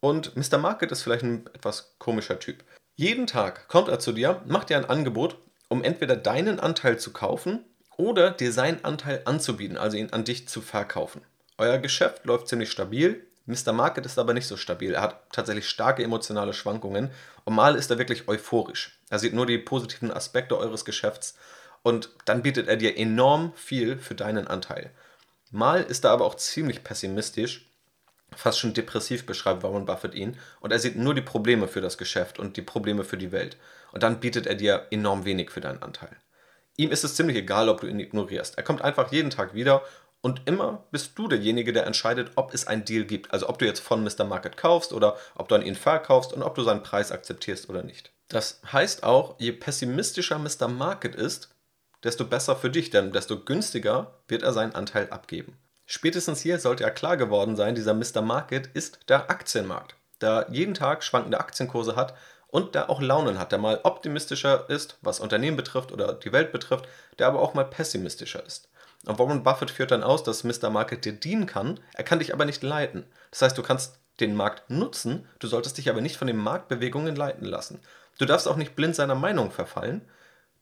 Und 0.00 0.34
Mr. 0.36 0.58
Market 0.58 0.90
ist 0.90 1.02
vielleicht 1.02 1.22
ein 1.22 1.46
etwas 1.54 1.94
komischer 2.00 2.40
Typ. 2.40 2.64
Jeden 2.96 3.28
Tag 3.28 3.68
kommt 3.68 3.86
er 3.86 4.00
zu 4.00 4.10
dir, 4.10 4.42
macht 4.44 4.70
dir 4.70 4.76
ein 4.76 4.86
Angebot, 4.86 5.38
um 5.68 5.84
entweder 5.84 6.16
deinen 6.16 6.58
Anteil 6.58 6.98
zu 6.98 7.12
kaufen 7.12 7.64
oder 7.96 8.32
dir 8.32 8.50
seinen 8.50 8.84
Anteil 8.84 9.22
anzubieten, 9.24 9.76
also 9.76 9.96
ihn 9.96 10.12
an 10.12 10.24
dich 10.24 10.48
zu 10.48 10.62
verkaufen. 10.62 11.22
Euer 11.58 11.78
Geschäft 11.78 12.24
läuft 12.24 12.48
ziemlich 12.48 12.72
stabil, 12.72 13.24
Mr. 13.46 13.72
Market 13.72 14.04
ist 14.04 14.18
aber 14.18 14.34
nicht 14.34 14.48
so 14.48 14.56
stabil. 14.56 14.94
Er 14.94 15.02
hat 15.02 15.30
tatsächlich 15.30 15.68
starke 15.68 16.02
emotionale 16.02 16.54
Schwankungen 16.54 17.12
und 17.44 17.54
mal 17.54 17.76
ist 17.76 17.88
er 17.92 17.98
wirklich 17.98 18.26
euphorisch. 18.26 18.98
Er 19.10 19.20
sieht 19.20 19.32
nur 19.34 19.46
die 19.46 19.58
positiven 19.58 20.10
Aspekte 20.10 20.58
eures 20.58 20.84
Geschäfts 20.84 21.36
und 21.84 22.08
dann 22.24 22.42
bietet 22.42 22.66
er 22.66 22.76
dir 22.76 22.96
enorm 22.96 23.52
viel 23.54 23.98
für 23.98 24.14
deinen 24.14 24.48
Anteil. 24.48 24.90
Mal 25.52 25.82
ist 25.82 26.04
er 26.04 26.10
aber 26.10 26.24
auch 26.24 26.34
ziemlich 26.34 26.82
pessimistisch, 26.82 27.70
fast 28.34 28.58
schon 28.58 28.72
depressiv 28.72 29.26
beschreibt 29.26 29.62
Warren 29.62 29.84
Buffett 29.84 30.14
ihn 30.14 30.36
und 30.60 30.72
er 30.72 30.78
sieht 30.80 30.96
nur 30.96 31.14
die 31.14 31.20
Probleme 31.20 31.68
für 31.68 31.82
das 31.82 31.98
Geschäft 31.98 32.38
und 32.38 32.56
die 32.56 32.62
Probleme 32.62 33.04
für 33.04 33.18
die 33.18 33.30
Welt. 33.30 33.58
Und 33.92 34.02
dann 34.02 34.18
bietet 34.18 34.46
er 34.46 34.54
dir 34.56 34.86
enorm 34.90 35.26
wenig 35.26 35.50
für 35.50 35.60
deinen 35.60 35.82
Anteil. 35.82 36.16
Ihm 36.76 36.90
ist 36.90 37.04
es 37.04 37.14
ziemlich 37.14 37.36
egal, 37.36 37.68
ob 37.68 37.82
du 37.82 37.86
ihn 37.86 38.00
ignorierst. 38.00 38.56
Er 38.56 38.64
kommt 38.64 38.82
einfach 38.82 39.12
jeden 39.12 39.30
Tag 39.30 39.54
wieder 39.54 39.82
und 40.22 40.40
immer 40.46 40.84
bist 40.90 41.18
du 41.18 41.28
derjenige, 41.28 41.74
der 41.74 41.86
entscheidet, 41.86 42.32
ob 42.36 42.54
es 42.54 42.66
einen 42.66 42.86
Deal 42.86 43.04
gibt. 43.04 43.30
Also 43.30 43.46
ob 43.50 43.58
du 43.58 43.66
jetzt 43.66 43.80
von 43.80 44.02
Mr. 44.02 44.24
Market 44.24 44.56
kaufst 44.56 44.94
oder 44.94 45.18
ob 45.34 45.48
du 45.48 45.54
an 45.54 45.62
ihn 45.62 45.76
verkaufst 45.76 46.32
und 46.32 46.42
ob 46.42 46.54
du 46.54 46.62
seinen 46.62 46.82
Preis 46.82 47.12
akzeptierst 47.12 47.68
oder 47.68 47.82
nicht. 47.82 48.10
Das 48.28 48.62
heißt 48.72 49.04
auch, 49.04 49.36
je 49.38 49.52
pessimistischer 49.52 50.38
Mr. 50.38 50.66
Market 50.66 51.14
ist, 51.14 51.53
desto 52.04 52.24
besser 52.26 52.54
für 52.54 52.70
dich, 52.70 52.90
denn 52.90 53.12
desto 53.12 53.40
günstiger 53.40 54.18
wird 54.28 54.42
er 54.42 54.52
seinen 54.52 54.74
Anteil 54.74 55.10
abgeben. 55.10 55.56
Spätestens 55.86 56.40
hier 56.40 56.58
sollte 56.58 56.84
ja 56.84 56.90
klar 56.90 57.16
geworden 57.16 57.56
sein, 57.56 57.74
dieser 57.74 57.94
Mr. 57.94 58.22
Market 58.22 58.68
ist 58.68 59.00
der 59.08 59.30
Aktienmarkt, 59.30 59.96
der 60.20 60.46
jeden 60.50 60.74
Tag 60.74 61.02
schwankende 61.02 61.40
Aktienkurse 61.40 61.96
hat 61.96 62.14
und 62.46 62.74
der 62.74 62.88
auch 62.88 63.02
Launen 63.02 63.38
hat, 63.38 63.52
der 63.52 63.58
mal 63.58 63.80
optimistischer 63.82 64.70
ist, 64.70 64.96
was 65.02 65.20
Unternehmen 65.20 65.56
betrifft 65.56 65.92
oder 65.92 66.14
die 66.14 66.32
Welt 66.32 66.52
betrifft, 66.52 66.86
der 67.18 67.26
aber 67.26 67.40
auch 67.40 67.54
mal 67.54 67.64
pessimistischer 67.64 68.44
ist. 68.46 68.68
Und 69.06 69.18
Warren 69.18 69.42
Buffett 69.42 69.70
führt 69.70 69.90
dann 69.90 70.02
aus, 70.02 70.22
dass 70.22 70.44
Mr. 70.44 70.70
Market 70.70 71.04
dir 71.04 71.12
dienen 71.12 71.46
kann, 71.46 71.80
er 71.92 72.04
kann 72.04 72.20
dich 72.20 72.32
aber 72.32 72.44
nicht 72.44 72.62
leiten. 72.62 73.04
Das 73.30 73.42
heißt, 73.42 73.58
du 73.58 73.62
kannst 73.62 73.98
den 74.20 74.34
Markt 74.34 74.70
nutzen, 74.70 75.28
du 75.40 75.48
solltest 75.48 75.76
dich 75.76 75.90
aber 75.90 76.00
nicht 76.00 76.16
von 76.16 76.28
den 76.28 76.36
Marktbewegungen 76.36 77.16
leiten 77.16 77.44
lassen. 77.44 77.80
Du 78.18 78.24
darfst 78.24 78.46
auch 78.46 78.56
nicht 78.56 78.76
blind 78.76 78.94
seiner 78.94 79.16
Meinung 79.16 79.50
verfallen, 79.50 80.02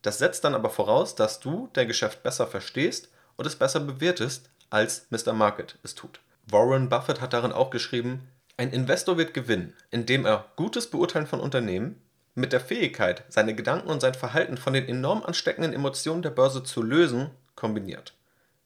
das 0.02 0.18
setzt 0.18 0.44
dann 0.44 0.54
aber 0.54 0.70
voraus, 0.70 1.14
dass 1.14 1.40
du 1.40 1.68
dein 1.72 1.88
Geschäft 1.88 2.22
besser 2.22 2.46
verstehst 2.46 3.08
und 3.36 3.46
es 3.46 3.56
besser 3.56 3.80
bewertest, 3.80 4.50
als 4.70 5.06
Mr. 5.10 5.32
Market 5.32 5.78
es 5.82 5.94
tut. 5.94 6.20
Warren 6.48 6.88
Buffett 6.88 7.20
hat 7.20 7.32
darin 7.32 7.52
auch 7.52 7.70
geschrieben, 7.70 8.28
ein 8.56 8.70
Investor 8.70 9.16
wird 9.16 9.32
gewinnen, 9.34 9.74
indem 9.90 10.26
er 10.26 10.46
gutes 10.56 10.90
Beurteilen 10.90 11.26
von 11.26 11.40
Unternehmen 11.40 12.00
mit 12.34 12.52
der 12.52 12.60
Fähigkeit, 12.60 13.24
seine 13.28 13.54
Gedanken 13.54 13.88
und 13.88 14.00
sein 14.00 14.14
Verhalten 14.14 14.56
von 14.56 14.72
den 14.72 14.88
enorm 14.88 15.22
ansteckenden 15.22 15.72
Emotionen 15.72 16.22
der 16.22 16.30
Börse 16.30 16.62
zu 16.62 16.82
lösen, 16.82 17.30
kombiniert. 17.54 18.14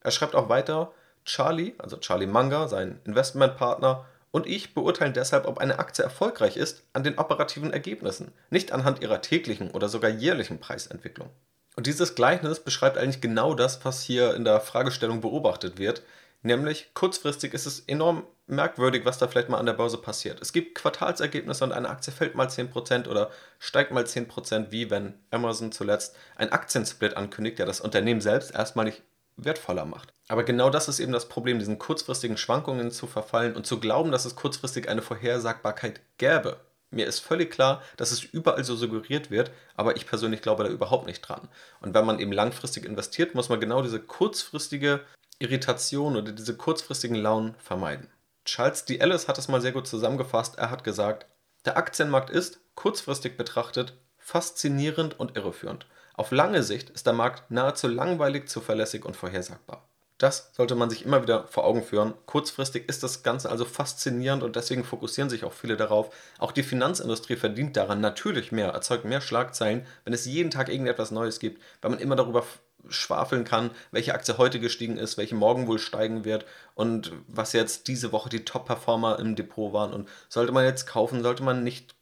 Er 0.01 0.11
schreibt 0.11 0.35
auch 0.35 0.49
weiter, 0.49 0.93
Charlie, 1.25 1.75
also 1.79 1.97
Charlie 1.97 2.27
Munger, 2.27 2.69
sein 2.69 3.01
Investmentpartner, 3.05 4.07
und 4.37 4.47
ich 4.47 4.75
beurteilen 4.75 5.15
deshalb, 5.15 5.47
ob 5.47 5.57
eine 5.57 5.79
Aktie 5.79 6.05
erfolgreich 6.05 6.59
ist, 6.59 6.83
an 6.93 7.03
den 7.03 7.17
operativen 7.17 7.73
Ergebnissen, 7.73 8.33
nicht 8.51 8.71
anhand 8.71 9.01
ihrer 9.01 9.23
täglichen 9.23 9.71
oder 9.71 9.89
sogar 9.89 10.11
jährlichen 10.11 10.61
Preisentwicklung. 10.61 11.31
Und 11.75 11.87
dieses 11.87 12.15
Gleichnis 12.15 12.61
beschreibt 12.61 12.99
eigentlich 12.99 13.23
genau 13.23 13.55
das, 13.55 13.83
was 13.87 14.03
hier 14.03 14.35
in 14.35 14.45
der 14.45 14.61
Fragestellung 14.61 15.23
beobachtet 15.23 15.79
wird, 15.79 16.03
nämlich 16.43 16.91
kurzfristig 16.93 17.55
ist 17.55 17.65
es 17.65 17.81
enorm 17.81 18.25
merkwürdig, 18.47 19.07
was 19.07 19.17
da 19.17 19.27
vielleicht 19.27 19.49
mal 19.49 19.57
an 19.57 19.65
der 19.65 19.73
Börse 19.73 19.97
passiert. 19.97 20.43
Es 20.43 20.53
gibt 20.53 20.75
Quartalsergebnisse 20.75 21.65
und 21.65 21.73
eine 21.73 21.89
Aktie 21.89 22.13
fällt 22.13 22.35
mal 22.35 22.49
10% 22.49 23.09
oder 23.09 23.31
steigt 23.59 23.91
mal 23.91 24.05
10%, 24.05 24.67
wie 24.71 24.91
wenn 24.91 25.15
Amazon 25.31 25.73
zuletzt 25.73 26.15
ein 26.37 26.53
Aktiensplit 26.53 27.17
ankündigt, 27.17 27.59
der 27.59 27.65
das 27.65 27.81
Unternehmen 27.81 28.21
selbst 28.21 28.55
erstmal 28.55 28.85
nicht 28.85 29.03
wertvoller 29.37 29.85
macht. 29.85 30.13
Aber 30.29 30.45
genau 30.45 30.71
das 30.71 30.89
ist 30.89 30.99
eben 30.99 31.13
das 31.13 31.29
Problem, 31.29 31.59
diesen 31.59 31.79
kurzfristigen 31.79 32.37
Schwankungen 32.37 32.91
zu 32.91 33.07
verfallen 33.07 33.55
und 33.55 33.67
zu 33.67 33.79
glauben, 33.79 34.11
dass 34.11 34.25
es 34.25 34.37
kurzfristig 34.37 34.89
eine 34.89 35.03
Vorhersagbarkeit 35.03 36.01
gäbe. 36.19 36.61
Mir 36.91 37.07
ist 37.07 37.19
völlig 37.19 37.51
klar, 37.51 37.83
dass 37.97 38.13
es 38.13 38.23
überall 38.23 38.65
so 38.65 38.77
suggeriert 38.77 39.31
wird, 39.31 39.51
aber 39.75 39.97
ich 39.97 40.07
persönlich 40.07 40.41
glaube 40.41 40.65
da 40.65 40.71
überhaupt 40.71 41.07
nicht 41.07 41.21
dran. 41.21 41.49
Und 41.81 41.95
wenn 41.95 42.07
man 42.07 42.21
eben 42.21 42.33
langfristig 42.33 42.85
investiert, 42.85 43.35
muss 43.35 43.49
man 43.49 43.61
genau 43.61 43.83
diese 43.83 44.01
kurzfristige 44.01 45.01
Irritation 45.39 46.17
oder 46.17 46.33
diese 46.33 46.57
kurzfristigen 46.57 47.17
Launen 47.17 47.55
vermeiden. 47.59 48.09
Charles 48.45 48.85
D. 48.85 48.99
Ellis 48.99 49.27
hat 49.27 49.39
es 49.39 49.49
mal 49.49 49.61
sehr 49.61 49.73
gut 49.73 49.89
zusammengefasst. 49.89 50.57
Er 50.59 50.71
hat 50.71 50.85
gesagt, 50.85 51.27
der 51.65 51.77
Aktienmarkt 51.77 52.31
ist, 52.31 52.61
kurzfristig 52.77 53.37
betrachtet, 53.37 53.95
faszinierend 54.19 55.19
und 55.19 55.37
irreführend. 55.37 55.87
Auf 56.17 56.31
lange 56.31 56.63
Sicht 56.63 56.91
ist 56.91 57.07
der 57.07 57.13
Markt 57.13 57.51
nahezu 57.51 57.89
langweilig, 57.89 58.49
zuverlässig 58.49 59.05
und 59.05 59.17
vorhersagbar. 59.17 59.87
Das 60.17 60.51
sollte 60.55 60.75
man 60.75 60.89
sich 60.89 61.05
immer 61.05 61.21
wieder 61.21 61.47
vor 61.47 61.65
Augen 61.65 61.83
führen. 61.83 62.15
Kurzfristig 62.25 62.89
ist 62.89 63.03
das 63.03 63.23
Ganze 63.23 63.51
also 63.51 63.67
faszinierend 63.67 64.43
und 64.43 64.57
deswegen 64.57 64.83
fokussieren 64.83 65.29
sich 65.29 65.45
auch 65.45 65.53
viele 65.53 65.77
darauf. 65.77 66.15
Auch 66.39 66.53
die 66.53 66.63
Finanzindustrie 66.63 67.37
verdient 67.37 67.77
daran 67.77 68.01
natürlich 68.01 68.51
mehr, 68.51 68.71
erzeugt 68.71 69.05
mehr 69.05 69.21
Schlagzeilen, 69.21 69.87
wenn 70.05 70.15
es 70.15 70.25
jeden 70.25 70.51
Tag 70.51 70.71
irgendetwas 70.71 71.11
Neues 71.11 71.39
gibt, 71.39 71.61
weil 71.83 71.91
man 71.91 72.01
immer 72.01 72.17
darüber 72.17 72.45
schwafeln 72.89 73.45
kann, 73.45 73.71
welche 73.91 74.15
Aktie 74.15 74.39
heute 74.39 74.59
gestiegen 74.59 74.97
ist, 74.97 75.19
welche 75.19 75.35
morgen 75.35 75.67
wohl 75.67 75.79
steigen 75.79 76.25
wird 76.25 76.47
und 76.75 77.13
was 77.27 77.53
jetzt 77.53 77.89
diese 77.89 78.13
Woche 78.13 78.31
die 78.31 78.45
Top-Performer 78.45 79.19
im 79.19 79.35
Depot 79.37 79.75
waren. 79.75 79.93
Und 79.93 80.09
sollte 80.31 80.53
man 80.53 80.65
jetzt 80.65 80.87
kaufen, 80.87 81.23
sollte 81.23 81.43
man 81.43 81.63
nicht 81.63 81.96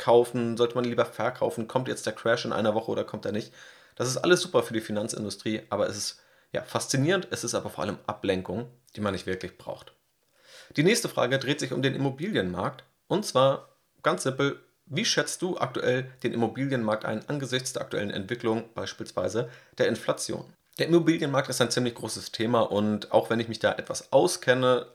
kaufen, 0.00 0.56
sollte 0.56 0.74
man 0.74 0.84
lieber 0.84 1.04
verkaufen, 1.04 1.68
kommt 1.68 1.86
jetzt 1.86 2.06
der 2.06 2.14
Crash 2.14 2.44
in 2.44 2.52
einer 2.52 2.74
Woche 2.74 2.90
oder 2.90 3.04
kommt 3.04 3.26
er 3.26 3.32
nicht. 3.32 3.52
Das 3.94 4.08
ist 4.08 4.16
alles 4.16 4.40
super 4.40 4.62
für 4.62 4.72
die 4.72 4.80
Finanzindustrie, 4.80 5.62
aber 5.68 5.86
es 5.86 5.96
ist 5.96 6.20
ja 6.52 6.62
faszinierend, 6.62 7.28
es 7.30 7.44
ist 7.44 7.54
aber 7.54 7.70
vor 7.70 7.84
allem 7.84 7.98
Ablenkung, 8.06 8.68
die 8.96 9.02
man 9.02 9.12
nicht 9.12 9.26
wirklich 9.26 9.58
braucht. 9.58 9.92
Die 10.76 10.82
nächste 10.82 11.08
Frage 11.08 11.38
dreht 11.38 11.60
sich 11.60 11.72
um 11.72 11.82
den 11.82 11.94
Immobilienmarkt 11.94 12.82
und 13.08 13.26
zwar 13.26 13.68
ganz 14.02 14.22
simpel, 14.22 14.58
wie 14.86 15.04
schätzt 15.04 15.42
du 15.42 15.58
aktuell 15.58 16.10
den 16.22 16.32
Immobilienmarkt 16.32 17.04
ein 17.04 17.28
angesichts 17.28 17.74
der 17.74 17.82
aktuellen 17.82 18.10
Entwicklung, 18.10 18.72
beispielsweise 18.74 19.50
der 19.78 19.88
Inflation? 19.88 20.44
Der 20.78 20.88
Immobilienmarkt 20.88 21.50
ist 21.50 21.60
ein 21.60 21.70
ziemlich 21.70 21.94
großes 21.94 22.32
Thema 22.32 22.62
und 22.62 23.12
auch 23.12 23.28
wenn 23.28 23.38
ich 23.38 23.48
mich 23.48 23.58
da 23.58 23.72
etwas 23.72 24.12
auskenne, 24.12 24.86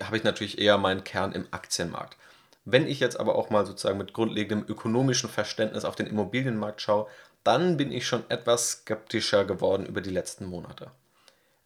habe 0.00 0.16
ich 0.16 0.24
natürlich 0.24 0.58
eher 0.58 0.78
meinen 0.78 1.04
Kern 1.04 1.32
im 1.32 1.46
Aktienmarkt. 1.50 2.16
Wenn 2.64 2.86
ich 2.86 3.00
jetzt 3.00 3.18
aber 3.18 3.34
auch 3.34 3.50
mal 3.50 3.66
sozusagen 3.66 3.98
mit 3.98 4.12
grundlegendem 4.12 4.68
ökonomischen 4.68 5.28
Verständnis 5.28 5.84
auf 5.84 5.96
den 5.96 6.06
Immobilienmarkt 6.06 6.80
schaue, 6.80 7.08
dann 7.44 7.76
bin 7.76 7.90
ich 7.90 8.06
schon 8.06 8.22
etwas 8.28 8.70
skeptischer 8.70 9.44
geworden 9.44 9.86
über 9.86 10.00
die 10.00 10.10
letzten 10.10 10.46
Monate. 10.46 10.92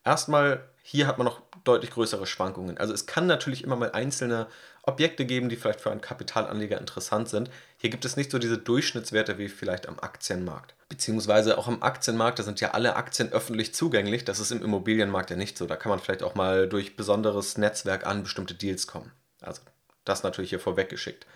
Erstmal, 0.04 0.64
hier 0.82 1.08
hat 1.08 1.18
man 1.18 1.26
noch 1.26 1.42
deutlich 1.64 1.90
größere 1.90 2.26
Schwankungen. 2.26 2.78
Also 2.78 2.94
es 2.94 3.06
kann 3.06 3.26
natürlich 3.26 3.64
immer 3.64 3.74
mal 3.74 3.90
einzelne 3.90 4.46
Objekte 4.82 5.26
geben, 5.26 5.48
die 5.48 5.56
vielleicht 5.56 5.80
für 5.80 5.90
einen 5.90 6.00
Kapitalanleger 6.00 6.78
interessant 6.78 7.28
sind. 7.28 7.50
Hier 7.76 7.90
gibt 7.90 8.04
es 8.04 8.16
nicht 8.16 8.30
so 8.30 8.38
diese 8.38 8.56
Durchschnittswerte 8.56 9.36
wie 9.36 9.48
vielleicht 9.48 9.88
am 9.88 9.98
Aktienmarkt. 9.98 10.76
Beziehungsweise 10.88 11.58
auch 11.58 11.66
am 11.66 11.82
Aktienmarkt, 11.82 12.38
da 12.38 12.44
sind 12.44 12.60
ja 12.60 12.70
alle 12.70 12.94
Aktien 12.94 13.32
öffentlich 13.32 13.74
zugänglich. 13.74 14.24
Das 14.24 14.38
ist 14.38 14.52
im 14.52 14.62
Immobilienmarkt 14.62 15.30
ja 15.30 15.36
nicht 15.36 15.58
so. 15.58 15.66
Da 15.66 15.74
kann 15.74 15.90
man 15.90 15.98
vielleicht 15.98 16.22
auch 16.22 16.36
mal 16.36 16.68
durch 16.68 16.94
besonderes 16.94 17.58
Netzwerk 17.58 18.06
an 18.06 18.22
bestimmte 18.22 18.54
Deals 18.54 18.86
kommen. 18.86 19.10
Also 19.40 19.60
das 20.06 20.22
natürlich 20.22 20.50
hier 20.50 20.60
vorweggeschickt. 20.60 21.26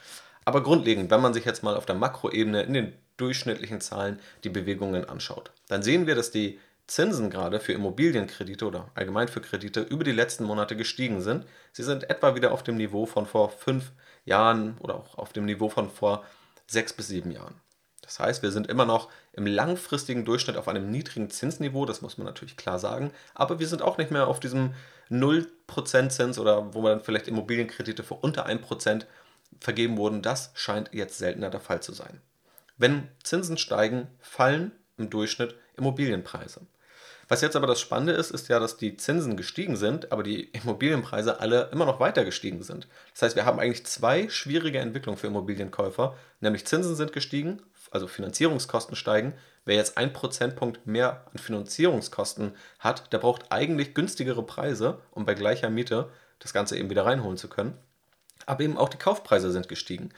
Aber 0.44 0.62
grundlegend, 0.62 1.10
wenn 1.10 1.20
man 1.20 1.34
sich 1.34 1.44
jetzt 1.44 1.62
mal 1.62 1.76
auf 1.76 1.86
der 1.86 1.96
Makroebene 1.96 2.62
in 2.62 2.72
den 2.72 2.92
durchschnittlichen 3.18 3.80
Zahlen 3.80 4.18
die 4.42 4.48
Bewegungen 4.48 5.04
anschaut, 5.04 5.50
dann 5.68 5.82
sehen 5.82 6.06
wir, 6.06 6.14
dass 6.14 6.30
die 6.30 6.58
Zinsen 6.86 7.30
gerade 7.30 7.60
für 7.60 7.72
Immobilienkredite 7.72 8.66
oder 8.66 8.90
allgemein 8.94 9.28
für 9.28 9.40
Kredite 9.40 9.82
über 9.82 10.02
die 10.02 10.12
letzten 10.12 10.44
Monate 10.44 10.74
gestiegen 10.74 11.20
sind. 11.20 11.46
Sie 11.72 11.84
sind 11.84 12.10
etwa 12.10 12.34
wieder 12.34 12.52
auf 12.52 12.64
dem 12.64 12.76
Niveau 12.76 13.06
von 13.06 13.26
vor 13.26 13.50
fünf 13.50 13.92
Jahren 14.24 14.76
oder 14.80 14.96
auch 14.96 15.16
auf 15.16 15.32
dem 15.32 15.44
Niveau 15.44 15.68
von 15.68 15.88
vor 15.90 16.24
sechs 16.66 16.92
bis 16.92 17.08
sieben 17.08 17.30
Jahren. 17.30 17.54
Das 18.10 18.18
heißt, 18.18 18.42
wir 18.42 18.50
sind 18.50 18.66
immer 18.66 18.86
noch 18.86 19.08
im 19.34 19.46
langfristigen 19.46 20.24
Durchschnitt 20.24 20.56
auf 20.56 20.66
einem 20.66 20.90
niedrigen 20.90 21.30
Zinsniveau, 21.30 21.86
das 21.86 22.02
muss 22.02 22.18
man 22.18 22.26
natürlich 22.26 22.56
klar 22.56 22.80
sagen, 22.80 23.12
aber 23.34 23.60
wir 23.60 23.68
sind 23.68 23.82
auch 23.82 23.98
nicht 23.98 24.10
mehr 24.10 24.26
auf 24.26 24.40
diesem 24.40 24.74
0% 25.12 26.08
Zins 26.08 26.36
oder 26.36 26.74
wo 26.74 26.80
man 26.82 26.90
dann 26.90 27.04
vielleicht 27.04 27.28
Immobilienkredite 27.28 28.02
für 28.02 28.14
unter 28.14 28.48
1% 28.48 29.04
vergeben 29.60 29.96
wurden. 29.96 30.22
Das 30.22 30.50
scheint 30.54 30.90
jetzt 30.92 31.18
seltener 31.18 31.50
der 31.50 31.60
Fall 31.60 31.82
zu 31.82 31.92
sein. 31.92 32.20
Wenn 32.78 33.06
Zinsen 33.22 33.58
steigen, 33.58 34.08
fallen 34.18 34.72
im 34.98 35.08
Durchschnitt 35.08 35.54
Immobilienpreise. 35.76 36.62
Was 37.28 37.42
jetzt 37.42 37.54
aber 37.54 37.68
das 37.68 37.80
Spannende 37.80 38.14
ist, 38.14 38.32
ist 38.32 38.48
ja, 38.48 38.58
dass 38.58 38.76
die 38.76 38.96
Zinsen 38.96 39.36
gestiegen 39.36 39.76
sind, 39.76 40.10
aber 40.10 40.24
die 40.24 40.46
Immobilienpreise 40.50 41.38
alle 41.38 41.70
immer 41.70 41.86
noch 41.86 42.00
weiter 42.00 42.24
gestiegen 42.24 42.64
sind. 42.64 42.88
Das 43.12 43.22
heißt, 43.22 43.36
wir 43.36 43.44
haben 43.44 43.60
eigentlich 43.60 43.86
zwei 43.86 44.28
schwierige 44.28 44.80
Entwicklungen 44.80 45.16
für 45.16 45.28
Immobilienkäufer, 45.28 46.16
nämlich 46.40 46.66
Zinsen 46.66 46.96
sind 46.96 47.12
gestiegen, 47.12 47.62
also 47.90 48.06
Finanzierungskosten 48.06 48.96
steigen. 48.96 49.34
Wer 49.64 49.76
jetzt 49.76 49.98
ein 49.98 50.12
Prozentpunkt 50.12 50.86
mehr 50.86 51.26
an 51.32 51.38
Finanzierungskosten 51.38 52.54
hat, 52.78 53.12
der 53.12 53.18
braucht 53.18 53.50
eigentlich 53.50 53.94
günstigere 53.94 54.42
Preise, 54.42 55.00
um 55.10 55.26
bei 55.26 55.34
gleicher 55.34 55.70
Miete 55.70 56.10
das 56.38 56.52
Ganze 56.52 56.78
eben 56.78 56.90
wieder 56.90 57.06
reinholen 57.06 57.36
zu 57.36 57.48
können. 57.48 57.76
Aber 58.46 58.62
eben 58.62 58.78
auch 58.78 58.88
die 58.88 58.98
Kaufpreise 58.98 59.50
sind 59.50 59.68
gestiegen 59.68 60.10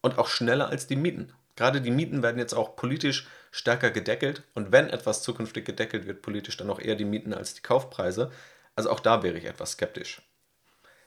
und 0.00 0.18
auch 0.18 0.28
schneller 0.28 0.68
als 0.68 0.86
die 0.86 0.96
Mieten. 0.96 1.32
Gerade 1.56 1.80
die 1.80 1.90
Mieten 1.90 2.22
werden 2.22 2.38
jetzt 2.38 2.54
auch 2.54 2.76
politisch 2.76 3.26
stärker 3.50 3.90
gedeckelt 3.90 4.42
und 4.54 4.72
wenn 4.72 4.90
etwas 4.90 5.22
zukünftig 5.22 5.64
gedeckelt 5.64 6.06
wird 6.06 6.22
politisch, 6.22 6.56
dann 6.56 6.70
auch 6.70 6.80
eher 6.80 6.96
die 6.96 7.04
Mieten 7.04 7.32
als 7.32 7.54
die 7.54 7.62
Kaufpreise. 7.62 8.30
Also 8.74 8.90
auch 8.90 9.00
da 9.00 9.22
wäre 9.22 9.38
ich 9.38 9.46
etwas 9.46 9.72
skeptisch. 9.72 10.22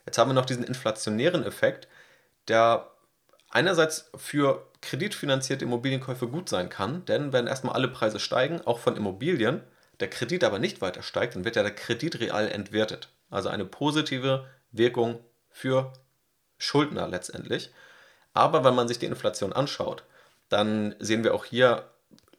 Jetzt 0.05 0.17
haben 0.17 0.29
wir 0.29 0.33
noch 0.33 0.45
diesen 0.45 0.63
inflationären 0.63 1.45
Effekt, 1.45 1.87
der 2.47 2.89
einerseits 3.49 4.09
für 4.15 4.67
kreditfinanzierte 4.81 5.65
Immobilienkäufe 5.65 6.27
gut 6.27 6.49
sein 6.49 6.69
kann, 6.69 7.05
denn 7.05 7.33
wenn 7.33 7.47
erstmal 7.47 7.75
alle 7.75 7.87
Preise 7.87 8.19
steigen, 8.19 8.61
auch 8.61 8.79
von 8.79 8.95
Immobilien, 8.95 9.61
der 9.99 10.09
Kredit 10.09 10.43
aber 10.43 10.59
nicht 10.59 10.81
weiter 10.81 11.01
steigt, 11.01 11.35
dann 11.35 11.45
wird 11.45 11.55
ja 11.55 11.63
der 11.63 11.75
Kredit 11.75 12.19
real 12.19 12.47
entwertet. 12.47 13.09
Also 13.29 13.49
eine 13.49 13.65
positive 13.65 14.45
Wirkung 14.71 15.19
für 15.49 15.93
Schuldner 16.57 17.07
letztendlich. 17.07 17.71
Aber 18.33 18.63
wenn 18.63 18.75
man 18.75 18.87
sich 18.87 18.99
die 18.99 19.07
Inflation 19.07 19.53
anschaut, 19.53 20.03
dann 20.47 20.95
sehen 20.99 21.23
wir 21.23 21.33
auch 21.33 21.45
hier 21.45 21.89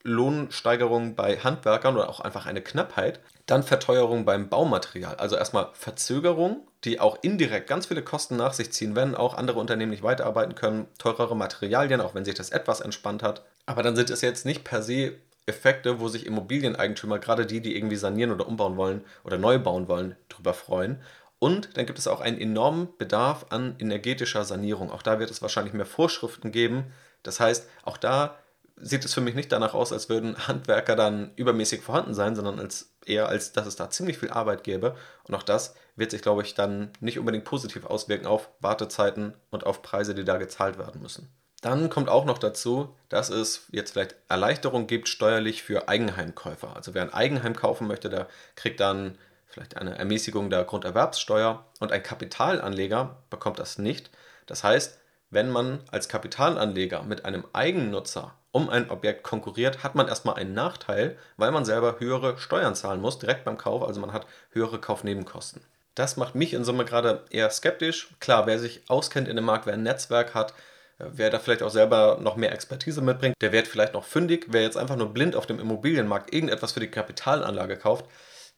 Lohnsteigerung 0.03 1.15
bei 1.15 1.39
Handwerkern 1.39 1.97
oder 1.97 2.09
auch 2.09 2.21
einfach 2.21 2.47
eine 2.47 2.63
Knappheit. 2.63 3.21
Dann 3.51 3.65
Verteuerung 3.65 4.25
beim 4.25 4.49
Baumaterial. 4.49 5.17
Also 5.17 5.35
erstmal 5.35 5.71
Verzögerung, 5.73 6.69
die 6.85 7.01
auch 7.01 7.19
indirekt 7.23 7.67
ganz 7.67 7.87
viele 7.87 8.03
Kosten 8.03 8.37
nach 8.37 8.53
sich 8.53 8.73
ziehen, 8.73 8.95
wenn 8.95 9.17
auch 9.17 9.35
andere 9.35 9.59
Unternehmen 9.59 9.91
nicht 9.91 10.05
weiterarbeiten 10.05 10.55
können. 10.55 10.87
Teurere 10.99 11.35
Materialien, 11.35 12.01
auch 12.01 12.15
wenn 12.15 12.25
sich 12.25 12.37
das 12.37 12.51
etwas 12.51 12.81
entspannt 12.81 13.25
hat. 13.25 13.45
Aber 13.67 13.83
dann 13.83 13.97
sind 13.97 14.09
es 14.11 14.21
jetzt 14.21 14.47
nicht 14.47 14.63
per 14.63 14.85
se 14.85 15.15
Effekte, 15.47 15.99
wo 15.99 16.07
sich 16.07 16.27
Immobilieneigentümer, 16.27 17.19
gerade 17.19 17.45
die, 17.45 17.61
die 17.61 17.77
irgendwie 17.77 17.97
sanieren 17.97 18.31
oder 18.31 18.47
umbauen 18.47 18.77
wollen 18.77 19.05
oder 19.25 19.37
neu 19.37 19.59
bauen 19.59 19.89
wollen, 19.89 20.15
drüber 20.29 20.55
freuen. 20.55 21.03
Und 21.41 21.77
dann 21.77 21.87
gibt 21.87 21.99
es 21.99 22.07
auch 22.07 22.21
einen 22.21 22.39
enormen 22.39 22.89
Bedarf 22.99 23.47
an 23.51 23.75
energetischer 23.81 24.45
Sanierung. 24.45 24.93
Auch 24.93 25.03
da 25.03 25.19
wird 25.19 25.33
es 25.33 25.43
wahrscheinlich 25.43 25.75
mehr 25.75 25.87
Vorschriften 25.87 26.53
geben. 26.53 26.93
Das 27.25 27.41
heißt, 27.41 27.69
auch 27.83 27.97
da 27.97 28.37
sieht 28.77 29.05
es 29.05 29.13
für 29.13 29.21
mich 29.21 29.35
nicht 29.35 29.51
danach 29.51 29.75
aus, 29.75 29.93
als 29.93 30.09
würden 30.09 30.47
Handwerker 30.47 30.95
dann 30.95 31.33
übermäßig 31.35 31.81
vorhanden 31.81 32.15
sein, 32.15 32.37
sondern 32.37 32.61
als 32.61 32.90
eher 33.07 33.29
als 33.29 33.53
dass 33.53 33.67
es 33.67 33.77
da 33.77 33.91
ziemlich 33.91 34.19
viel 34.19 34.31
Arbeit 34.31 34.65
gäbe. 34.65 34.97
Und 35.25 35.35
auch 35.35 35.43
das 35.43 35.75
wird 35.97 36.11
sich, 36.11 36.23
glaube 36.23 36.43
ich, 36.43 36.55
dann 36.55 36.91
nicht 37.01 37.19
unbedingt 37.19 37.45
positiv 37.45 37.85
auswirken 37.85 38.27
auf 38.27 38.51
Wartezeiten 38.61 39.35
und 39.51 39.65
auf 39.65 39.83
Preise, 39.83 40.15
die 40.15 40.25
da 40.25 40.37
gezahlt 40.37 40.79
werden 40.79 41.03
müssen. 41.03 41.31
Dann 41.61 41.91
kommt 41.91 42.09
auch 42.09 42.25
noch 42.25 42.39
dazu, 42.39 42.97
dass 43.11 43.29
es 43.29 43.67
jetzt 43.71 43.93
vielleicht 43.93 44.17
Erleichterung 44.29 44.87
gibt 44.87 45.09
steuerlich 45.09 45.63
für 45.63 45.89
Eigenheimkäufer. 45.89 46.75
Also 46.75 46.95
wer 46.95 47.03
ein 47.03 47.13
Eigenheim 47.13 47.55
kaufen 47.55 47.87
möchte, 47.87 48.09
der 48.09 48.29
kriegt 48.55 48.81
dann 48.81 49.19
vielleicht 49.47 49.77
eine 49.77 49.99
Ermäßigung 49.99 50.49
der 50.49 50.65
Grunderwerbssteuer 50.65 51.67
und 51.81 51.93
ein 51.93 52.03
Kapitalanleger 52.03 53.19
bekommt 53.29 53.59
das 53.59 53.79
nicht. 53.79 54.11
Das 54.47 54.65
heißt, 54.65 55.00
wenn 55.31 55.49
man 55.51 55.81
als 55.91 56.09
Kapitalanleger 56.09 57.03
mit 57.05 57.25
einem 57.25 57.45
Eigennutzer 57.53 58.35
um 58.53 58.69
ein 58.69 58.91
Objekt 58.91 59.23
konkurriert, 59.23 59.85
hat 59.85 59.95
man 59.95 60.09
erstmal 60.09 60.35
einen 60.35 60.55
Nachteil, 60.55 61.17
weil 61.37 61.53
man 61.53 61.65
selber 61.65 62.01
höhere 62.01 62.37
Steuern 62.39 62.75
zahlen 62.75 63.01
muss, 63.01 63.19
direkt 63.19 63.45
beim 63.45 63.57
Kauf, 63.57 63.83
also 63.83 64.01
man 64.01 64.13
hat 64.13 64.27
höhere 64.51 64.81
Kaufnebenkosten. 64.81 65.63
Das 65.95 66.17
macht 66.17 66.35
mich 66.35 66.53
in 66.53 66.65
Summe 66.65 66.85
gerade 66.85 67.25
eher 67.31 67.51
skeptisch. 67.51 68.09
Klar, 68.21 68.47
wer 68.47 68.59
sich 68.59 68.83
auskennt 68.89 69.29
in 69.29 69.37
dem 69.37 69.45
Markt, 69.45 69.67
wer 69.67 69.75
ein 69.75 69.83
Netzwerk 69.83 70.35
hat, 70.35 70.53
äh, 70.99 71.05
wer 71.13 71.31
da 71.31 71.39
vielleicht 71.39 71.63
auch 71.63 71.71
selber 71.71 72.19
noch 72.21 72.37
mehr 72.37 72.53
Expertise 72.53 73.03
mitbringt, 73.03 73.37
der 73.41 73.53
wird 73.53 73.69
vielleicht 73.69 73.95
noch 73.95 74.05
fündig. 74.05 74.47
Wer 74.49 74.63
jetzt 74.63 74.77
einfach 74.77 74.97
nur 74.97 75.13
blind 75.13 75.37
auf 75.37 75.47
dem 75.47 75.61
Immobilienmarkt 75.61 76.33
irgendetwas 76.33 76.73
für 76.73 76.81
die 76.81 76.91
Kapitalanlage 76.91 77.77
kauft, 77.77 78.07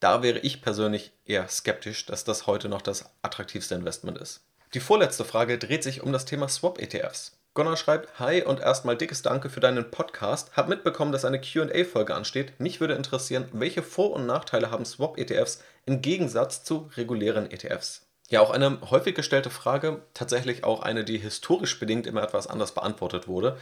da 0.01 0.23
wäre 0.23 0.39
ich 0.41 0.63
persönlich 0.63 1.13
eher 1.25 1.49
skeptisch, 1.49 2.07
dass 2.07 2.25
das 2.25 2.47
heute 2.47 2.69
noch 2.69 2.83
das 2.83 3.11
attraktivste 3.23 3.75
Investment 3.75 4.19
ist. 4.19 4.45
Die 4.75 4.81
vorletzte 4.81 5.27
Frage 5.27 5.59
dreht 5.59 5.83
sich 5.83 6.03
um 6.03 6.15
das 6.15 6.25
Thema 6.25 6.49
Swap-ETFs. 6.49 7.37
Gunnar 7.53 7.77
schreibt, 7.77 8.19
Hi 8.19 8.43
und 8.43 8.59
erstmal 8.59 8.97
dickes 8.97 9.21
Danke 9.21 9.51
für 9.51 9.61
deinen 9.61 9.91
Podcast. 9.91 10.57
Hab 10.57 10.71
mitbekommen, 10.71 11.13
dass 11.13 11.27
eine 11.27 11.43
QA-Folge 11.43 12.15
ansteht. 12.15 12.59
Mich 12.59 12.81
würde 12.81 12.95
interessieren, 12.95 13.47
welche 13.53 13.83
Vor- 13.83 14.15
und 14.15 14.25
Nachteile 14.25 14.71
haben 14.71 14.87
Swap-ETFs 14.87 15.63
im 15.85 16.01
Gegensatz 16.01 16.65
zu 16.65 16.91
regulären 16.97 17.51
ETFs? 17.51 18.07
Ja, 18.31 18.41
auch 18.41 18.51
eine 18.51 18.79
häufig 18.91 19.15
gestellte 19.15 19.51
Frage, 19.51 20.01
tatsächlich 20.15 20.65
auch 20.65 20.81
eine, 20.81 21.05
die 21.05 21.19
historisch 21.19 21.79
bedingt 21.79 22.07
immer 22.07 22.23
etwas 22.23 22.47
anders 22.47 22.73
beantwortet 22.73 23.29
wurde. 23.29 23.59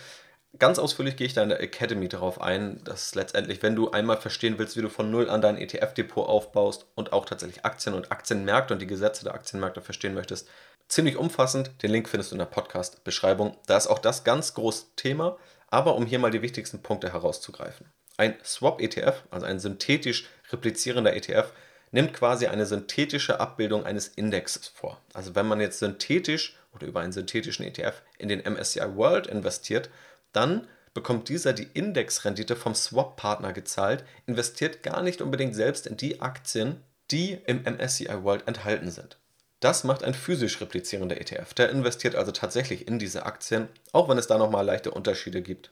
Ganz 0.61 0.79
ausführlich 0.79 1.17
gehe 1.17 1.27
ich 1.27 1.35
da 1.35 1.43
in 1.43 1.49
der 1.49 1.61
Academy 1.61 2.09
darauf 2.09 2.41
ein, 2.41 2.83
dass 2.85 3.17
letztendlich, 3.17 3.65
wenn 3.65 3.75
du 3.75 3.91
einmal 3.91 4.17
verstehen 4.17 4.59
willst, 4.59 4.77
wie 4.77 4.83
du 4.83 4.89
von 4.89 5.11
Null 5.11 5.29
an 5.29 5.41
dein 5.41 5.57
ETF-Depot 5.57 6.29
aufbaust 6.29 6.87
und 6.95 7.13
auch 7.13 7.25
tatsächlich 7.25 7.65
Aktien 7.65 7.97
und 7.97 8.13
Aktienmärkte 8.13 8.75
und 8.75 8.81
die 8.81 8.89
Gesetze 8.89 9.25
der 9.25 9.35
Aktienmärkte 9.35 9.81
verstehen 9.81 10.15
möchtest, 10.15 10.49
ziemlich 10.91 11.17
umfassend. 11.17 11.71
Den 11.83 11.93
Link 11.93 12.09
findest 12.09 12.33
du 12.33 12.35
in 12.35 12.41
der 12.41 12.47
Podcast-Beschreibung. 12.47 13.57
Da 13.67 13.77
ist 13.77 13.87
auch 13.87 13.99
das 13.99 14.25
ganz 14.25 14.55
große 14.55 14.87
Thema, 14.97 15.39
aber 15.69 15.95
um 15.95 16.05
hier 16.05 16.19
mal 16.19 16.31
die 16.31 16.43
wichtigsten 16.43 16.83
Punkte 16.83 17.13
herauszugreifen. 17.13 17.87
Ein 18.17 18.35
Swap-ETF, 18.45 19.23
also 19.31 19.47
ein 19.47 19.61
synthetisch 19.61 20.29
replizierender 20.51 21.15
ETF, 21.15 21.53
nimmt 21.93 22.13
quasi 22.13 22.47
eine 22.47 22.67
synthetische 22.67 23.41
Abbildung 23.41 23.85
eines 23.85 24.09
Indexes 24.09 24.69
vor. 24.69 25.01
Also 25.15 25.35
wenn 25.35 25.47
man 25.47 25.61
jetzt 25.61 25.79
synthetisch 25.79 26.57
oder 26.75 26.87
über 26.87 27.01
einen 27.01 27.13
synthetischen 27.13 27.65
ETF 27.65 28.03
in 28.19 28.29
den 28.29 28.41
MSCI 28.41 28.97
World 28.97 29.27
investiert, 29.27 29.91
dann 30.33 30.67
bekommt 30.93 31.29
dieser 31.29 31.53
die 31.53 31.69
Indexrendite 31.73 32.57
vom 32.57 32.75
Swap-Partner 32.75 33.53
gezahlt, 33.53 34.05
investiert 34.27 34.83
gar 34.83 35.03
nicht 35.03 35.23
unbedingt 35.23 35.55
selbst 35.55 35.87
in 35.87 35.97
die 35.97 36.21
Aktien, 36.21 36.83
die 37.11 37.39
im 37.47 37.63
MSCI 37.63 38.23
World 38.23 38.47
enthalten 38.47 38.91
sind. 38.91 39.20
Das 39.61 39.85
macht 39.85 40.03
ein 40.03 40.15
physisch 40.15 40.61
replizierender 40.61 41.21
ETF. 41.21 41.53
Der 41.55 41.71
investiert 41.71 42.15
also 42.15 42.33
tatsächlich 42.33 42.89
in 42.89 42.99
diese 42.99 43.27
Aktien, 43.27 43.69
auch 43.93 44.09
wenn 44.09 44.19
es 44.19 44.27
da 44.27 44.39
nochmal 44.39 44.65
leichte 44.65 44.91
Unterschiede 44.91 45.43
gibt. 45.43 45.71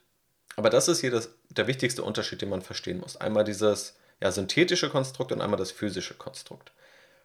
Aber 0.56 0.70
das 0.70 0.88
ist 0.88 1.00
hier 1.00 1.10
das, 1.10 1.30
der 1.48 1.66
wichtigste 1.66 2.02
Unterschied, 2.02 2.42
den 2.42 2.50
man 2.50 2.62
verstehen 2.62 3.00
muss. 3.00 3.16
Einmal 3.16 3.44
dieses 3.44 3.96
ja, 4.20 4.30
synthetische 4.30 4.90
Konstrukt 4.90 5.32
und 5.32 5.40
einmal 5.40 5.58
das 5.58 5.70
physische 5.70 6.14
Konstrukt. 6.14 6.72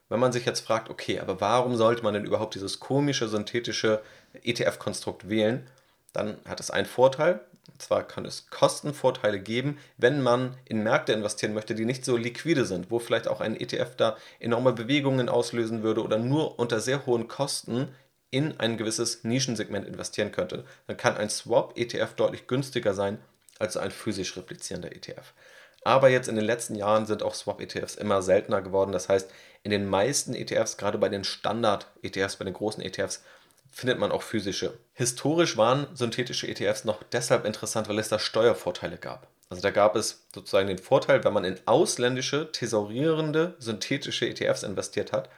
Wenn 0.08 0.20
man 0.20 0.32
sich 0.32 0.46
jetzt 0.46 0.62
fragt, 0.62 0.90
okay, 0.90 1.20
aber 1.20 1.42
warum 1.42 1.76
sollte 1.76 2.04
man 2.04 2.14
denn 2.14 2.26
überhaupt 2.26 2.56
dieses 2.56 2.80
komische 2.80 3.28
synthetische 3.28 4.02
ETF-Konstrukt 4.44 5.30
wählen, 5.30 5.68
dann 6.14 6.38
hat 6.46 6.60
es 6.60 6.72
einen 6.72 6.86
Vorteil, 6.86 7.42
und 7.72 7.82
zwar 7.82 8.04
kann 8.04 8.26
es 8.26 8.50
Kostenvorteile 8.50 9.40
geben, 9.40 9.78
wenn 9.98 10.22
man 10.22 10.58
in 10.66 10.84
Märkte 10.84 11.14
investieren 11.14 11.54
möchte, 11.54 11.76
die 11.76 11.86
nicht 11.86 12.06
so 12.06 12.18
liquide 12.18 12.66
sind, 12.66 12.92
wo 12.92 13.00
vielleicht 13.00 13.28
auch 13.28 13.42
ein 13.42 13.60
ETF 13.60 13.96
da 13.96 14.18
enorme 14.40 14.74
Bewegungen 14.74 15.30
auslösen 15.30 15.84
würde 15.84 16.04
oder 16.04 16.18
nur 16.18 16.60
unter 16.60 16.80
sehr 16.80 17.06
hohen 17.06 17.28
Kosten 17.28 17.90
in 18.32 18.60
ein 18.60 18.78
gewisses 18.78 19.24
Nischensegment 19.24 19.88
investieren 19.88 20.32
könnte, 20.32 20.66
dann 20.88 20.98
kann 20.98 21.18
ein 21.18 21.30
Swap-ETF 21.30 22.16
deutlich 22.16 22.48
günstiger 22.48 22.94
sein 22.94 23.20
als 23.60 23.78
ein 23.78 23.92
physisch 23.92 24.36
replizierender 24.36 24.92
ETF. 24.92 25.34
Aber 25.84 26.10
jetzt 26.10 26.30
in 26.30 26.36
den 26.36 26.46
letzten 26.46 26.76
Jahren 26.76 27.06
sind 27.06 27.24
auch 27.24 27.36
Swap-ETFs 27.36 27.96
immer 27.96 28.22
seltener 28.22 28.62
geworden. 28.62 28.92
Das 28.92 29.10
heißt, 29.10 29.30
in 29.64 29.72
den 29.72 29.86
meisten 29.86 30.34
ETFs, 30.34 30.78
gerade 30.78 30.98
bei 30.98 31.10
den 31.10 31.24
Standard-ETFs, 31.24 32.38
bei 32.38 32.46
den 32.46 32.54
großen 32.54 32.82
ETFs, 32.84 33.24
findet 33.74 34.00
man 34.00 34.12
auch 34.12 34.22
physische. 34.22 34.78
Historisch 34.94 35.58
waren 35.58 35.88
synthetische 35.96 36.48
ETFs 36.48 36.86
noch 36.86 37.02
deshalb 37.12 37.44
interessant, 37.44 37.90
weil 37.90 38.00
es 38.00 38.08
da 38.08 38.20
Steuervorteile 38.20 38.98
gab. 38.98 39.28
Also 39.50 39.62
da 39.62 39.72
gab 39.72 39.96
es 39.96 40.26
sozusagen 40.34 40.68
den 40.68 40.78
Vorteil, 40.78 41.24
wenn 41.24 41.34
man 41.34 41.44
in 41.44 41.60
ausländische, 41.66 42.52
tesorierende, 42.52 43.56
synthetische 43.60 44.28
ETFs 44.30 44.64
investiert 44.64 45.12
hat, 45.12 45.30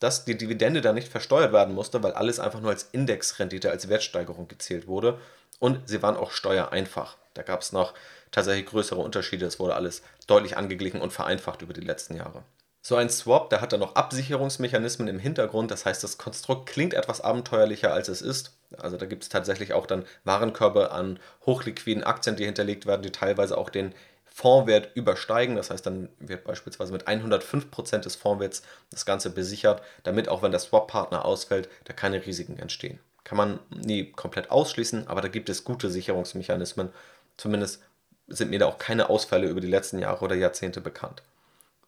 dass 0.00 0.24
die 0.24 0.36
Dividende 0.36 0.80
da 0.80 0.92
nicht 0.92 1.08
versteuert 1.08 1.52
werden 1.52 1.74
musste, 1.74 2.02
weil 2.02 2.12
alles 2.12 2.40
einfach 2.40 2.60
nur 2.60 2.70
als 2.70 2.88
Indexrendite, 2.92 3.70
als 3.70 3.88
Wertsteigerung 3.88 4.48
gezählt 4.48 4.86
wurde. 4.86 5.18
Und 5.60 5.88
sie 5.88 6.02
waren 6.02 6.16
auch 6.16 6.32
steuereinfach. 6.32 7.16
Da 7.34 7.42
gab 7.42 7.62
es 7.62 7.72
noch 7.72 7.94
tatsächlich 8.32 8.66
größere 8.66 9.00
Unterschiede. 9.00 9.46
Es 9.46 9.60
wurde 9.60 9.76
alles 9.76 10.02
deutlich 10.26 10.56
angeglichen 10.56 11.00
und 11.00 11.12
vereinfacht 11.12 11.62
über 11.62 11.72
die 11.72 11.80
letzten 11.80 12.16
Jahre. 12.16 12.42
So 12.86 12.96
ein 12.96 13.08
Swap, 13.08 13.48
der 13.48 13.62
hat 13.62 13.72
dann 13.72 13.80
noch 13.80 13.94
Absicherungsmechanismen 13.94 15.08
im 15.08 15.18
Hintergrund. 15.18 15.70
Das 15.70 15.86
heißt, 15.86 16.04
das 16.04 16.18
Konstrukt 16.18 16.68
klingt 16.68 16.92
etwas 16.92 17.22
abenteuerlicher, 17.22 17.94
als 17.94 18.08
es 18.08 18.20
ist. 18.20 18.52
Also 18.76 18.98
da 18.98 19.06
gibt 19.06 19.22
es 19.22 19.30
tatsächlich 19.30 19.72
auch 19.72 19.86
dann 19.86 20.04
Warenkörbe 20.24 20.90
an 20.90 21.18
hochliquiden 21.46 22.04
Aktien, 22.04 22.36
die 22.36 22.44
hinterlegt 22.44 22.84
werden, 22.84 23.00
die 23.00 23.10
teilweise 23.10 23.56
auch 23.56 23.70
den 23.70 23.94
Fondswert 24.26 24.94
übersteigen. 24.94 25.56
Das 25.56 25.70
heißt, 25.70 25.86
dann 25.86 26.10
wird 26.18 26.44
beispielsweise 26.44 26.92
mit 26.92 27.08
105% 27.08 28.00
des 28.00 28.16
Fondswerts 28.16 28.62
das 28.90 29.06
Ganze 29.06 29.30
besichert, 29.30 29.80
damit 30.02 30.28
auch 30.28 30.42
wenn 30.42 30.50
der 30.50 30.60
Swap-Partner 30.60 31.24
ausfällt, 31.24 31.70
da 31.84 31.94
keine 31.94 32.26
Risiken 32.26 32.58
entstehen. 32.58 33.00
Kann 33.24 33.38
man 33.38 33.60
nie 33.70 34.12
komplett 34.12 34.50
ausschließen, 34.50 35.08
aber 35.08 35.22
da 35.22 35.28
gibt 35.28 35.48
es 35.48 35.64
gute 35.64 35.88
Sicherungsmechanismen. 35.88 36.90
Zumindest 37.38 37.82
sind 38.26 38.50
mir 38.50 38.58
da 38.58 38.66
auch 38.66 38.76
keine 38.76 39.08
Ausfälle 39.08 39.48
über 39.48 39.62
die 39.62 39.68
letzten 39.68 40.00
Jahre 40.00 40.22
oder 40.22 40.34
Jahrzehnte 40.34 40.82
bekannt. 40.82 41.22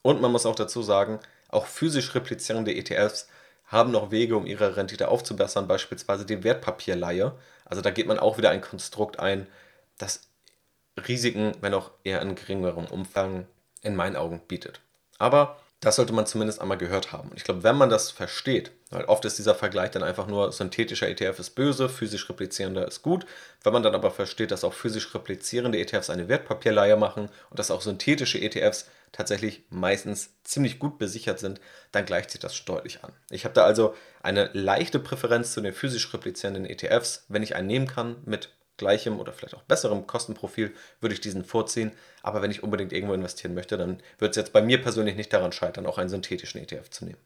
Und 0.06 0.20
man 0.20 0.30
muss 0.30 0.46
auch 0.46 0.54
dazu 0.54 0.82
sagen, 0.82 1.18
auch 1.48 1.66
physisch 1.66 2.14
replizierende 2.14 2.72
ETFs 2.72 3.26
haben 3.64 3.90
noch 3.90 4.12
Wege, 4.12 4.36
um 4.36 4.46
ihre 4.46 4.76
Rendite 4.76 5.08
aufzubessern, 5.08 5.66
beispielsweise 5.66 6.24
die 6.24 6.44
Wertpapierleihe. 6.44 7.36
Also 7.64 7.82
da 7.82 7.90
geht 7.90 8.06
man 8.06 8.20
auch 8.20 8.38
wieder 8.38 8.50
ein 8.50 8.60
Konstrukt 8.60 9.18
ein, 9.18 9.48
das 9.98 10.20
Risiken, 11.08 11.56
wenn 11.60 11.74
auch 11.74 11.90
eher 12.04 12.22
in 12.22 12.36
geringerem 12.36 12.84
Umfang, 12.84 13.48
in 13.82 13.96
meinen 13.96 14.14
Augen 14.14 14.42
bietet. 14.46 14.80
Aber 15.18 15.56
das 15.80 15.96
sollte 15.96 16.12
man 16.12 16.24
zumindest 16.24 16.60
einmal 16.60 16.78
gehört 16.78 17.10
haben. 17.10 17.30
Und 17.30 17.36
ich 17.36 17.42
glaube, 17.42 17.64
wenn 17.64 17.76
man 17.76 17.90
das 17.90 18.12
versteht, 18.12 18.70
weil 18.90 19.06
oft 19.06 19.24
ist 19.24 19.38
dieser 19.38 19.56
Vergleich 19.56 19.90
dann 19.90 20.04
einfach 20.04 20.28
nur, 20.28 20.52
synthetischer 20.52 21.08
ETF 21.08 21.40
ist 21.40 21.56
böse, 21.56 21.88
physisch 21.88 22.28
replizierender 22.30 22.86
ist 22.86 23.02
gut. 23.02 23.26
Wenn 23.64 23.72
man 23.72 23.82
dann 23.82 23.96
aber 23.96 24.12
versteht, 24.12 24.52
dass 24.52 24.62
auch 24.62 24.72
physisch 24.72 25.12
replizierende 25.12 25.78
ETFs 25.78 26.10
eine 26.10 26.28
Wertpapierleihe 26.28 26.96
machen 26.96 27.28
und 27.50 27.58
dass 27.58 27.72
auch 27.72 27.82
synthetische 27.82 28.40
ETFs 28.40 28.86
tatsächlich 29.12 29.64
meistens 29.70 30.30
ziemlich 30.44 30.78
gut 30.78 30.98
besichert 30.98 31.38
sind, 31.38 31.60
dann 31.92 32.04
gleicht 32.04 32.30
sich 32.30 32.40
das 32.40 32.64
deutlich 32.64 33.02
an. 33.04 33.12
Ich 33.30 33.44
habe 33.44 33.54
da 33.54 33.64
also 33.64 33.94
eine 34.22 34.50
leichte 34.52 34.98
Präferenz 34.98 35.52
zu 35.52 35.60
den 35.60 35.72
physisch 35.72 36.12
replizierenden 36.12 36.66
ETFs. 36.66 37.24
Wenn 37.28 37.42
ich 37.42 37.56
einen 37.56 37.66
nehmen 37.68 37.86
kann 37.86 38.16
mit 38.24 38.50
gleichem 38.76 39.18
oder 39.18 39.32
vielleicht 39.32 39.54
auch 39.54 39.62
besserem 39.62 40.06
Kostenprofil, 40.06 40.74
würde 41.00 41.14
ich 41.14 41.20
diesen 41.20 41.44
vorziehen. 41.44 41.92
Aber 42.22 42.42
wenn 42.42 42.50
ich 42.50 42.62
unbedingt 42.62 42.92
irgendwo 42.92 43.14
investieren 43.14 43.54
möchte, 43.54 43.78
dann 43.78 44.02
wird 44.18 44.32
es 44.32 44.36
jetzt 44.36 44.52
bei 44.52 44.62
mir 44.62 44.82
persönlich 44.82 45.16
nicht 45.16 45.32
daran 45.32 45.52
scheitern, 45.52 45.86
auch 45.86 45.98
einen 45.98 46.10
synthetischen 46.10 46.60
ETF 46.60 46.90
zu 46.90 47.04
nehmen. 47.04 47.18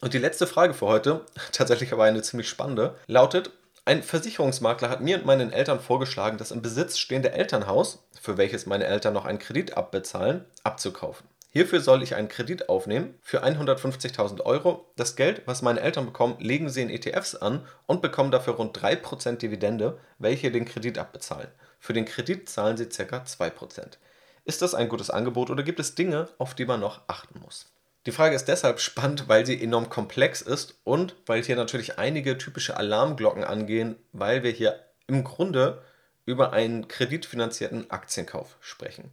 Und 0.00 0.14
die 0.14 0.18
letzte 0.18 0.46
Frage 0.46 0.74
für 0.74 0.86
heute, 0.86 1.24
tatsächlich 1.52 1.92
aber 1.92 2.04
eine 2.04 2.22
ziemlich 2.22 2.48
spannende, 2.48 2.96
lautet, 3.06 3.50
ein 3.84 4.02
Versicherungsmakler 4.02 4.88
hat 4.88 5.00
mir 5.00 5.16
und 5.16 5.26
meinen 5.26 5.52
Eltern 5.52 5.80
vorgeschlagen, 5.80 6.38
das 6.38 6.52
im 6.52 6.62
Besitz 6.62 6.98
stehende 6.98 7.32
Elternhaus, 7.32 8.04
für 8.20 8.36
welches 8.36 8.66
meine 8.66 8.86
Eltern 8.86 9.12
noch 9.12 9.24
einen 9.24 9.40
Kredit 9.40 9.76
abbezahlen, 9.76 10.44
abzukaufen. 10.62 11.26
Hierfür 11.50 11.80
soll 11.80 12.02
ich 12.02 12.14
einen 12.14 12.28
Kredit 12.28 12.68
aufnehmen 12.68 13.18
für 13.20 13.44
150.000 13.44 14.40
Euro. 14.42 14.86
Das 14.96 15.16
Geld, 15.16 15.42
was 15.46 15.60
meine 15.60 15.80
Eltern 15.80 16.06
bekommen, 16.06 16.36
legen 16.38 16.70
sie 16.70 16.80
in 16.80 16.90
ETFs 16.90 17.34
an 17.34 17.66
und 17.86 18.00
bekommen 18.00 18.30
dafür 18.30 18.54
rund 18.54 18.78
3% 18.78 19.36
Dividende, 19.36 19.98
welche 20.18 20.50
den 20.50 20.64
Kredit 20.64 20.96
abbezahlen. 20.96 21.48
Für 21.78 21.92
den 21.92 22.04
Kredit 22.04 22.48
zahlen 22.48 22.76
sie 22.76 22.86
ca. 22.86 23.18
2%. 23.18 23.98
Ist 24.44 24.62
das 24.62 24.74
ein 24.74 24.88
gutes 24.88 25.10
Angebot 25.10 25.50
oder 25.50 25.62
gibt 25.62 25.80
es 25.80 25.94
Dinge, 25.94 26.28
auf 26.38 26.54
die 26.54 26.64
man 26.64 26.80
noch 26.80 27.02
achten 27.08 27.40
muss? 27.40 27.71
Die 28.06 28.12
Frage 28.12 28.34
ist 28.34 28.48
deshalb 28.48 28.80
spannend, 28.80 29.28
weil 29.28 29.46
sie 29.46 29.62
enorm 29.62 29.88
komplex 29.88 30.42
ist 30.42 30.74
und 30.82 31.14
weil 31.26 31.42
hier 31.42 31.54
natürlich 31.54 31.98
einige 31.98 32.36
typische 32.36 32.76
Alarmglocken 32.76 33.44
angehen, 33.44 33.96
weil 34.12 34.42
wir 34.42 34.50
hier 34.50 34.80
im 35.06 35.22
Grunde 35.22 35.82
über 36.26 36.52
einen 36.52 36.88
kreditfinanzierten 36.88 37.90
Aktienkauf 37.90 38.56
sprechen. 38.60 39.12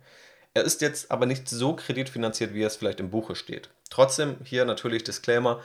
Er 0.56 0.64
ist 0.64 0.82
jetzt 0.82 1.12
aber 1.12 1.28
nicht 1.28 1.48
so 1.48 1.76
kreditfinanziert, 1.76 2.54
wie 2.56 2.64
es 2.64 2.78
vielleicht 2.78 3.00
im 3.00 3.12
Buche 3.12 3.36
steht. 3.36 3.70
Trotzdem 3.92 4.38
hier 4.44 4.66
natürlich 4.66 5.04
Disclaimer, 5.04 5.62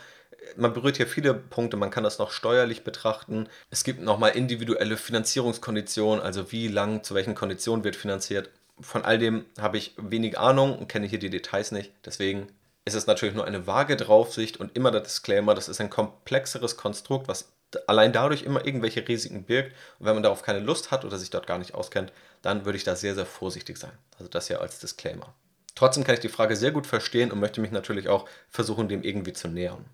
man 0.57 0.75
berührt 0.75 0.99
hier 0.99 1.07
viele 1.07 1.33
Punkte, 1.33 1.79
man 1.79 1.91
kann 1.91 2.05
das 2.05 2.19
noch 2.19 2.31
steuerlich 2.31 2.85
betrachten. 2.85 3.49
Es 3.71 3.85
gibt 3.85 4.03
nochmal 4.03 4.33
individuelle 4.33 4.99
Finanzierungskonditionen, 4.99 6.23
also 6.23 6.53
wie 6.53 6.69
lang, 6.69 7.03
zu 7.03 7.15
welchen 7.15 7.35
Konditionen 7.35 7.85
wird 7.85 7.97
finanziert. 7.97 8.51
Von 8.81 9.03
all 9.05 9.19
dem 9.19 9.47
habe 9.59 9.79
ich 9.79 9.95
wenig 9.97 10.39
Ahnung 10.39 10.79
und 10.79 10.89
kenne 10.89 11.07
hier 11.07 11.19
die 11.19 11.31
Details 11.31 11.73
nicht. 11.73 11.93
Deswegen 12.05 12.49
ist 12.85 12.95
es 12.95 13.07
natürlich 13.07 13.35
nur 13.35 13.47
eine 13.47 13.67
vage 13.67 13.97
Draufsicht 13.97 14.59
und 14.59 14.77
immer 14.77 14.91
der 14.91 15.01
Disclaimer, 15.01 15.55
das 15.55 15.69
ist 15.69 15.81
ein 15.81 15.91
komplexeres 15.91 16.77
Konstrukt, 16.77 17.29
was 17.29 17.53
allein 17.87 18.13
dadurch 18.13 18.43
immer 18.43 18.65
irgendwelche 18.65 19.07
Risiken 19.07 19.45
birgt. 19.45 19.73
Und 19.99 20.07
wenn 20.07 20.15
man 20.15 20.23
darauf 20.23 20.43
keine 20.43 20.61
Lust 20.61 20.91
hat 20.91 21.05
oder 21.05 21.19
sich 21.19 21.31
dort 21.31 21.47
gar 21.47 21.59
nicht 21.59 21.75
auskennt, 21.75 22.13
dann 22.43 22.65
würde 22.65 22.77
ich 22.77 22.85
da 22.85 22.95
sehr, 22.95 23.15
sehr 23.15 23.27
vorsichtig 23.27 23.79
sein. 23.79 23.93
Also 24.19 24.29
das 24.29 24.49
ja 24.49 24.59
als 24.59 24.79
Disclaimer. 24.79 25.35
Trotzdem 25.75 26.05
kann 26.05 26.15
ich 26.15 26.21
die 26.21 26.29
Frage 26.29 26.57
sehr 26.57 26.71
gut 26.71 26.87
verstehen 26.87 27.33
und 27.33 27.41
möchte 27.41 27.61
mich 27.61 27.73
natürlich 27.73 28.09
auch 28.09 28.29
versuchen, 28.49 28.89
dem 28.89 29.03
irgendwie 29.03 29.33
zu 29.33 29.49
nähern. 29.49 29.85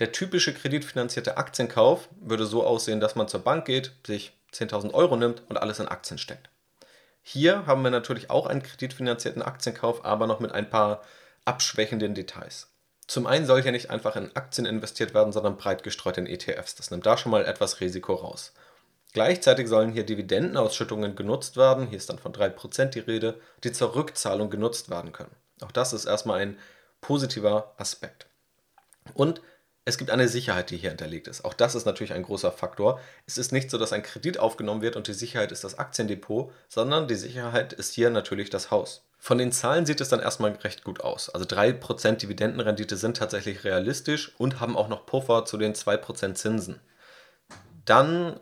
Der 0.00 0.12
typische 0.12 0.54
kreditfinanzierte 0.54 1.36
Aktienkauf 1.36 2.08
würde 2.20 2.46
so 2.46 2.64
aussehen, 2.64 3.00
dass 3.00 3.14
man 3.14 3.28
zur 3.28 3.40
Bank 3.40 3.64
geht, 3.64 3.92
sich 4.06 4.32
10.000 4.52 4.94
Euro 4.94 5.16
nimmt 5.16 5.42
und 5.48 5.58
alles 5.58 5.80
in 5.80 5.88
Aktien 5.88 6.18
steckt. 6.18 6.50
Hier 7.22 7.66
haben 7.66 7.82
wir 7.82 7.90
natürlich 7.90 8.30
auch 8.30 8.46
einen 8.46 8.62
kreditfinanzierten 8.62 9.42
Aktienkauf, 9.42 10.04
aber 10.04 10.26
noch 10.26 10.40
mit 10.40 10.52
ein 10.52 10.70
paar 10.70 11.02
abschwächenden 11.48 12.14
Details. 12.14 12.68
Zum 13.06 13.26
einen 13.26 13.46
soll 13.46 13.62
hier 13.62 13.72
nicht 13.72 13.88
einfach 13.88 14.16
in 14.16 14.36
Aktien 14.36 14.66
investiert 14.66 15.14
werden, 15.14 15.32
sondern 15.32 15.56
breit 15.56 15.82
gestreut 15.82 16.18
in 16.18 16.26
ETFs. 16.26 16.74
Das 16.74 16.90
nimmt 16.90 17.06
da 17.06 17.16
schon 17.16 17.32
mal 17.32 17.46
etwas 17.46 17.80
Risiko 17.80 18.14
raus. 18.14 18.52
Gleichzeitig 19.14 19.66
sollen 19.66 19.90
hier 19.90 20.04
Dividendenausschüttungen 20.04 21.16
genutzt 21.16 21.56
werden, 21.56 21.86
hier 21.86 21.96
ist 21.96 22.10
dann 22.10 22.18
von 22.18 22.34
3% 22.34 22.90
die 22.90 22.98
Rede, 22.98 23.40
die 23.64 23.72
zur 23.72 23.94
Rückzahlung 23.94 24.50
genutzt 24.50 24.90
werden 24.90 25.12
können. 25.12 25.34
Auch 25.62 25.72
das 25.72 25.94
ist 25.94 26.04
erstmal 26.04 26.40
ein 26.40 26.58
positiver 27.00 27.72
Aspekt. 27.78 28.26
Und 29.14 29.40
es 29.88 29.96
gibt 29.96 30.10
eine 30.10 30.28
Sicherheit, 30.28 30.68
die 30.68 30.76
hier 30.76 30.90
hinterlegt 30.90 31.28
ist. 31.28 31.46
Auch 31.46 31.54
das 31.54 31.74
ist 31.74 31.86
natürlich 31.86 32.12
ein 32.12 32.22
großer 32.22 32.52
Faktor. 32.52 33.00
Es 33.26 33.38
ist 33.38 33.52
nicht 33.52 33.70
so, 33.70 33.78
dass 33.78 33.94
ein 33.94 34.02
Kredit 34.02 34.38
aufgenommen 34.38 34.82
wird 34.82 34.96
und 34.96 35.06
die 35.08 35.14
Sicherheit 35.14 35.50
ist 35.50 35.64
das 35.64 35.78
Aktiendepot, 35.78 36.52
sondern 36.68 37.08
die 37.08 37.14
Sicherheit 37.14 37.72
ist 37.72 37.94
hier 37.94 38.10
natürlich 38.10 38.50
das 38.50 38.70
Haus. 38.70 39.06
Von 39.18 39.38
den 39.38 39.50
Zahlen 39.50 39.86
sieht 39.86 40.02
es 40.02 40.10
dann 40.10 40.20
erstmal 40.20 40.52
recht 40.52 40.84
gut 40.84 41.00
aus. 41.00 41.30
Also 41.30 41.46
3% 41.46 42.16
Dividendenrendite 42.16 42.98
sind 42.98 43.16
tatsächlich 43.16 43.64
realistisch 43.64 44.34
und 44.36 44.60
haben 44.60 44.76
auch 44.76 44.88
noch 44.88 45.06
Puffer 45.06 45.46
zu 45.46 45.56
den 45.56 45.72
2% 45.72 46.34
Zinsen. 46.34 46.80
Dann 47.86 48.38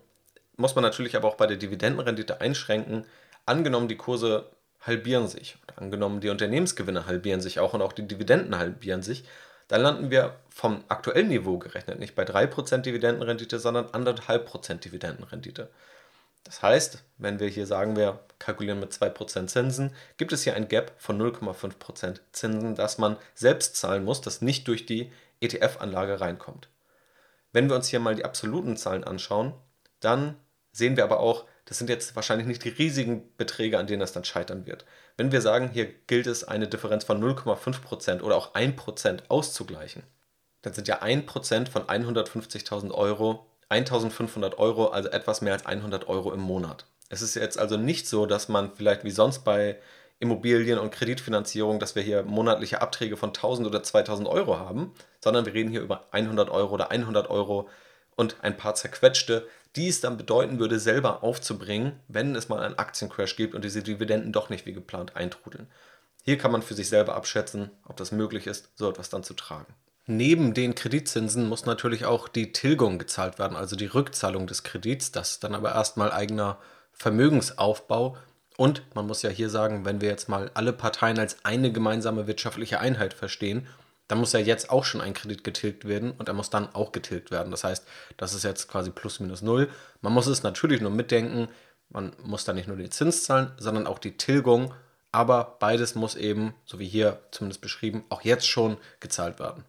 muss 0.57 0.75
man 0.75 0.83
natürlich 0.83 1.15
aber 1.15 1.29
auch 1.29 1.37
bei 1.37 1.47
der 1.47 1.59
Dividendenrendite 1.59 2.41
einschränken. 2.41 3.07
Angenommen, 3.47 3.87
die 3.87 3.97
Kurse 3.97 4.51
halbieren 4.81 5.29
sich, 5.29 5.59
oder 5.63 5.81
angenommen, 5.81 6.21
die 6.21 6.29
Unternehmensgewinne 6.29 7.07
halbieren 7.07 7.41
sich 7.41 7.61
auch 7.61 7.73
und 7.73 7.83
auch 7.83 7.93
die 7.93 8.09
Dividenden 8.09 8.59
halbieren 8.59 9.03
sich, 9.03 9.25
dann 9.69 9.83
landen 9.83 10.11
wir 10.11 10.37
vom 10.49 10.85
aktuellen 10.89 11.29
Niveau 11.29 11.59
gerechnet 11.59 11.99
nicht 11.99 12.15
bei 12.15 12.25
3% 12.25 12.79
Dividendenrendite, 12.79 13.59
sondern 13.59 13.87
1,5% 13.87 14.75
Dividendenrendite. 14.75 15.69
Das 16.45 16.63
heißt, 16.63 17.03
wenn 17.19 17.41
wir 17.41 17.49
hier 17.49 17.67
sagen, 17.67 17.97
wir 17.97 18.21
kalkulieren 18.39 18.79
mit 18.79 18.93
2% 18.93 19.49
Zinsen, 19.49 19.93
gibt 20.17 20.33
es 20.33 20.45
hier 20.45 20.55
ein 20.55 20.69
Gap 20.69 20.93
von 20.97 21.21
0,5% 21.21 22.21
Zinsen, 22.33 22.77
das 22.77 22.99
man 22.99 23.17
selbst 23.35 23.75
zahlen 23.77 24.05
muss, 24.05 24.21
das 24.21 24.43
nicht 24.43 24.69
durch 24.69 24.87
die 24.87 25.11
ETF-Anlage 25.41 26.21
reinkommt. 26.21 26.69
Wenn 27.53 27.69
wir 27.69 27.75
uns 27.75 27.89
hier 27.89 28.01
mal 28.01 28.15
die 28.15 28.25
absoluten 28.25 28.77
Zahlen 28.77 29.03
anschauen, 29.03 29.55
dann 30.01 30.37
sehen 30.73 30.97
wir 30.97 31.05
aber 31.05 31.19
auch, 31.21 31.47
das 31.67 31.79
sind 31.79 31.91
jetzt 31.91 32.17
wahrscheinlich 32.17 32.47
nicht 32.47 32.65
die 32.65 32.71
riesigen 32.71 33.29
Beträge, 33.37 33.79
an 33.79 33.87
denen 33.87 34.01
das 34.01 34.13
dann 34.13 34.25
scheitern 34.25 34.67
wird. 34.67 34.85
Wenn 35.17 35.33
wir 35.33 35.41
sagen, 35.41 35.71
hier 35.73 35.87
gilt 36.07 36.27
es, 36.27 36.45
eine 36.45 36.69
Differenz 36.69 37.05
von 37.05 37.23
0,5% 37.23 38.23
oder 38.23 38.37
auch 38.37 38.55
1% 38.55 39.29
auszugleichen, 39.29 40.03
dann 40.63 40.73
sind 40.73 40.89
ja 40.89 41.03
1% 41.03 41.69
von 41.69 41.83
150.000 41.83 42.91
Euro 42.93 43.47
1500 43.69 44.59
Euro, 44.59 44.89
also 44.89 45.09
etwas 45.09 45.41
mehr 45.41 45.55
als 45.55 45.67
100 45.67 46.09
Euro 46.09 46.33
im 46.33 46.41
Monat. 46.41 46.87
Es 47.09 47.23
ist 47.23 47.35
jetzt 47.35 47.59
also 47.59 47.77
nicht 47.77 48.09
so, 48.09 48.27
dass 48.27 48.49
man 48.49 48.73
vielleicht 48.75 49.05
wie 49.05 49.11
sonst 49.11 49.41
bei 49.41 49.79
Immobilien 50.19 50.79
und 50.79 50.93
Kreditfinanzierung, 50.93 51.79
dass 51.79 51.95
wir 51.95 52.03
hier 52.03 52.23
monatliche 52.23 52.81
Abträge 52.81 53.17
von 53.17 53.31
1000 53.31 53.69
oder 53.69 53.83
2000 53.83 54.29
Euro 54.29 54.59
haben, 54.59 54.95
sondern 55.23 55.47
wir 55.47 55.55
reden 55.55 55.71
hier 55.71 55.83
über 55.83 56.07
100 56.13 56.49
Euro 56.49 56.75
oder 56.75 56.91
100 56.91 57.29
Euro 57.29 57.69
und 58.15 58.37
ein 58.43 58.57
paar 58.57 58.75
zerquetschte, 58.75 59.47
die 59.77 59.89
es 59.89 60.01
dann 60.01 60.17
bedeuten 60.17 60.59
würde, 60.59 60.81
selber 60.81 61.23
aufzubringen, 61.23 61.93
wenn 62.09 62.35
es 62.35 62.49
mal 62.49 62.61
einen 62.61 62.79
Aktiencrash 62.79 63.37
gibt 63.37 63.55
und 63.55 63.65
diese 63.65 63.83
Dividenden 63.83 64.33
doch 64.33 64.49
nicht 64.51 64.67
wie 64.67 64.73
geplant 64.73 65.17
eintrudeln. 65.17 65.69
Hier 66.23 66.39
kann 66.39 66.51
man 66.51 66.63
für 66.63 66.75
sich 66.75 66.89
selber 66.89 67.15
abschätzen, 67.15 67.71
ob 67.87 67.97
das 67.97 68.11
möglich 68.11 68.47
ist, 68.47 68.71
so 68.75 68.89
etwas 68.89 69.11
dann 69.11 69.23
zu 69.23 69.35
tragen. 69.35 69.73
Neben 70.07 70.55
den 70.55 70.75
Kreditzinsen 70.75 71.49
muss 71.49 71.67
natürlich 71.67 72.05
auch 72.05 72.29
die 72.29 72.53
Tilgung 72.53 72.99
gezahlt 72.99 73.39
werden, 73.39 73.57
also 73.57 73.77
die 73.77 73.87
Rückzahlung 73.87 74.47
des 74.47 74.63
Kredits. 74.63 75.13
Das 75.13 75.33
ist 75.33 75.45
dann 75.45 75.55
aber 75.55 75.75
erstmal 75.75 76.13
eigener 76.13 76.59
Vermögensaufbau. 76.93 78.17
Und 78.57 78.83
man 78.95 79.07
muss 79.07 79.23
ja 79.23 79.31
hier 79.31 79.51
sagen, 79.51 79.85
wenn 79.85 80.01
wir 80.01 80.09
jetzt 80.09 80.29
mal 80.29 80.51
alle 80.55 80.73
Parteien 80.73 81.19
als 81.19 81.45
eine 81.45 81.73
gemeinsame 81.73 82.27
wirtschaftliche 82.27 82.81
Einheit 82.81 83.15
verstehen, 83.15 83.67
dann 84.09 84.19
muss 84.19 84.33
ja 84.33 84.41
jetzt 84.41 84.71
auch 84.71 84.85
schon 84.85 85.01
ein 85.01 85.15
Kredit 85.15 85.45
getilgt 85.45 85.87
werden 85.87 86.13
und 86.13 86.29
er 86.29 86.35
muss 86.35 86.51
dann 86.51 86.75
auch 86.75 86.93
getilgt 86.93 87.31
werden. 87.31 87.51
Das 87.51 87.65
heißt, 87.65 87.87
das 88.17 88.35
ist 88.35 88.45
jetzt 88.45 88.69
quasi 88.69 88.91
plus 88.91 89.21
minus 89.21 89.43
null. 89.43 89.69
Man 90.01 90.13
muss 90.13 90.27
es 90.27 90.43
natürlich 90.43 90.81
nur 90.81 90.91
mitdenken. 90.91 91.49
Man 91.89 92.13
muss 92.23 92.45
da 92.45 92.53
nicht 92.53 92.69
nur 92.69 92.77
den 92.77 92.91
Zins 92.91 93.25
zahlen, 93.25 93.53
sondern 93.59 93.87
auch 93.87 93.99
die 93.99 94.17
Tilgung. 94.17 94.73
Aber 95.13 95.57
beides 95.59 95.95
muss 95.95 96.15
eben, 96.15 96.55
so 96.65 96.79
wie 96.79 96.87
hier 96.87 97.21
zumindest 97.31 97.63
beschrieben, 97.63 98.05
auch 98.09 98.23
jetzt 98.23 98.47
schon 98.47 98.77
gezahlt 99.01 99.39
werden. 99.39 99.65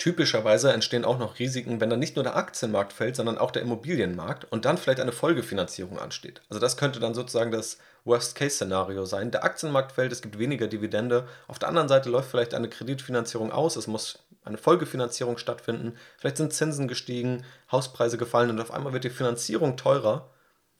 Typischerweise 0.00 0.72
entstehen 0.72 1.04
auch 1.04 1.18
noch 1.18 1.38
Risiken, 1.38 1.78
wenn 1.78 1.90
dann 1.90 1.98
nicht 1.98 2.16
nur 2.16 2.22
der 2.22 2.34
Aktienmarkt 2.34 2.94
fällt, 2.94 3.16
sondern 3.16 3.36
auch 3.36 3.50
der 3.50 3.60
Immobilienmarkt 3.60 4.50
und 4.50 4.64
dann 4.64 4.78
vielleicht 4.78 4.98
eine 4.98 5.12
Folgefinanzierung 5.12 5.98
ansteht. 5.98 6.40
Also 6.48 6.58
das 6.58 6.78
könnte 6.78 7.00
dann 7.00 7.12
sozusagen 7.12 7.50
das 7.50 7.76
Worst-Case-Szenario 8.06 9.04
sein. 9.04 9.30
Der 9.30 9.44
Aktienmarkt 9.44 9.92
fällt, 9.92 10.10
es 10.10 10.22
gibt 10.22 10.38
weniger 10.38 10.68
Dividende. 10.68 11.28
Auf 11.48 11.58
der 11.58 11.68
anderen 11.68 11.88
Seite 11.88 12.08
läuft 12.08 12.30
vielleicht 12.30 12.54
eine 12.54 12.70
Kreditfinanzierung 12.70 13.52
aus, 13.52 13.76
es 13.76 13.88
muss 13.88 14.20
eine 14.42 14.56
Folgefinanzierung 14.56 15.36
stattfinden. 15.36 15.98
Vielleicht 16.16 16.38
sind 16.38 16.54
Zinsen 16.54 16.88
gestiegen, 16.88 17.44
Hauspreise 17.70 18.16
gefallen 18.16 18.48
und 18.48 18.58
auf 18.58 18.70
einmal 18.70 18.94
wird 18.94 19.04
die 19.04 19.10
Finanzierung 19.10 19.76
teurer 19.76 20.30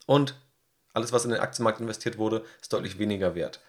und 0.07 0.35
alles, 0.95 1.12
was 1.12 1.27
in 1.27 1.31
den 1.31 1.41
Aktienmarkt 1.41 1.81
investiert 1.83 2.16
wurde, 2.16 2.43
ist 2.62 2.73
deutlich 2.73 2.99
weniger 2.99 3.35
wert. 3.35 3.61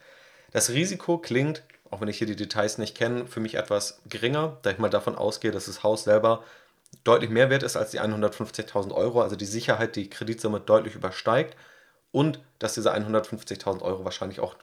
Das 0.54 0.70
Risiko 0.70 1.18
klingt 1.18 1.62
auch 1.92 2.02
wenn 2.02 2.08
ich 2.08 2.18
hier 2.18 2.28
die 2.28 2.36
Details 2.36 2.78
nicht 2.78 2.96
kenne, 2.96 3.28
für 3.28 3.39
mich 3.39 3.56
etwas 3.56 4.02
geringer, 4.08 4.58
da 4.64 4.72
ich 4.72 4.80
mal 4.80 4.89
davon 4.89 5.16
ausgehe, 5.16 5.52
dass 5.52 5.66
das 5.66 5.84
Haus 5.84 6.04
selber 6.04 6.44
deutlich 7.04 7.30
mehr 7.30 7.50
wert 7.50 7.64
ist 7.64 7.78
als 7.78 7.92
die 7.92 8.02
150.000 8.02 8.94
Euro, 8.94 9.22
also 9.22 9.36
die 9.36 9.46
Sicherheit, 9.46 9.96
die 9.96 10.10
Kreditsumme 10.10 10.60
deutlich 10.60 10.96
übersteigt 10.96 11.56
und 12.12 12.39
dass 12.60 12.74
diese 12.74 12.94
150.000 12.94 13.82
Euro 13.82 14.04
wahrscheinlich 14.04 14.39
auch 14.39 14.56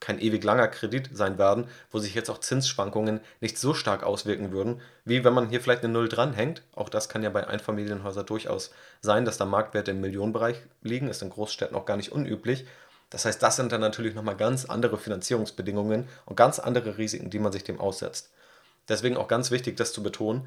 kein 0.00 0.20
ewig 0.20 0.44
langer 0.44 0.68
Kredit 0.68 1.10
sein 1.12 1.38
werden, 1.38 1.66
wo 1.90 1.98
sich 1.98 2.14
jetzt 2.14 2.30
auch 2.30 2.38
Zinsschwankungen 2.38 3.20
nicht 3.40 3.58
so 3.58 3.74
stark 3.74 4.04
auswirken 4.04 4.52
würden, 4.52 4.80
wie 5.04 5.24
wenn 5.24 5.34
man 5.34 5.48
hier 5.48 5.60
vielleicht 5.60 5.82
eine 5.82 5.92
Null 5.92 6.08
dranhängt. 6.08 6.62
Auch 6.74 6.88
das 6.88 7.08
kann 7.08 7.24
ja 7.24 7.30
bei 7.30 7.46
Einfamilienhäusern 7.46 8.26
durchaus 8.26 8.72
sein, 9.00 9.24
dass 9.24 9.38
da 9.38 9.44
Marktwerte 9.44 9.90
im 9.90 10.00
Millionenbereich 10.00 10.62
liegen, 10.82 11.08
ist 11.08 11.22
in 11.22 11.30
Großstädten 11.30 11.76
auch 11.76 11.84
gar 11.84 11.96
nicht 11.96 12.12
unüblich. 12.12 12.64
Das 13.10 13.24
heißt, 13.24 13.42
das 13.42 13.56
sind 13.56 13.72
dann 13.72 13.80
natürlich 13.80 14.14
nochmal 14.14 14.36
ganz 14.36 14.64
andere 14.66 14.98
Finanzierungsbedingungen 14.98 16.08
und 16.26 16.36
ganz 16.36 16.58
andere 16.58 16.98
Risiken, 16.98 17.30
die 17.30 17.38
man 17.38 17.52
sich 17.52 17.64
dem 17.64 17.80
aussetzt. 17.80 18.30
Deswegen 18.88 19.16
auch 19.16 19.28
ganz 19.28 19.50
wichtig, 19.50 19.76
das 19.76 19.92
zu 19.92 20.02
betonen. 20.02 20.46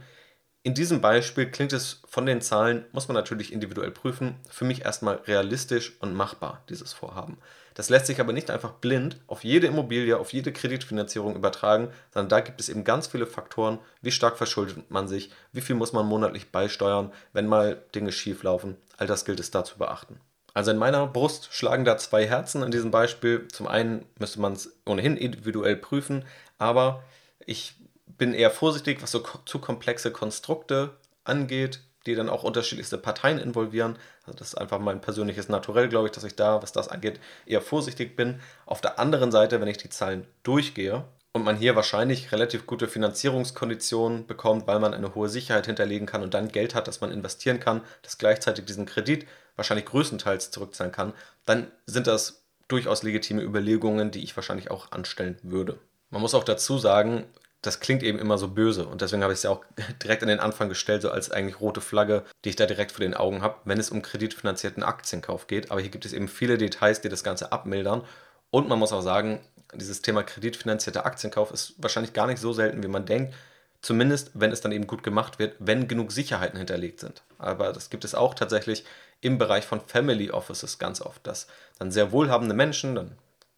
In 0.64 0.76
diesem 0.76 1.02
Beispiel 1.02 1.50
klingt 1.50 1.74
es 1.74 2.02
von 2.08 2.28
den 2.28 2.40
Zahlen, 2.40 2.86
muss 2.92 3.08
man 3.08 3.16
natürlich 3.16 3.52
individuell 3.52 3.90
prüfen, 3.90 4.36
für 4.48 4.64
mich 4.64 4.86
erstmal 4.86 5.16
realistisch 5.26 5.98
und 6.02 6.14
machbar, 6.14 6.64
dieses 6.70 6.94
Vorhaben. 6.94 7.40
Das 7.74 7.90
lässt 7.90 8.06
sich 8.06 8.20
aber 8.20 8.32
nicht 8.32 8.52
einfach 8.52 8.74
blind 8.74 9.18
auf 9.26 9.44
jede 9.44 9.66
Immobilie, 9.66 10.18
auf 10.18 10.34
jede 10.34 10.54
Kreditfinanzierung 10.54 11.36
übertragen, 11.36 11.90
sondern 12.14 12.30
da 12.30 12.42
gibt 12.42 12.62
es 12.62 12.70
eben 12.70 12.84
ganz 12.84 13.08
viele 13.08 13.26
Faktoren, 13.26 13.80
wie 14.04 14.12
stark 14.12 14.38
verschuldet 14.38 14.92
man 14.92 15.08
sich, 15.08 15.32
wie 15.52 15.62
viel 15.62 15.76
muss 15.76 15.94
man 15.94 16.06
monatlich 16.06 16.52
beisteuern, 16.52 17.12
wenn 17.34 17.48
mal 17.48 17.82
Dinge 17.96 18.12
schief 18.12 18.44
laufen. 18.44 18.78
All 18.98 19.08
das 19.08 19.26
gilt 19.26 19.40
es 19.40 19.50
da 19.50 19.64
zu 19.64 19.80
beachten. 19.80 20.20
Also 20.54 20.72
in 20.72 20.78
meiner 20.78 21.08
Brust 21.08 21.50
schlagen 21.52 21.86
da 21.86 21.98
zwei 21.98 22.28
Herzen 22.28 22.64
in 22.64 22.72
diesem 22.72 22.92
Beispiel. 22.92 23.48
Zum 23.48 23.68
einen 23.68 24.06
müsste 24.20 24.42
man 24.42 24.54
es 24.54 24.72
ohnehin 24.86 25.18
individuell 25.18 25.78
prüfen, 25.78 26.26
aber 26.58 27.04
ich 27.46 27.76
bin 28.06 28.34
eher 28.34 28.52
vorsichtig, 28.52 29.02
was 29.02 29.12
so 29.12 29.24
zu 29.46 29.60
komplexe 29.60 30.12
Konstrukte 30.12 30.92
angeht, 31.24 31.82
die 32.06 32.16
dann 32.16 32.30
auch 32.30 32.44
unterschiedlichste 32.44 32.98
Parteien 32.98 33.40
involvieren. 33.40 33.98
Also 34.26 34.38
das 34.38 34.50
ist 34.50 34.56
einfach 34.56 34.80
mein 34.80 35.02
persönliches 35.02 35.50
Naturell, 35.50 35.88
glaube 35.88 36.08
ich, 36.08 36.12
dass 36.12 36.24
ich 36.24 36.36
da, 36.36 36.62
was 36.62 36.72
das 36.72 36.88
angeht, 36.88 37.20
eher 37.46 37.62
vorsichtig 37.62 38.16
bin. 38.16 38.40
Auf 38.66 38.82
der 38.82 39.00
anderen 39.00 39.32
Seite, 39.32 39.62
wenn 39.62 39.68
ich 39.68 39.78
die 39.78 39.90
Zahlen 39.90 40.28
durchgehe 40.44 41.04
und 41.34 41.44
man 41.44 41.56
hier 41.56 41.76
wahrscheinlich 41.76 42.32
relativ 42.32 42.66
gute 42.66 42.88
Finanzierungskonditionen 42.88 44.28
bekommt, 44.28 44.68
weil 44.68 44.80
man 44.80 44.94
eine 44.94 45.16
hohe 45.16 45.30
Sicherheit 45.30 45.68
hinterlegen 45.68 46.08
kann 46.08 46.24
und 46.24 46.34
dann 46.34 46.50
Geld 46.50 46.76
hat, 46.76 46.88
das 46.88 47.02
man 47.02 47.12
investieren 47.12 47.60
kann, 47.60 47.82
das 48.02 48.18
gleichzeitig 48.18 48.66
diesen 48.66 48.86
Kredit 48.86 49.26
wahrscheinlich 49.56 49.86
größtenteils 49.86 50.52
zurückzahlen 50.52 50.92
kann, 50.92 51.14
dann 51.46 51.72
sind 51.86 52.08
das 52.08 52.44
durchaus 52.68 53.04
legitime 53.04 53.42
Überlegungen, 53.42 54.12
die 54.12 54.24
ich 54.24 54.36
wahrscheinlich 54.36 54.72
auch 54.72 54.92
anstellen 54.92 55.38
würde. 55.44 55.80
Man 56.10 56.22
muss 56.22 56.34
auch 56.34 56.44
dazu 56.44 56.78
sagen, 56.78 57.26
das 57.62 57.80
klingt 57.80 58.02
eben 58.02 58.18
immer 58.18 58.38
so 58.38 58.48
böse 58.48 58.88
und 58.88 59.02
deswegen 59.02 59.24
habe 59.24 59.34
ich 59.34 59.40
es 59.40 59.44
ja 59.44 59.52
auch 59.52 59.64
direkt 60.04 60.24
an 60.24 60.30
den 60.30 60.40
Anfang 60.40 60.70
gestellt, 60.70 61.02
so 61.02 61.12
als 61.12 61.32
eigentlich 61.32 61.60
rote 61.60 61.82
Flagge, 61.82 62.24
die 62.44 62.50
ich 62.50 62.56
da 62.56 62.66
direkt 62.66 62.92
vor 62.92 63.02
den 63.02 63.14
Augen 63.14 63.42
habe, 63.42 63.58
wenn 63.66 63.80
es 63.80 63.92
um 63.92 64.02
kreditfinanzierten 64.02 64.84
Aktienkauf 64.84 65.48
geht. 65.48 65.70
Aber 65.70 65.82
hier 65.82 65.92
gibt 65.92 66.06
es 66.06 66.14
eben 66.14 66.28
viele 66.28 66.58
Details, 66.58 67.02
die 67.02 67.10
das 67.10 67.24
Ganze 67.24 67.52
abmildern 67.52 68.04
und 68.52 68.68
man 68.68 68.78
muss 68.78 68.92
auch 68.92 69.02
sagen, 69.02 69.40
dieses 69.74 70.02
Thema 70.02 70.24
kreditfinanzierter 70.24 71.06
Aktienkauf 71.06 71.52
ist 71.52 71.74
wahrscheinlich 71.78 72.14
gar 72.14 72.28
nicht 72.28 72.40
so 72.40 72.52
selten, 72.54 72.84
wie 72.84 72.90
man 72.90 73.06
denkt. 73.06 73.34
Zumindest, 73.82 74.32
wenn 74.34 74.52
es 74.52 74.62
dann 74.62 74.74
eben 74.74 74.86
gut 74.86 75.02
gemacht 75.02 75.40
wird, 75.40 75.56
wenn 75.58 75.88
genug 75.88 76.12
Sicherheiten 76.12 76.58
hinterlegt 76.58 77.00
sind. 77.00 77.24
Aber 77.40 77.74
das 77.74 77.90
gibt 77.90 78.06
es 78.06 78.14
auch 78.14 78.36
tatsächlich 78.36 78.86
im 79.22 79.38
Bereich 79.38 79.66
von 79.66 79.82
Family 79.82 80.32
Offices 80.32 80.80
ganz 80.80 81.02
oft, 81.02 81.26
dass 81.26 81.48
dann 81.80 81.92
sehr 81.92 82.12
wohlhabende 82.12 82.56
Menschen, 82.56 82.96
dann 82.96 83.18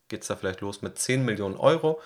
geht 0.09 0.21
es 0.21 0.27
da 0.27 0.35
vielleicht 0.35 0.61
los 0.61 0.81
mit 0.81 0.99
10 0.99 1.25
Millionen 1.25 1.55
Euro, 1.55 2.01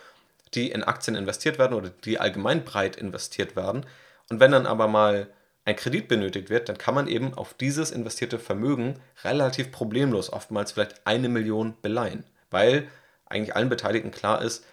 die 0.53 0.71
in 0.71 0.83
Aktien 0.83 1.15
investiert 1.15 1.59
werden 1.59 1.73
oder 1.73 1.89
die 1.89 2.19
allgemein 2.19 2.63
breit 2.63 2.95
investiert 2.95 3.55
werden. 3.55 3.85
Und 4.29 4.39
wenn 4.39 4.51
dann 4.51 4.65
aber 4.65 4.87
mal 4.87 5.27
ein 5.65 5.75
Kredit 5.75 6.07
benötigt 6.07 6.49
wird, 6.49 6.69
dann 6.69 6.77
kann 6.77 6.95
man 6.95 7.07
eben 7.07 7.33
auf 7.33 7.53
dieses 7.53 7.91
investierte 7.91 8.39
Vermögen 8.39 9.01
relativ 9.23 9.71
problemlos 9.71 10.31
oftmals 10.31 10.71
vielleicht 10.71 11.05
eine 11.05 11.27
Million 11.27 11.75
beleihen, 11.81 12.23
weil 12.49 12.87
eigentlich 13.25 13.55
allen 13.55 13.67
Beteiligten 13.67 14.11
klar 14.11 14.41
ist, 14.41 14.63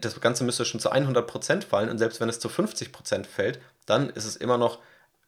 das 0.00 0.18
Ganze 0.22 0.44
müsste 0.44 0.64
schon 0.64 0.80
zu 0.80 0.90
100% 0.90 1.64
fallen 1.64 1.90
und 1.90 1.98
selbst 1.98 2.20
wenn 2.20 2.30
es 2.30 2.40
zu 2.40 2.48
50% 2.48 3.26
fällt, 3.26 3.60
dann 3.84 4.08
ist 4.08 4.24
es 4.24 4.36
immer 4.36 4.56
noch 4.56 4.78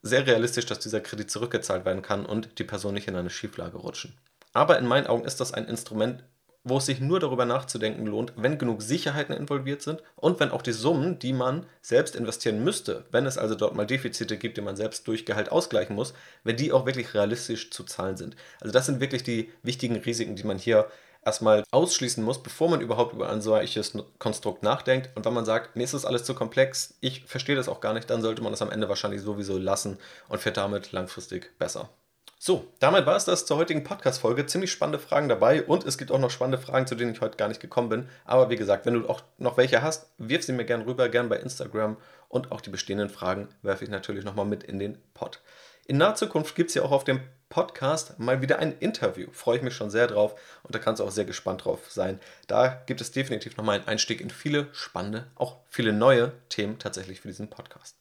sehr 0.03 0.27
realistisch, 0.27 0.67
dass 0.67 0.79
dieser 0.79 1.01
Kredit 1.01 1.31
zurückgezahlt 1.31 1.85
werden 1.85 2.03
kann 2.03 2.27
und 2.27 2.59
die 2.59 2.65
Person 2.65 2.95
nicht 2.95 3.09
in 3.09 3.17
eine 3.17 3.31
Schieflage 3.31 3.79
rutschen. 3.79 4.15
Aber 4.53 4.79
in 4.79 4.87
meinen 4.87 5.07
Augen 5.07 5.25
ist 5.25 5.41
das 5.41 5.53
ein 5.53 5.67
Instrument, 5.67 6.25
wo 6.69 6.79
es 6.79 6.87
sich 6.87 6.99
nur 6.99 7.21
darüber 7.21 7.45
nachzudenken 7.45 8.07
lohnt, 8.07 8.33
wenn 8.37 8.59
genug 8.59 8.83
Sicherheiten 8.83 9.37
involviert 9.37 9.83
sind 9.83 10.03
und 10.17 10.41
wenn 10.41 10.51
auch 10.51 10.63
die 10.63 10.73
Summen, 10.73 11.21
die 11.21 11.33
man 11.33 11.65
selbst 11.81 12.17
investieren 12.17 12.65
müsste, 12.65 13.05
wenn 13.13 13.25
es 13.25 13.39
also 13.39 13.55
dort 13.55 13.77
mal 13.77 13.87
Defizite 13.87 14.37
gibt, 14.37 14.57
die 14.57 14.63
man 14.63 14.75
selbst 14.75 15.07
durch 15.07 15.25
Gehalt 15.25 15.53
ausgleichen 15.53 15.95
muss, 15.95 16.13
wenn 16.43 16.57
die 16.57 16.73
auch 16.73 16.85
wirklich 16.85 17.15
realistisch 17.15 17.71
zu 17.71 17.85
zahlen 17.85 18.17
sind. 18.17 18.35
Also 18.61 18.73
das 18.73 18.87
sind 18.87 18.99
wirklich 18.99 19.23
die 19.23 19.53
wichtigen 19.63 19.95
Risiken, 19.95 20.35
die 20.35 20.43
man 20.43 20.59
hier 20.59 20.91
erstmal 21.27 21.65
ausschließen 21.73 22.25
muss, 22.25 22.43
bevor 22.43 22.71
man 22.71 22.81
überhaupt 22.81 23.13
über 23.13 23.29
ein 23.29 23.43
solches 23.43 23.93
Konstrukt 24.19 24.63
nachdenkt. 24.63 25.11
Und 25.15 25.25
wenn 25.25 25.35
man 25.35 25.45
sagt, 25.45 25.77
mir 25.77 25.83
ist 25.83 25.93
das 25.93 26.07
alles 26.07 26.25
zu 26.25 26.35
komplex, 26.35 26.95
ich 27.01 27.25
verstehe 27.27 27.57
das 27.57 27.69
auch 27.69 27.81
gar 27.81 27.93
nicht, 27.93 28.09
dann 28.09 28.23
sollte 28.23 28.43
man 28.43 28.53
das 28.53 28.63
am 28.63 28.71
Ende 28.71 28.89
wahrscheinlich 28.89 29.21
sowieso 29.21 29.59
lassen 29.59 29.99
und 30.29 30.41
fährt 30.41 30.57
damit 30.57 30.93
langfristig 30.93 31.59
besser. 31.59 31.91
So, 32.39 32.67
damit 32.79 33.07
war 33.07 33.17
es 33.17 33.25
das 33.25 33.47
zur 33.47 33.57
heutigen 33.57 33.83
Podcast-Folge. 33.83 34.47
Ziemlich 34.47 34.71
spannende 34.71 34.99
Fragen 34.99 35.29
dabei 35.29 35.65
und 35.65 35.85
es 35.85 35.99
gibt 35.99 36.13
auch 36.13 36.19
noch 36.19 36.31
spannende 36.31 36.59
Fragen, 36.65 36.87
zu 36.87 36.95
denen 36.95 37.13
ich 37.13 37.21
heute 37.21 37.39
gar 37.39 37.49
nicht 37.49 37.61
gekommen 37.61 37.89
bin. 37.89 38.09
Aber 38.25 38.51
wie 38.51 38.57
gesagt, 38.57 38.87
wenn 38.87 38.95
du 38.95 39.09
auch 39.09 39.23
noch 39.39 39.57
welche 39.57 39.83
hast, 39.83 40.11
wirf 40.19 40.45
sie 40.45 40.53
mir 40.53 40.65
gerne 40.65 40.87
rüber, 40.87 41.09
gerne 41.09 41.29
bei 41.29 41.39
Instagram 41.39 41.97
und 42.29 42.53
auch 42.53 42.61
die 42.61 42.71
bestehenden 42.71 43.09
Fragen 43.09 43.49
werfe 43.63 43.85
ich 43.85 43.91
natürlich 43.91 44.25
nochmal 44.25 44.45
mit 44.45 44.63
in 44.63 44.79
den 44.79 44.99
Pod. 45.15 45.41
In 45.87 45.97
naher 45.97 46.15
Zukunft 46.15 46.55
gibt 46.55 46.69
es 46.69 46.75
ja 46.75 46.83
auch 46.83 46.91
auf 46.91 47.05
dem 47.05 47.21
Podcast 47.49 48.19
mal 48.19 48.43
wieder 48.43 48.59
ein 48.59 48.77
Interview. 48.79 49.29
Freue 49.33 49.59
ich 49.59 49.63
mich 49.63 49.75
schon 49.75 49.91
sehr 49.91 50.07
drauf 50.07 50.35
und 50.63 50.75
da 50.75 50.79
kannst 50.79 51.01
du 51.01 51.05
auch 51.05 51.11
sehr 51.11 51.25
gespannt 51.25 51.65
drauf 51.65 51.91
sein. 51.91 52.21
Da 52.47 52.83
gibt 52.87 53.01
es 53.01 53.13
definitiv 53.13 53.57
nochmal 53.57 53.79
einen 53.79 53.89
Einstieg 53.89 54.21
in 54.21 54.31
viele 54.31 54.69
spannende, 54.73 55.27
auch 55.37 55.59
viele 55.69 55.93
neue 55.93 56.33
Themen 56.49 56.79
tatsächlich 56.79 57.21
für 57.21 57.29
diesen 57.29 57.49
Podcast. 57.49 57.97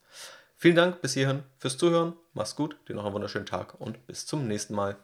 Vielen 0.58 0.76
Dank 0.76 1.02
bis 1.02 1.14
hierhin 1.14 1.44
fürs 1.60 1.78
Zuhören. 1.78 2.14
Mach's 2.34 2.56
gut, 2.56 2.76
dir 2.88 2.96
noch 2.96 3.06
einen 3.06 3.14
wunderschönen 3.14 3.46
Tag 3.46 3.80
und 3.80 4.08
bis 4.08 4.26
zum 4.26 4.48
nächsten 4.48 4.74
Mal. 4.74 4.96